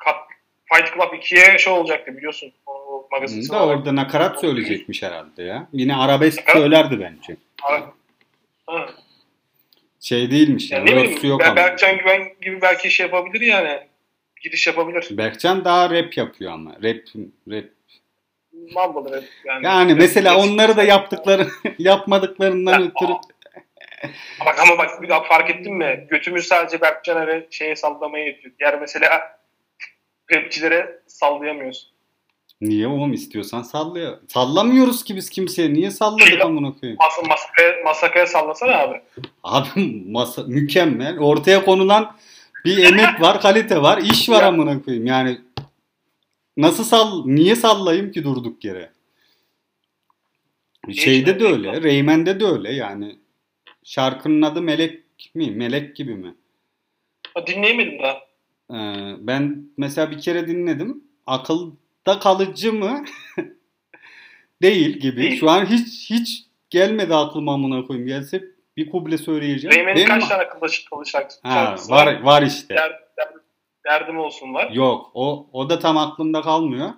[0.74, 2.52] Fight Club 2'ye şey olacaktı biliyorsun.
[2.66, 2.79] O
[3.12, 5.68] magazin Da orada nakarat söyleyecekmiş herhalde ya.
[5.74, 6.58] Yine arabesk Nakarat?
[6.58, 7.38] söylerdi bence.
[7.62, 7.94] Ha.
[10.00, 10.72] Şey değilmiş.
[10.72, 11.56] Yani Yani, ne bileyim yok ama.
[11.56, 13.80] Berkcan Güven gibi belki şey yapabilir yani.
[14.42, 15.08] Giriş yapabilir.
[15.12, 16.72] Berkcan daha rap yapıyor ama.
[16.72, 17.02] Rap,
[17.48, 17.66] rap.
[18.54, 19.66] Mumble'dır yani.
[19.66, 21.48] Yani mesela onları da yaptıkları
[21.80, 23.14] yapmadıklarından ötürü
[24.46, 26.08] Bak ama bak bir daha fark ettin mi?
[26.10, 28.54] Götümüz sadece Berkcan'a ve şeye sallamaya yetiyor.
[28.60, 29.40] Diğer mesela
[30.34, 31.92] rapçilere sallayamıyoruz.
[32.62, 34.20] Niye oğlum istiyorsan sallaya.
[34.28, 35.74] Sallamıyoruz ki biz kimseye.
[35.74, 36.98] Niye salladık amına koyayım?
[37.00, 39.02] Mas masakaya, masakaya sallasana abi.
[39.44, 41.20] Abi masa mükemmel.
[41.20, 42.16] Ortaya konulan
[42.66, 44.48] bir emek var, kalite var, iş var Ya.
[44.48, 45.06] amına koyayım.
[45.06, 45.42] Yani
[46.58, 48.92] nasıl sall niye sallayayım ki durduk yere?
[50.94, 53.16] Şeyde de öyle, Reymen'de de öyle yani.
[53.84, 55.04] Şarkının adı Melek
[55.36, 55.52] mi?
[55.52, 56.36] Melek gibi mi?
[57.48, 58.20] Dinleyemedim daha.
[58.74, 61.04] Ee, ben mesela bir kere dinledim.
[62.06, 63.06] Akılda kalıcı mı?
[64.62, 65.22] Değil gibi.
[65.22, 65.40] Değil.
[65.40, 68.08] Şu an hiç hiç gelmedi aklıma amına koyayım.
[68.08, 68.44] Gelse
[68.78, 69.76] bir kuble söyleyeceğim.
[69.76, 72.06] Reymen'in kaç tane akıllı şarkı şarkısı Ha, var?
[72.06, 72.76] var var işte.
[72.76, 73.10] Diğer,
[73.86, 74.72] Derdim olsun var.
[74.72, 76.90] Yok o o da tam aklımda kalmıyor.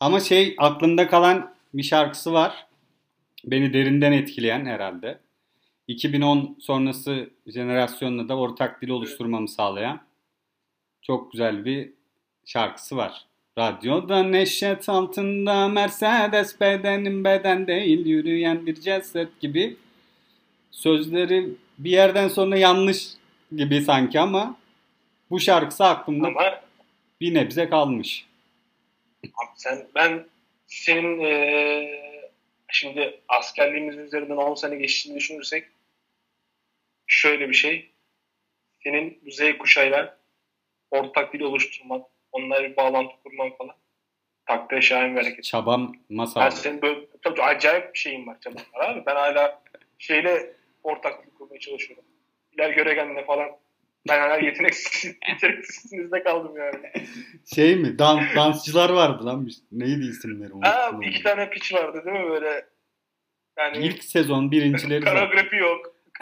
[0.00, 2.66] Ama şey aklımda kalan bir şarkısı var.
[3.44, 5.18] Beni derinden etkileyen herhalde.
[5.88, 10.00] 2010 sonrası jenerasyonla da ortak dil oluşturmamı sağlayan
[11.02, 11.92] çok güzel bir
[12.46, 13.27] şarkısı var.
[13.58, 19.76] Radyoda neşet altında Mercedes bedenim beden değil yürüyen bir ceset gibi
[20.70, 21.48] sözleri
[21.78, 23.08] bir yerden sonra yanlış
[23.56, 24.56] gibi sanki ama
[25.30, 26.60] bu şarkısı aklımda Ama
[27.20, 28.26] bir nebze kalmış.
[29.24, 30.26] abi sen ben
[30.66, 32.30] senin eee,
[32.72, 35.64] şimdi askerliğimizin üzerinden 10 sene geçtiğini düşünürsek
[37.06, 37.90] şöyle bir şey.
[38.84, 40.18] Senin bu Z kuşağıyla
[40.90, 43.74] ortak dil oluşturman, onlara bir bağlantı kurman falan
[44.46, 45.44] takdire şayan bir hareket.
[45.44, 46.50] Çabam Ben masal.
[46.50, 49.02] senin böyle tabii acayip bir şeyim var canım var abi.
[49.06, 49.62] Ben hala
[49.98, 50.52] şeyle
[50.82, 52.04] ortaklık kurmaya çalışıyorum.
[52.52, 53.48] İler göregenle falan.
[54.08, 56.92] Ben hala yeteneksiz, yeteneksizliğinizde kaldım yani.
[57.54, 57.98] Şey mi?
[57.98, 59.48] Dan, dansçılar vardı lan.
[59.72, 60.52] Neydi isimleri?
[60.62, 62.66] Ha, iki tane piç vardı değil mi böyle?
[63.58, 65.14] Yani İlk sezon birincileri zaten.
[65.14, 65.56] Karagrafi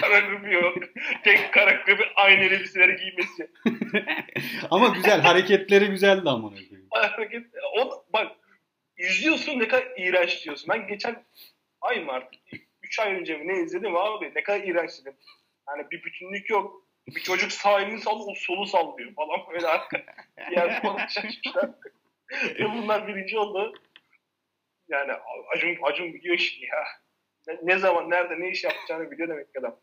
[0.03, 0.11] yok.
[0.11, 0.77] Karagrafi yok.
[1.25, 3.51] Tek karagrafi aynı elbiseleri giymesi.
[4.71, 5.21] Ama güzel.
[5.21, 6.89] Hareketleri güzeldi koyayım.
[6.91, 7.47] Hareket.
[7.79, 8.33] O, bak
[8.99, 10.69] izliyorsun ne kadar iğrenç diyorsun.
[10.69, 11.25] Ben geçen
[11.81, 12.41] ay mı artık
[12.83, 15.17] 3 ay önce mi ne izledim abi ne kadar iğrenç dedim.
[15.69, 16.87] Yani bir bütünlük yok.
[17.09, 20.03] Bir çocuk sağ elini sallıyor, solu sallıyor falan böyle arka.
[20.51, 21.71] Diğer falan şaşmışlar.
[22.59, 23.73] Ve bunlar birinci oldu.
[24.89, 25.13] Yani
[25.55, 26.85] Acun, Acun biliyor işini ya.
[27.47, 29.77] Ne, ne zaman, nerede, ne iş yapacağını biliyor demek ki adam.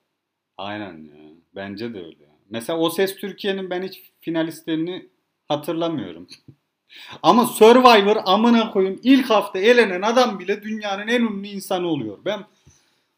[0.57, 1.33] Aynen ya.
[1.55, 2.25] Bence de öyle.
[2.49, 5.09] Mesela O Ses Türkiye'nin ben hiç finalistlerini
[5.47, 6.27] hatırlamıyorum.
[7.23, 12.17] Ama Survivor amına koyayım ilk hafta elenen adam bile dünyanın en ünlü insanı oluyor.
[12.25, 12.43] Ben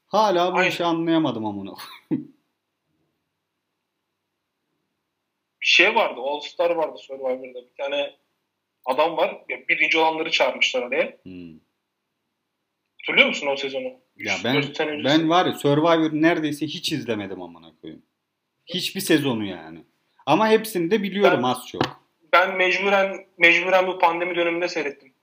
[0.08, 0.70] hala bu Aynen.
[0.70, 2.36] işi anlayamadım amına koyayım.
[5.62, 7.62] Bir şey vardı, All Star vardı Survivor'da.
[7.62, 8.16] Bir tane
[8.86, 11.18] adam var, birinci olanları çağırmışlar oraya.
[11.24, 11.60] Hmm.
[13.02, 14.05] Hatırlıyor musun o sezonu?
[14.18, 14.64] Ya ben
[15.04, 18.02] ben var ya Survivor neredeyse hiç izlemedim amına koyayım.
[18.66, 19.80] Hiçbir sezonu yani.
[20.26, 21.82] Ama hepsini de biliyorum Ben- az çok.
[22.34, 25.14] Ben mecburen mecburen bu pandemi döneminde seyrettim.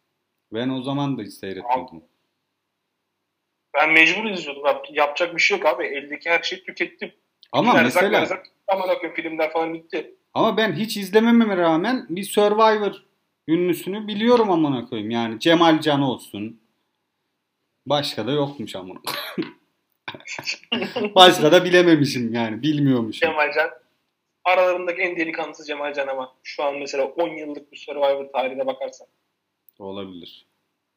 [0.53, 2.03] Ben o zaman da hiç seyretmedim.
[3.75, 4.67] Ben mecbur izliyordum.
[4.67, 5.85] Yap- yapacak bir şey yok abi.
[5.85, 7.13] Eldeki her şeyi tükettim.
[7.53, 10.15] Ama Erzak, mesela erzak, akım filmler falan bitti.
[10.35, 13.05] ama ben hiç izlemememe rağmen bir Survivor
[13.49, 15.11] ünlüsünü biliyorum amına koyayım.
[15.11, 16.62] Yani Cemal Can olsun.
[17.87, 18.99] Başka da yokmuş amına.
[21.15, 22.63] Başka da bilememişim yani.
[22.63, 23.29] Bilmiyormuşum.
[23.29, 23.71] Cemalcan.
[24.45, 29.07] Aralarındaki en delikanlısı Cemalcan ama şu an mesela 10 yıllık bir Survivor tarihine bakarsan
[29.79, 30.47] Olabilir.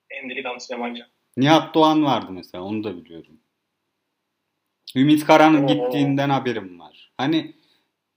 [0.10, 1.08] en delikanlısı Cemalcan.
[1.38, 2.64] Nihat Doğan vardı mesela.
[2.64, 3.40] Onu da biliyorum.
[4.96, 7.12] Ümit Karan'ın gittiğinden haberim var.
[7.18, 7.54] Hani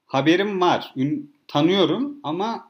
[0.07, 0.93] haberim var.
[0.97, 2.68] Ün- tanıyorum ama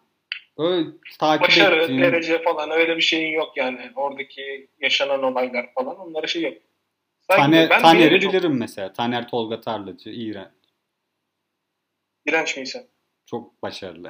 [0.59, 2.03] öyle takip Başarı, ettiğim...
[2.03, 3.93] derece falan öyle bir şeyin yok yani.
[3.97, 6.55] Oradaki yaşanan olaylar falan onlara şey yok.
[7.21, 8.93] Sanki Taner, ben Taner'i bile çok bilirim mesela.
[8.93, 10.11] Taner Tolga Tarlacı.
[10.11, 10.49] İğrenç.
[12.27, 12.83] iğrenç bir insan.
[13.27, 14.09] Çok başarılı.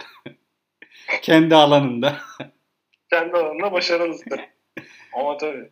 [1.23, 2.19] Kendi alanında.
[3.11, 4.41] Kendi alanında başarılısıdır.
[5.12, 5.70] Ama tabii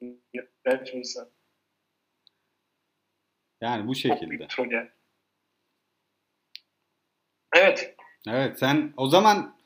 [0.00, 1.28] iğrenç bir insan.
[3.60, 4.46] Yani bu Çok şekilde.
[4.48, 4.88] troll yani.
[7.56, 7.96] Evet.
[8.28, 9.57] Evet sen o zaman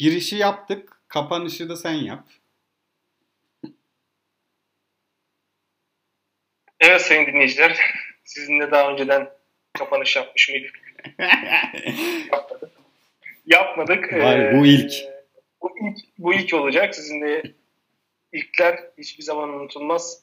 [0.00, 1.02] girişi yaptık.
[1.08, 2.28] Kapanışı da sen yap.
[6.80, 7.78] Evet sayın dinleyiciler.
[8.24, 9.30] Sizinle daha önceden
[9.78, 10.80] kapanış yapmış mıydık?
[12.32, 12.70] Yapmadık.
[13.46, 14.12] Yapmadık.
[14.12, 14.92] Vay, Ee, bu ilk.
[15.62, 16.94] Bu ilk, bu ilk olacak.
[16.94, 17.42] Sizinle
[18.32, 20.22] ilkler hiçbir zaman unutulmaz.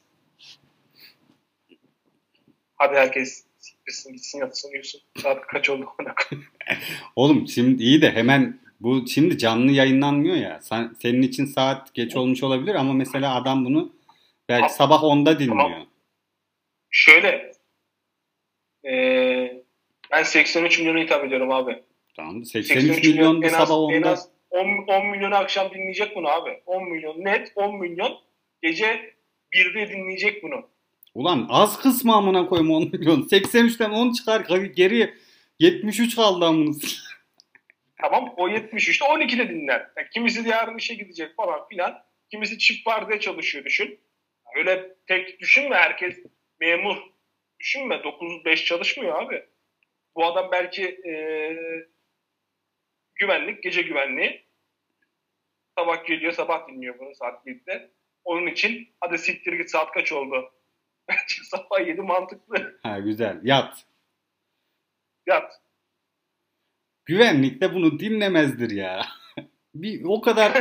[2.76, 5.00] Hadi herkes siktirsin gitsin yatsın uyusun.
[5.22, 5.88] Saat kaç oldu?
[7.16, 10.60] Oğlum şimdi iyi de hemen bu şimdi canlı yayınlanmıyor ya.
[10.62, 13.92] Sen, senin için saat geç olmuş olabilir ama mesela adam bunu
[14.48, 15.86] belki sabah 10'da dinliyor.
[16.90, 17.52] Şöyle.
[18.84, 19.62] Ee,
[20.10, 21.82] ben 83 milyona hitap ediyorum abi.
[22.16, 22.44] Tamam.
[22.44, 24.10] 83 milyon da en az, sabah en 10'da.
[24.10, 26.50] az 10, 10 milyonu akşam dinleyecek bunu abi.
[26.66, 28.18] 10 milyon net 10 milyon
[28.62, 29.14] gece
[29.52, 30.68] 1'de dinleyecek bunu.
[31.14, 33.22] Ulan az kısmı amına koyayım 10 milyon.
[33.22, 35.14] 83'ten 10 çıkar geriye
[35.58, 36.70] 73 kaldı amına.
[38.00, 39.90] Tamam o 73'te 12'de dinler.
[39.96, 42.04] Yani kimisi yarın işe gidecek falan filan.
[42.30, 44.00] Kimisi çift vardiya çalışıyor düşün.
[44.56, 46.18] Öyle tek düşünme herkes
[46.60, 46.96] memur.
[47.60, 49.46] Düşünme 9-5 çalışmıyor abi.
[50.14, 51.86] Bu adam belki eee,
[53.14, 54.48] güvenlik, gece güvenliği.
[55.78, 57.90] Sabah geliyor, sabah dinliyor bunu saat 7'de.
[58.24, 60.52] Onun için hadi siktir git saat kaç oldu?
[61.08, 62.78] Bence sabah 7 mantıklı.
[62.82, 63.40] Ha güzel.
[63.42, 63.84] Yat.
[65.26, 65.60] Yat.
[67.08, 69.06] Güvenlik de bunu dinlemezdir ya.
[69.74, 70.52] Bir o kadar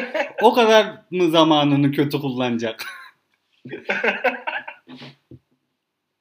[0.41, 2.83] o kadar mı zamanını kötü kullanacak?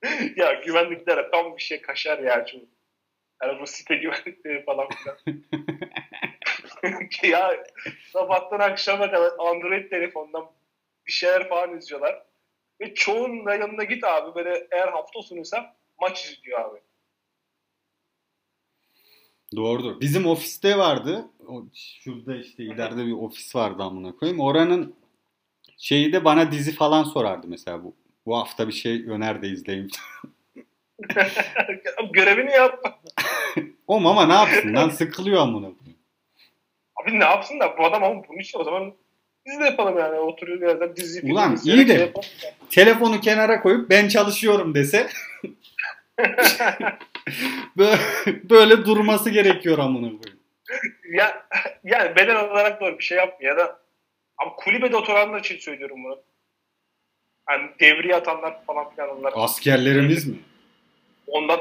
[0.36, 2.69] ya güvenliklere tam bir şey kaşar ya çocuk.
[3.43, 5.43] Yani bu site güvenlikleri falan filan.
[7.23, 7.65] ya
[8.12, 10.51] sabahtan akşama kadar Android telefondan
[11.07, 12.23] bir şeyler falan izliyorlar.
[12.81, 16.78] Ve çoğunun yanına git abi böyle eğer hafta sonuysa maç izliyor abi.
[19.56, 20.01] Doğrudur.
[20.01, 21.28] Bizim ofiste vardı.
[21.48, 24.40] O, şurada işte ileride bir ofis vardı amına koyayım.
[24.40, 24.94] Oranın
[25.78, 27.94] şeyi de bana dizi falan sorardı mesela bu.
[28.27, 29.89] Bu hafta bir şey öner de izleyeyim.
[32.12, 33.02] Görevini yap.
[33.86, 35.98] o ama ne yapsın lan sıkılıyor amına koyayım.
[37.02, 38.94] Abi ne yapsın da bu adam ama bunun için o zaman
[39.47, 40.18] biz de yapalım yani.
[40.18, 42.12] Oturuyor bir yerden dizi film Ulan iyi de şey
[42.70, 45.09] telefonu kenara koyup ben çalışıyorum dese
[48.51, 50.40] böyle, durması gerekiyor amına koyayım.
[51.12, 51.47] ya,
[51.85, 53.78] yani beden olarak doğru bir şey yapmıyor ya da
[54.39, 56.19] ama kulübede oturanlar için söylüyorum bunu.
[57.44, 59.32] Hani devriye atanlar falan filan onlar.
[59.36, 60.36] Askerlerimiz mi?
[61.27, 61.61] Ondan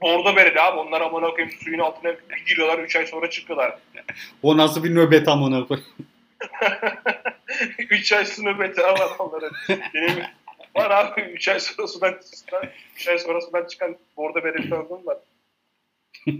[0.00, 0.78] orada bereli abi.
[0.78, 2.12] Onlar amına koyayım suyun altına
[2.46, 3.78] giriyorlar 3 ay sonra çıkıyorlar.
[4.42, 5.88] O nasıl bir nöbet amına koyayım.
[7.90, 8.82] 3 ay su nöbeti
[9.18, 9.50] onların.
[9.94, 10.22] Benim
[10.76, 12.20] var abi 3 ay sonra sudan
[12.96, 15.18] 3 ay sonra sudan çıkan orada bereli tanıdığım var.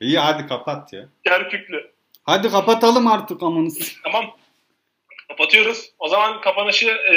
[0.00, 1.08] İyi hadi kapat ya.
[1.24, 1.90] Kerküklü.
[2.22, 3.96] Hadi kapatalım artık amanız.
[4.04, 4.36] Tamam.
[5.28, 5.92] Kapatıyoruz.
[5.98, 7.14] O zaman kapanışı e,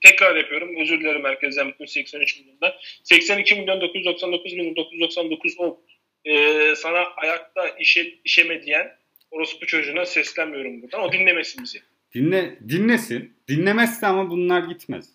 [0.00, 0.80] tekrar yapıyorum.
[0.80, 2.72] Özür dilerim herkesten bütün 83 milyondan.
[3.02, 5.80] 82 milyon 999 milyon 999 o
[6.24, 8.96] e, sana ayakta işe, işeme diyen
[9.30, 11.00] orospu çocuğuna seslenmiyorum buradan.
[11.00, 11.82] O dinlemesin bizi.
[12.14, 13.36] Dinle, dinlesin.
[13.48, 15.08] Dinlemezse ama bunlar gitmez.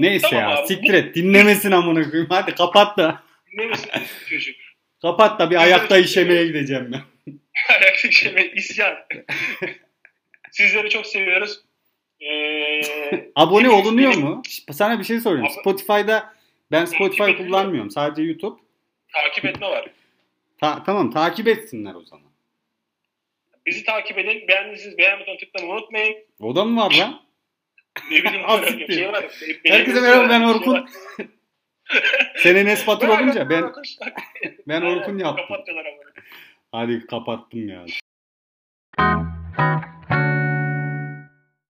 [0.00, 0.66] Neyse Tamam ya abi.
[0.66, 1.14] siktir et.
[1.14, 2.26] Dinlemesin amına koyayım.
[2.30, 3.22] Hadi kapat da.
[3.52, 3.90] Dinlemesin
[4.30, 4.56] çocuk.
[5.02, 7.32] Kapat da bir ayakta işemeye gideceğim ben.
[7.80, 8.94] Ayakta işeme isyan.
[10.50, 11.60] Sizleri çok seviyoruz.
[12.20, 12.80] Ee,
[13.34, 14.42] Abone olunuyor mu?
[14.72, 15.16] Sana bir şey.
[15.16, 16.34] Abi- Spotify'da
[16.70, 17.90] ben Spotify kullanmıyorum.
[17.90, 18.60] Sadece YouTube.
[19.12, 19.90] Takip etme var.
[20.60, 22.26] Ta- tamam takip etsinler o zaman.
[23.66, 24.48] Bizi takip edin.
[24.48, 26.16] Beğendiyseniz beğen butonuna tıklamayı unutmayın.
[26.40, 27.20] O da mı var lan?
[28.10, 28.94] Ne bileyim siktir.
[28.94, 29.24] şey var.
[29.64, 30.88] Herkese merhaba ben Orkun.
[32.36, 33.72] Senin Enes Batur olunca ben
[34.68, 35.56] ben Orkun yaptım.
[36.72, 37.84] Hadi kapattım ya.